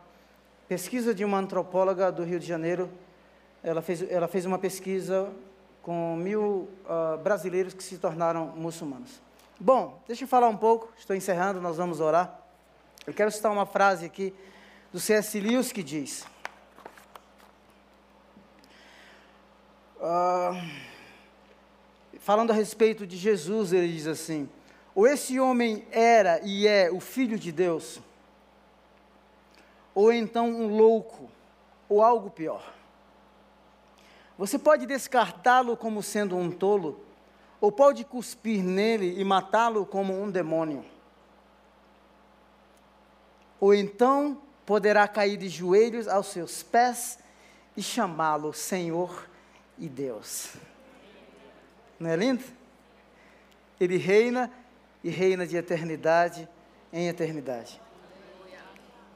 Pesquisa 0.71 1.13
de 1.13 1.25
uma 1.25 1.37
antropóloga 1.37 2.13
do 2.13 2.23
Rio 2.23 2.39
de 2.39 2.47
Janeiro, 2.47 2.89
ela 3.61 3.83
fez, 3.83 4.09
ela 4.09 4.29
fez 4.29 4.47
uma 4.47 4.57
pesquisa 4.57 5.29
com 5.83 6.15
mil 6.15 6.69
uh, 6.85 7.19
brasileiros 7.19 7.75
que 7.75 7.83
se 7.83 7.99
tornaram 7.99 8.53
muçulmanos. 8.55 9.21
Bom, 9.59 10.01
deixa 10.07 10.23
eu 10.23 10.29
falar 10.29 10.47
um 10.47 10.57
pouco, 10.57 10.89
estou 10.97 11.17
encerrando, 11.17 11.61
nós 11.61 11.77
vamos 11.77 11.99
orar. 11.99 12.40
Eu 13.07 13.15
quero 13.15 13.31
citar 13.31 13.51
uma 13.51 13.65
frase 13.65 14.05
aqui 14.05 14.35
do 14.93 15.01
C.S. 15.01 15.41
Lewis 15.41 15.73
que 15.73 15.83
diz: 15.83 16.27
uh, 19.97 20.61
falando 22.19 22.51
a 22.51 22.55
respeito 22.55 23.07
de 23.07 23.17
Jesus, 23.17 23.73
ele 23.73 23.91
diz 23.91 24.07
assim: 24.07 24.49
ou 24.95 25.07
esse 25.07 25.41
homem 25.41 25.87
era 25.91 26.41
e 26.45 26.67
é 26.67 26.91
o 26.91 27.01
Filho 27.01 27.39
de 27.39 27.51
Deus, 27.51 28.01
ou 29.95 30.13
então 30.13 30.49
um 30.49 30.69
louco, 30.69 31.31
ou 31.89 32.03
algo 32.03 32.31
pior. 32.31 32.75
Você 34.37 34.59
pode 34.59 34.87
descartá-lo 34.87 35.75
como 35.77 36.03
sendo 36.03 36.37
um 36.37 36.51
tolo, 36.51 37.01
ou 37.61 37.73
pode 37.73 38.05
cuspir 38.05 38.63
nele 38.63 39.19
e 39.19 39.25
matá-lo 39.25 39.87
como 39.87 40.13
um 40.13 40.31
demônio. 40.31 40.85
Ou 43.61 43.75
então 43.75 44.41
poderá 44.65 45.07
cair 45.07 45.37
de 45.37 45.49
joelhos 45.49 46.09
aos 46.09 46.29
seus 46.29 46.63
pés 46.63 47.19
e 47.77 47.83
chamá-lo 47.83 48.53
Senhor 48.53 49.29
e 49.79 49.89
Deus. 49.89 50.55
Não 51.99 52.09
é 52.09 52.17
lindo? 52.17 52.43
Ele 53.79 53.97
reina 53.97 54.51
e 55.05 55.11
reina 55.11 55.47
de 55.47 55.57
eternidade 55.57 56.49
em 56.93 57.09
eternidade. 57.09 57.81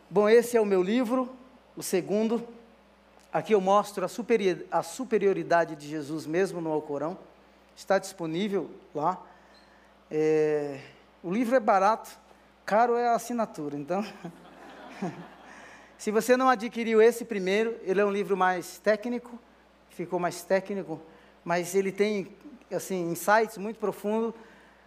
Bom, 0.09 0.29
esse 0.29 0.57
é 0.57 0.61
o 0.61 0.67
meu 0.67 0.83
livro, 0.83 1.35
o 1.77 1.83
segundo. 1.83 2.47
Aqui 3.33 3.53
eu 3.53 3.61
mostro 3.61 4.05
a, 4.05 4.09
superior, 4.09 4.65
a 4.71 4.83
superioridade 4.83 5.75
de 5.75 5.89
Jesus 5.89 6.27
mesmo 6.27 6.61
no 6.61 6.71
Alcorão. 6.71 7.19
Está 7.75 7.99
disponível 7.99 8.71
lá. 8.95 9.21
É, 10.11 10.81
o 11.23 11.33
livro 11.33 11.57
é 11.57 11.61
barato, 11.61 12.17
caro 12.65 12.97
é 12.97 13.09
a 13.09 13.15
assinatura. 13.15 13.77
Então, 13.77 14.05
se 15.99 16.11
você 16.11 16.37
não 16.37 16.49
adquiriu 16.49 17.01
esse 17.01 17.25
primeiro, 17.25 17.77
ele 17.83 18.01
é 18.01 18.05
um 18.05 18.11
livro 18.11 18.37
mais 18.37 18.79
técnico, 18.79 19.39
ficou 19.91 20.19
mais 20.19 20.43
técnico, 20.43 21.01
mas 21.45 21.75
ele 21.75 21.93
tem 21.93 22.29
assim 22.73 23.11
insights 23.11 23.59
muito 23.59 23.79
profundos 23.79 24.35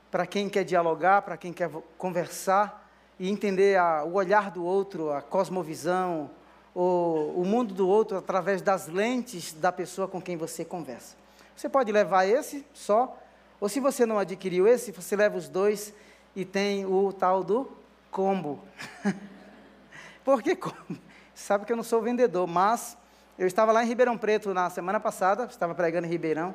para 0.10 0.26
quem 0.26 0.50
quer 0.50 0.64
dialogar, 0.64 1.22
para 1.22 1.38
quem 1.38 1.54
quer 1.54 1.70
conversar 1.98 2.90
e 3.20 3.30
entender 3.30 3.78
a, 3.78 4.04
o 4.04 4.14
olhar 4.14 4.52
do 4.52 4.64
outro, 4.64 5.12
a 5.12 5.22
cosmovisão, 5.22 6.30
o, 6.74 7.34
o 7.36 7.46
mundo 7.46 7.74
do 7.74 7.88
outro 7.88 8.18
através 8.18 8.62
das 8.62 8.88
lentes 8.88 9.54
da 9.54 9.72
pessoa 9.72 10.08
com 10.08 10.22
quem 10.22 10.38
você 10.38 10.66
conversa. 10.66 11.16
Você 11.56 11.68
pode 11.68 11.92
levar 11.92 12.26
esse 12.26 12.66
só, 12.74 13.18
ou 13.60 13.68
se 13.68 13.80
você 13.80 14.06
não 14.06 14.20
adquiriu 14.20 14.68
esse, 14.68 14.92
você 14.92 15.16
leva 15.16 15.38
os 15.38 15.50
dois 15.50 15.94
e 16.38 16.46
tem 16.46 16.86
o 16.86 17.12
tal 17.12 17.44
do 17.44 17.68
combo. 18.12 18.64
Por 20.24 20.44
que 20.44 20.56
combo? 20.56 20.96
Sabe 21.34 21.66
que 21.66 21.74
eu 21.74 21.76
não 21.76 21.84
sou 21.84 22.00
vendedor, 22.00 22.46
mas 22.46 22.96
eu 23.40 23.48
estava 23.48 23.72
lá 23.72 23.84
em 23.84 23.88
Ribeirão 23.88 24.16
Preto 24.16 24.54
na 24.54 24.70
semana 24.70 25.00
passada, 25.00 25.46
estava 25.46 25.74
pregando 25.74 26.06
em 26.06 26.10
Ribeirão, 26.12 26.54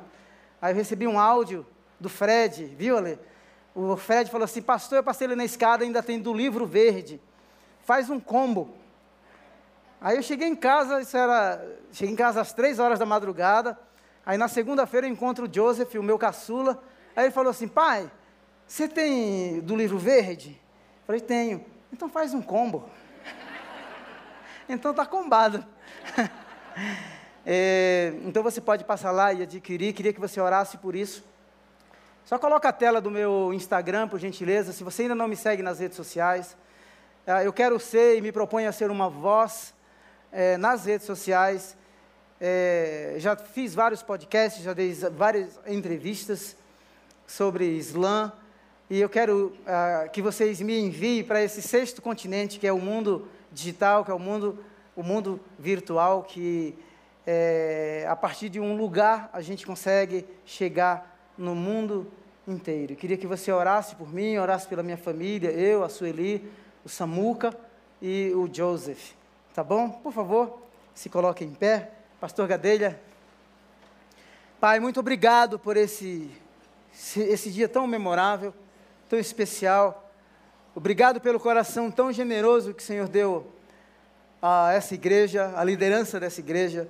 aí 0.61 0.71
eu 0.71 0.77
recebi 0.77 1.05
um 1.05 1.19
áudio 1.19 1.65
do 1.99 2.07
Fred, 2.07 2.63
viu, 2.63 2.97
Ale? 2.97 3.19
O 3.75 3.97
Fred 3.97 4.31
falou 4.31 4.45
assim, 4.45 4.61
pastor, 4.61 4.99
eu 4.99 5.03
passei 5.03 5.27
ali 5.27 5.35
na 5.35 5.43
escada, 5.43 5.83
ainda 5.83 6.01
tem 6.01 6.17
do 6.17 6.33
livro 6.33 6.65
verde, 6.65 7.19
faz 7.81 8.09
um 8.09 8.21
combo. 8.21 8.73
Aí 9.99 10.15
eu 10.15 10.23
cheguei 10.23 10.47
em 10.47 10.55
casa, 10.55 11.01
isso 11.01 11.17
era, 11.17 11.61
cheguei 11.91 12.13
em 12.13 12.17
casa 12.17 12.39
às 12.39 12.53
três 12.53 12.79
horas 12.79 12.99
da 12.99 13.05
madrugada, 13.05 13.77
aí 14.25 14.37
na 14.37 14.47
segunda-feira 14.47 15.07
eu 15.07 15.11
encontro 15.11 15.45
o 15.45 15.53
Joseph, 15.53 15.93
o 15.95 16.03
meu 16.03 16.17
caçula, 16.17 16.81
aí 17.13 17.25
ele 17.25 17.33
falou 17.33 17.49
assim, 17.49 17.67
pai, 17.67 18.09
você 18.73 18.87
tem 18.87 19.59
do 19.59 19.75
livro 19.75 19.99
verde? 19.99 20.49
Eu 20.49 21.05
falei, 21.05 21.21
tenho. 21.21 21.63
Então 21.91 22.09
faz 22.09 22.33
um 22.33 22.41
combo. 22.41 22.89
então 24.67 24.89
está 24.89 25.05
combado. 25.05 25.63
é, 27.45 28.13
então 28.23 28.41
você 28.41 28.59
pode 28.59 28.83
passar 28.83 29.11
lá 29.11 29.31
e 29.31 29.43
adquirir, 29.43 29.93
queria 29.93 30.11
que 30.11 30.19
você 30.19 30.41
orasse 30.41 30.79
por 30.79 30.95
isso. 30.95 31.23
Só 32.25 32.39
coloca 32.39 32.67
a 32.67 32.73
tela 32.73 32.99
do 32.99 33.11
meu 33.11 33.53
Instagram, 33.53 34.07
por 34.07 34.17
gentileza. 34.17 34.73
Se 34.73 34.83
você 34.83 35.03
ainda 35.03 35.13
não 35.13 35.27
me 35.27 35.35
segue 35.35 35.61
nas 35.61 35.77
redes 35.77 35.95
sociais, 35.95 36.57
é, 37.27 37.45
eu 37.45 37.53
quero 37.53 37.79
ser 37.79 38.17
e 38.17 38.21
me 38.21 38.31
proponho 38.31 38.67
a 38.67 38.71
ser 38.71 38.89
uma 38.89 39.07
voz 39.07 39.71
é, 40.31 40.57
nas 40.57 40.85
redes 40.85 41.05
sociais. 41.05 41.77
É, 42.41 43.17
já 43.19 43.35
fiz 43.35 43.75
vários 43.75 44.01
podcasts, 44.01 44.63
já 44.63 44.73
dei 44.73 44.95
várias 44.95 45.59
entrevistas 45.67 46.55
sobre 47.27 47.65
Islã. 47.67 48.33
E 48.89 48.99
eu 48.99 49.09
quero 49.09 49.53
uh, 49.61 50.09
que 50.11 50.21
vocês 50.21 50.61
me 50.61 50.79
enviem 50.79 51.23
para 51.23 51.41
esse 51.41 51.61
sexto 51.61 52.01
continente, 52.01 52.59
que 52.59 52.67
é 52.67 52.73
o 52.73 52.79
mundo 52.79 53.27
digital, 53.51 54.03
que 54.03 54.11
é 54.11 54.13
o 54.13 54.19
mundo, 54.19 54.59
o 54.95 55.01
mundo 55.01 55.39
virtual, 55.57 56.23
que 56.23 56.75
é, 57.25 58.05
a 58.09 58.15
partir 58.15 58.49
de 58.49 58.59
um 58.59 58.75
lugar 58.75 59.29
a 59.31 59.41
gente 59.41 59.65
consegue 59.65 60.25
chegar 60.45 61.31
no 61.37 61.55
mundo 61.55 62.11
inteiro. 62.47 62.93
Eu 62.93 62.97
queria 62.97 63.17
que 63.17 63.25
você 63.25 63.51
orasse 63.51 63.95
por 63.95 64.13
mim, 64.13 64.37
orasse 64.37 64.67
pela 64.67 64.83
minha 64.83 64.97
família, 64.97 65.49
eu, 65.49 65.83
a 65.83 65.89
Sueli, 65.89 66.51
o 66.83 66.89
Samuca 66.89 67.57
e 68.01 68.31
o 68.35 68.53
Joseph. 68.53 69.11
Tá 69.53 69.63
bom? 69.63 69.89
Por 69.89 70.11
favor, 70.11 70.61
se 70.93 71.09
coloque 71.09 71.43
em 71.43 71.53
pé. 71.53 71.91
Pastor 72.19 72.47
Gadelha. 72.47 72.99
Pai, 74.59 74.79
muito 74.79 74.99
obrigado 74.99 75.59
por 75.59 75.75
esse, 75.75 76.31
esse 77.17 77.51
dia 77.51 77.67
tão 77.67 77.85
memorável, 77.85 78.53
tão 79.09 79.19
especial. 79.19 80.11
Obrigado 80.75 81.21
pelo 81.21 81.39
coração 81.39 81.91
tão 81.91 82.11
generoso 82.11 82.73
que 82.73 82.81
o 82.81 82.85
Senhor 82.85 83.07
deu 83.07 83.47
a 84.41 84.73
essa 84.73 84.93
igreja, 84.93 85.53
a 85.55 85.63
liderança 85.63 86.19
dessa 86.19 86.41
igreja, 86.41 86.89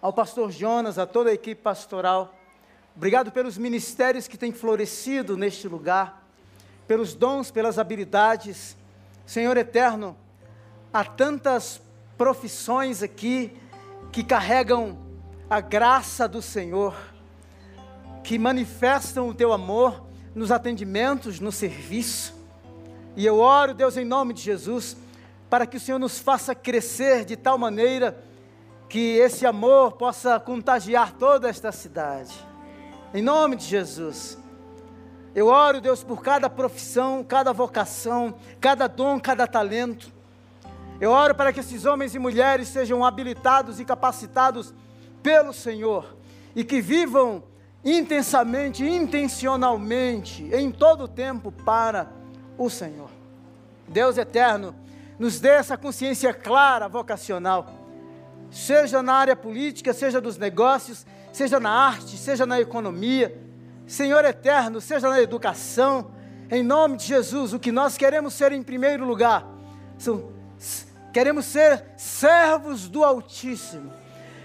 ao 0.00 0.12
pastor 0.12 0.50
Jonas, 0.50 0.98
a 0.98 1.06
toda 1.06 1.30
a 1.30 1.34
equipe 1.34 1.60
pastoral. 1.60 2.34
Obrigado 2.96 3.30
pelos 3.30 3.56
ministérios 3.56 4.26
que 4.26 4.36
têm 4.36 4.50
florescido 4.50 5.36
neste 5.36 5.68
lugar, 5.68 6.26
pelos 6.88 7.14
dons, 7.14 7.50
pelas 7.50 7.78
habilidades. 7.78 8.76
Senhor 9.24 9.56
eterno, 9.56 10.16
há 10.92 11.04
tantas 11.04 11.80
profissões 12.16 13.02
aqui 13.02 13.52
que 14.10 14.24
carregam 14.24 14.98
a 15.48 15.60
graça 15.60 16.26
do 16.26 16.42
Senhor, 16.42 16.96
que 18.24 18.38
manifestam 18.38 19.28
o 19.28 19.34
teu 19.34 19.52
amor 19.52 20.07
nos 20.34 20.50
atendimentos, 20.50 21.40
no 21.40 21.50
serviço. 21.50 22.34
E 23.16 23.26
eu 23.26 23.38
oro, 23.38 23.74
Deus, 23.74 23.96
em 23.96 24.04
nome 24.04 24.32
de 24.32 24.42
Jesus, 24.42 24.96
para 25.50 25.66
que 25.66 25.76
o 25.76 25.80
Senhor 25.80 25.98
nos 25.98 26.18
faça 26.18 26.54
crescer 26.54 27.24
de 27.24 27.36
tal 27.36 27.58
maneira 27.58 28.22
que 28.88 29.16
esse 29.16 29.44
amor 29.44 29.92
possa 29.92 30.38
contagiar 30.40 31.12
toda 31.12 31.48
esta 31.48 31.70
cidade. 31.72 32.34
Em 33.12 33.22
nome 33.22 33.56
de 33.56 33.64
Jesus. 33.64 34.38
Eu 35.34 35.46
oro, 35.46 35.80
Deus, 35.80 36.02
por 36.02 36.22
cada 36.22 36.48
profissão, 36.48 37.22
cada 37.22 37.52
vocação, 37.52 38.34
cada 38.60 38.86
dom, 38.86 39.20
cada 39.20 39.46
talento. 39.46 40.10
Eu 41.00 41.10
oro 41.10 41.34
para 41.34 41.52
que 41.52 41.60
esses 41.60 41.84
homens 41.84 42.14
e 42.14 42.18
mulheres 42.18 42.68
sejam 42.68 43.04
habilitados 43.04 43.78
e 43.78 43.84
capacitados 43.84 44.74
pelo 45.22 45.52
Senhor 45.52 46.16
e 46.56 46.64
que 46.64 46.80
vivam 46.80 47.42
intensamente, 47.84 48.84
intencionalmente, 48.84 50.48
em 50.52 50.70
todo 50.70 51.04
o 51.04 51.08
tempo 51.08 51.52
para 51.52 52.08
o 52.56 52.68
Senhor. 52.68 53.10
Deus 53.86 54.18
eterno, 54.18 54.74
nos 55.18 55.40
dê 55.40 55.48
essa 55.48 55.76
consciência 55.76 56.32
clara, 56.32 56.88
vocacional, 56.88 57.66
seja 58.50 59.02
na 59.02 59.14
área 59.14 59.36
política, 59.36 59.92
seja 59.92 60.20
dos 60.20 60.36
negócios, 60.38 61.06
seja 61.32 61.58
na 61.58 61.70
arte, 61.70 62.16
seja 62.16 62.46
na 62.46 62.60
economia, 62.60 63.36
Senhor 63.86 64.24
eterno, 64.24 64.80
seja 64.80 65.08
na 65.08 65.20
educação, 65.20 66.10
em 66.50 66.62
nome 66.62 66.96
de 66.96 67.06
Jesus, 67.06 67.52
o 67.52 67.58
que 67.58 67.72
nós 67.72 67.96
queremos 67.96 68.34
ser 68.34 68.52
em 68.52 68.62
primeiro 68.62 69.04
lugar, 69.04 69.46
são, 69.98 70.30
queremos 71.12 71.46
ser 71.46 71.84
servos 71.96 72.88
do 72.88 73.04
Altíssimo, 73.04 73.92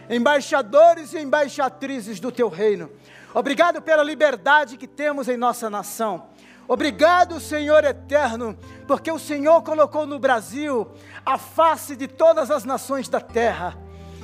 embaixadores 0.09 1.13
e 1.13 1.19
embaixatrizes 1.19 2.19
do 2.19 2.31
Teu 2.31 2.49
reino. 2.49 2.89
Obrigado 3.33 3.81
pela 3.81 4.03
liberdade 4.03 4.77
que 4.77 4.87
temos 4.87 5.27
em 5.27 5.35
nossa 5.35 5.69
nação. 5.69 6.27
Obrigado, 6.67 7.39
Senhor 7.39 7.83
eterno, 7.83 8.57
porque 8.87 9.11
o 9.11 9.19
Senhor 9.19 9.61
colocou 9.63 10.05
no 10.05 10.19
Brasil 10.19 10.87
a 11.25 11.37
face 11.37 11.95
de 11.95 12.07
todas 12.07 12.51
as 12.51 12.63
nações 12.63 13.09
da 13.09 13.19
terra. 13.19 13.75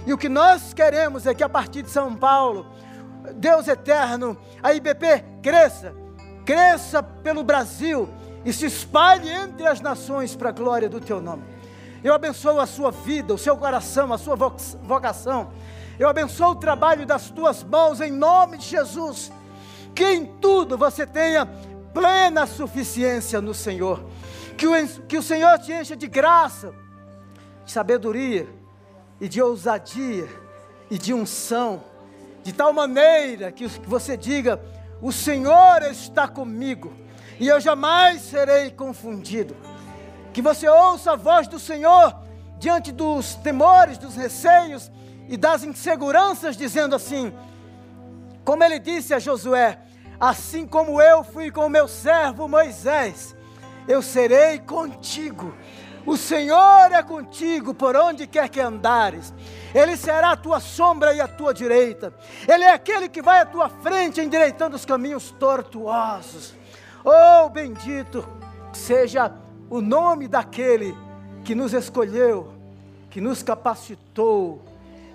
E 0.06 0.14
o 0.14 0.18
que 0.18 0.30
nós 0.30 0.74
queremos 0.74 1.26
é 1.26 1.34
que 1.34 1.44
a 1.44 1.50
partir 1.50 1.82
de 1.82 1.90
São 1.90 2.16
Paulo, 2.16 2.68
Deus 3.36 3.68
eterno, 3.68 4.38
a 4.62 4.74
IBP 4.74 5.26
cresça, 5.42 5.94
cresça 6.46 7.04
pelo 7.04 7.44
Brasil 7.44 8.08
e 8.46 8.54
se 8.54 8.68
espalhe 8.68 9.30
entre 9.30 9.68
as 9.68 9.82
nações 9.82 10.36
para 10.36 10.50
a 10.50 10.54
glória 10.54 10.88
do 10.88 11.02
teu 11.02 11.20
nome. 11.20 11.44
Eu 12.04 12.14
abençoo 12.14 12.60
a 12.60 12.66
sua 12.66 12.92
vida, 12.92 13.34
o 13.34 13.38
seu 13.38 13.58
coração, 13.58 14.14
a 14.14 14.18
sua 14.18 14.36
vocação. 14.36 15.52
Eu 16.00 16.08
abençoo 16.08 16.52
o 16.52 16.56
trabalho 16.56 17.06
das 17.06 17.30
tuas 17.30 17.62
mãos 17.62 18.00
em 18.00 18.10
nome 18.10 18.58
de 18.58 18.66
Jesus. 18.66 19.30
Que 19.94 20.06
em 20.14 20.26
tudo 20.26 20.78
você 20.78 21.06
tenha 21.06 21.46
plena 21.94 22.48
suficiência 22.48 23.42
no 23.42 23.54
Senhor. 23.54 24.06
Que 24.58 24.66
o, 24.66 24.88
que 25.02 25.18
o 25.18 25.22
Senhor 25.22 25.60
te 25.60 25.74
encha 25.74 25.98
de 25.98 26.08
graça, 26.08 26.74
de 27.66 27.72
sabedoria, 27.72 28.48
e 29.20 29.28
de 29.28 29.42
ousadia 29.42 30.30
e 30.90 30.98
de 30.98 31.14
unção, 31.14 31.84
de 32.44 32.54
tal 32.54 32.72
maneira 32.72 33.52
que 33.52 33.68
você 33.68 34.16
diga: 34.16 34.62
O 35.02 35.12
Senhor 35.12 35.84
está 35.84 36.28
comigo 36.28 36.94
e 37.40 37.48
eu 37.48 37.60
jamais 37.60 38.22
serei 38.22 38.72
confundido. 38.72 39.56
Que 40.32 40.42
você 40.42 40.70
ouça 40.70 41.12
a 41.12 41.16
voz 41.16 41.48
do 41.48 41.60
Senhor 41.60 42.16
diante 42.58 42.92
dos 42.92 43.36
temores, 43.36 43.98
dos 43.98 44.16
receios 44.16 44.90
e 45.30 45.38
das 45.38 45.64
inseguranças, 45.64 46.58
dizendo 46.58 46.96
assim: 46.96 47.34
Como 48.44 48.64
ele 48.64 48.80
disse 48.80 49.14
a 49.14 49.20
Josué: 49.20 49.80
Assim 50.20 50.68
como 50.68 51.02
eu 51.02 51.24
fui 51.24 51.50
com 51.50 51.66
o 51.68 51.70
meu 51.70 51.88
servo 51.88 52.50
Moisés, 52.50 53.34
eu 53.88 54.02
serei 54.02 54.60
contigo 54.60 55.54
o 56.10 56.18
Senhor 56.18 56.92
é 56.92 57.04
contigo 57.04 57.72
por 57.72 57.96
onde 57.96 58.26
quer 58.26 58.50
que 58.50 58.60
andares. 58.60 59.34
Ele 59.76 59.96
será 59.96 60.32
a 60.32 60.36
tua 60.36 60.60
sombra 60.60 61.14
e 61.14 61.22
a 61.22 61.28
tua 61.28 61.54
direita. 61.54 62.12
Ele 62.48 62.64
é 62.64 62.72
aquele 62.72 63.08
que 63.08 63.22
vai 63.22 63.40
à 63.42 63.46
tua 63.46 63.70
frente, 63.70 64.20
endireitando 64.20 64.76
os 64.76 64.86
caminhos 64.86 65.32
tortuosos. 65.32 66.56
Oh, 67.04 67.48
bendito 67.50 68.28
seja 68.74 69.32
o 69.70 69.82
nome 69.82 70.28
daquele 70.28 70.98
que 71.44 71.54
nos 71.54 71.74
escolheu, 71.74 72.54
que 73.12 73.22
nos 73.22 73.44
capacitou 73.44 74.64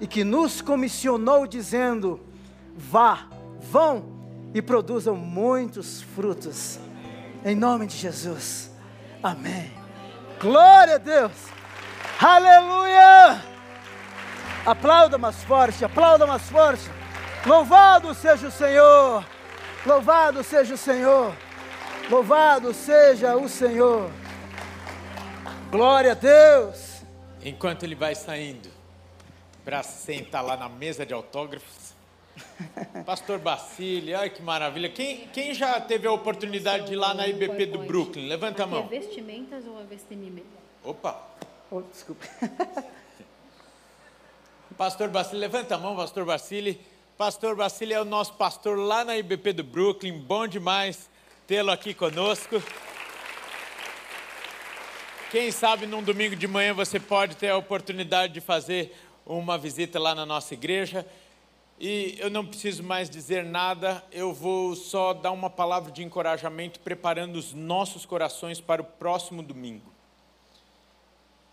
e 0.00 0.06
que 0.06 0.24
nos 0.24 0.60
comissionou, 0.60 1.46
dizendo: 1.46 2.20
vá, 2.76 3.26
vão 3.60 4.14
e 4.52 4.60
produzam 4.60 5.16
muitos 5.16 6.02
frutos. 6.02 6.78
Em 7.44 7.54
nome 7.54 7.86
de 7.86 7.96
Jesus. 7.96 8.70
Amém. 9.22 9.72
Glória 10.40 10.96
a 10.96 10.98
Deus. 10.98 11.32
Aleluia. 12.20 13.42
Aplauda 14.64 15.18
mais 15.18 15.42
forte, 15.44 15.84
aplauda 15.84 16.26
mais 16.26 16.48
forte. 16.48 16.90
Louvado 17.44 18.14
seja 18.14 18.48
o 18.48 18.50
Senhor. 18.50 19.24
Louvado 19.84 20.42
seja 20.42 20.74
o 20.74 20.78
Senhor. 20.78 21.34
Louvado 22.08 22.72
seja 22.72 23.36
o 23.36 23.48
Senhor. 23.48 24.10
Glória 25.70 26.12
a 26.12 26.14
Deus. 26.14 27.02
Enquanto 27.42 27.82
ele 27.82 27.94
vai 27.94 28.14
saindo 28.14 28.73
para 29.64 29.82
sentar 29.82 30.44
lá 30.44 30.56
na 30.56 30.68
mesa 30.68 31.06
de 31.06 31.14
autógrafos, 31.14 31.94
Pastor 33.06 33.38
Bacile, 33.38 34.14
ai 34.14 34.28
que 34.28 34.42
maravilha. 34.42 34.88
Quem, 34.88 35.28
quem 35.28 35.54
já 35.54 35.80
teve 35.80 36.06
a 36.06 36.12
oportunidade 36.12 36.86
de 36.86 36.92
ir 36.94 36.96
lá 36.96 37.14
na 37.14 37.26
IBP 37.26 37.66
do 37.66 37.78
Brooklyn? 37.78 38.26
Levanta 38.28 38.64
a 38.64 38.66
é 38.66 38.68
mão. 38.68 38.88
vestimentas 38.88 39.64
ou 39.66 39.80
é 39.80 39.84
vestimenta? 39.84 40.46
Opa! 40.82 41.20
Oh, 41.70 41.80
desculpa. 41.82 42.26
Pastor 44.76 45.08
Bacile, 45.08 45.38
levanta 45.38 45.76
a 45.76 45.78
mão, 45.78 45.94
Pastor 45.94 46.24
Bacile. 46.24 46.80
Pastor 47.16 47.54
Bacile 47.54 47.94
é 47.94 48.00
o 48.00 48.04
nosso 48.04 48.34
pastor 48.34 48.76
lá 48.76 49.04
na 49.04 49.16
IBP 49.16 49.52
do 49.52 49.62
Brooklyn. 49.62 50.18
Bom 50.18 50.48
demais 50.48 51.08
tê-lo 51.46 51.70
aqui 51.70 51.94
conosco. 51.94 52.60
Quem 55.30 55.52
sabe 55.52 55.86
num 55.86 56.02
domingo 56.02 56.34
de 56.34 56.48
manhã 56.48 56.74
você 56.74 56.98
pode 56.98 57.36
ter 57.36 57.50
a 57.50 57.56
oportunidade 57.56 58.32
de 58.32 58.40
fazer 58.40 58.96
uma 59.26 59.56
visita 59.56 59.98
lá 59.98 60.14
na 60.14 60.26
nossa 60.26 60.54
igreja. 60.54 61.06
E 61.78 62.16
eu 62.18 62.30
não 62.30 62.46
preciso 62.46 62.82
mais 62.82 63.10
dizer 63.10 63.44
nada, 63.44 64.04
eu 64.12 64.32
vou 64.32 64.76
só 64.76 65.12
dar 65.12 65.32
uma 65.32 65.50
palavra 65.50 65.90
de 65.90 66.02
encorajamento, 66.02 66.78
preparando 66.80 67.36
os 67.36 67.52
nossos 67.52 68.06
corações 68.06 68.60
para 68.60 68.80
o 68.80 68.84
próximo 68.84 69.42
domingo. 69.42 69.92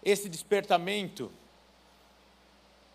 Esse 0.04 0.30
despertamento 0.30 1.32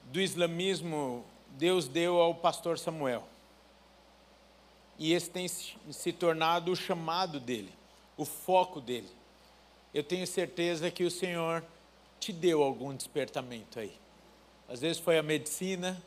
do 0.05 0.20
islamismo 0.20 1.24
Deus 1.57 1.89
deu 1.89 2.20
ao 2.20 2.35
pastor 2.35 2.79
Samuel. 2.79 3.24
E 4.99 5.12
esse 5.12 5.31
tem 5.31 5.47
se 5.49 6.12
tornado 6.12 6.70
o 6.70 6.77
chamado 6.77 7.41
dele, 7.41 7.72
o 8.16 8.24
foco 8.24 8.81
dele. 8.81 9.09
Eu 9.93 10.05
tenho 10.05 10.27
certeza 10.27 10.91
que 10.91 11.05
o 11.05 11.11
Senhor 11.11 11.64
te 12.20 12.33
deu 12.33 12.62
algum 12.62 12.95
despertamento 12.95 13.79
aí. 13.79 13.93
Às 14.69 14.81
vezes 14.81 14.99
foi 14.99 15.19
a 15.19 15.23
medicina, 15.23 16.03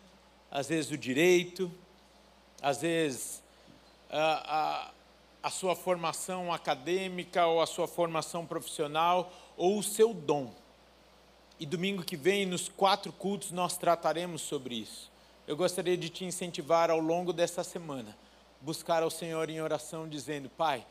às 0.52 0.68
vezes 0.68 0.92
o 0.92 0.98
direito, 0.98 1.72
às 2.62 2.82
vezes 2.82 3.42
a, 4.10 4.58
a, 4.58 4.92
a 5.44 5.50
sua 5.50 5.76
formação 5.76 6.52
acadêmica 6.52 7.46
ou 7.46 7.62
a 7.62 7.68
sua 7.68 7.88
formação 7.88 8.46
profissional 8.46 9.32
ou 9.56 9.78
o 9.78 9.84
seu 9.84 10.14
dom. 10.14 10.54
E 11.60 11.66
domingo 11.66 12.04
que 12.04 12.16
vem, 12.16 12.46
nos 12.46 12.70
quatro 12.70 13.12
cultos, 13.12 13.52
nós 13.52 13.78
trataremos 13.78 14.42
sobre 14.42 14.76
isso. 14.76 15.12
Eu 15.48 15.58
gostaria 15.58 15.98
de 15.98 16.10
te 16.10 16.24
incentivar 16.24 16.90
ao 16.90 17.00
longo 17.00 17.34
dessa 17.34 17.64
semana, 17.64 18.16
buscar 18.62 19.04
ao 19.04 19.10
Senhor 19.10 19.50
em 19.50 19.62
oração, 19.62 20.08
dizendo: 20.08 20.50
Pai, 20.50 20.86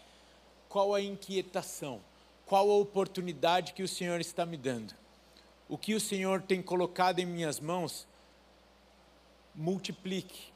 qual 0.69 0.95
a 0.95 1.01
inquietação, 1.01 2.01
qual 2.45 2.71
a 2.71 2.75
oportunidade 2.75 3.73
que 3.73 3.83
o 3.83 3.89
Senhor 3.89 4.21
está 4.21 4.45
me 4.45 4.57
dando? 4.57 4.98
O 5.69 5.77
que 5.77 5.95
o 5.95 6.01
Senhor 6.01 6.43
tem 6.43 6.63
colocado 6.63 7.19
em 7.19 7.27
minhas 7.27 7.61
mãos, 7.61 8.07
multiplique. 9.55 10.53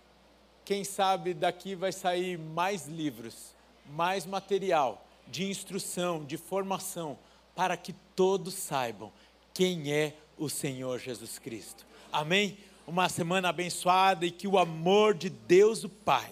Quem 0.64 0.84
sabe 0.84 1.34
daqui 1.34 1.74
vai 1.74 1.92
sair 1.92 2.38
mais 2.38 2.86
livros, 2.86 3.54
mais 3.90 4.24
material 4.24 5.04
de 5.26 5.44
instrução, 5.44 6.24
de 6.24 6.36
formação, 6.36 7.18
para 7.54 7.76
que 7.76 7.92
todos 8.14 8.54
saibam 8.54 9.12
quem 9.52 9.92
é 9.92 10.14
o 10.38 10.48
Senhor 10.48 10.98
Jesus 10.98 11.38
Cristo. 11.38 11.84
Amém? 12.12 12.58
Uma 12.86 13.08
semana 13.08 13.48
abençoada 13.48 14.24
e 14.24 14.30
que 14.30 14.48
o 14.48 14.58
amor 14.58 15.14
de 15.14 15.28
Deus 15.28 15.84
o 15.84 15.88
Pai, 15.88 16.30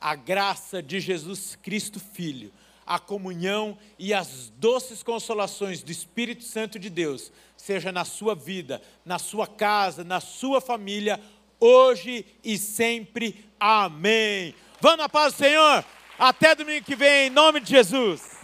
a 0.00 0.14
graça 0.14 0.82
de 0.82 1.00
Jesus 1.00 1.56
Cristo 1.56 1.98
Filho, 1.98 2.52
a 2.88 2.98
comunhão 2.98 3.76
e 3.98 4.14
as 4.14 4.50
doces 4.56 5.02
consolações 5.02 5.82
do 5.82 5.92
Espírito 5.92 6.42
Santo 6.42 6.78
de 6.78 6.88
Deus 6.88 7.30
seja 7.54 7.92
na 7.92 8.02
sua 8.02 8.34
vida, 8.34 8.80
na 9.04 9.18
sua 9.18 9.46
casa, 9.46 10.02
na 10.02 10.20
sua 10.20 10.58
família, 10.58 11.20
hoje 11.60 12.24
e 12.42 12.56
sempre. 12.56 13.44
Amém. 13.60 14.54
Vamos 14.80 14.98
na 14.98 15.08
paz 15.08 15.34
do 15.34 15.38
Senhor. 15.38 15.84
Até 16.18 16.54
domingo 16.54 16.86
que 16.86 16.96
vem, 16.96 17.26
em 17.26 17.30
nome 17.30 17.60
de 17.60 17.68
Jesus. 17.68 18.37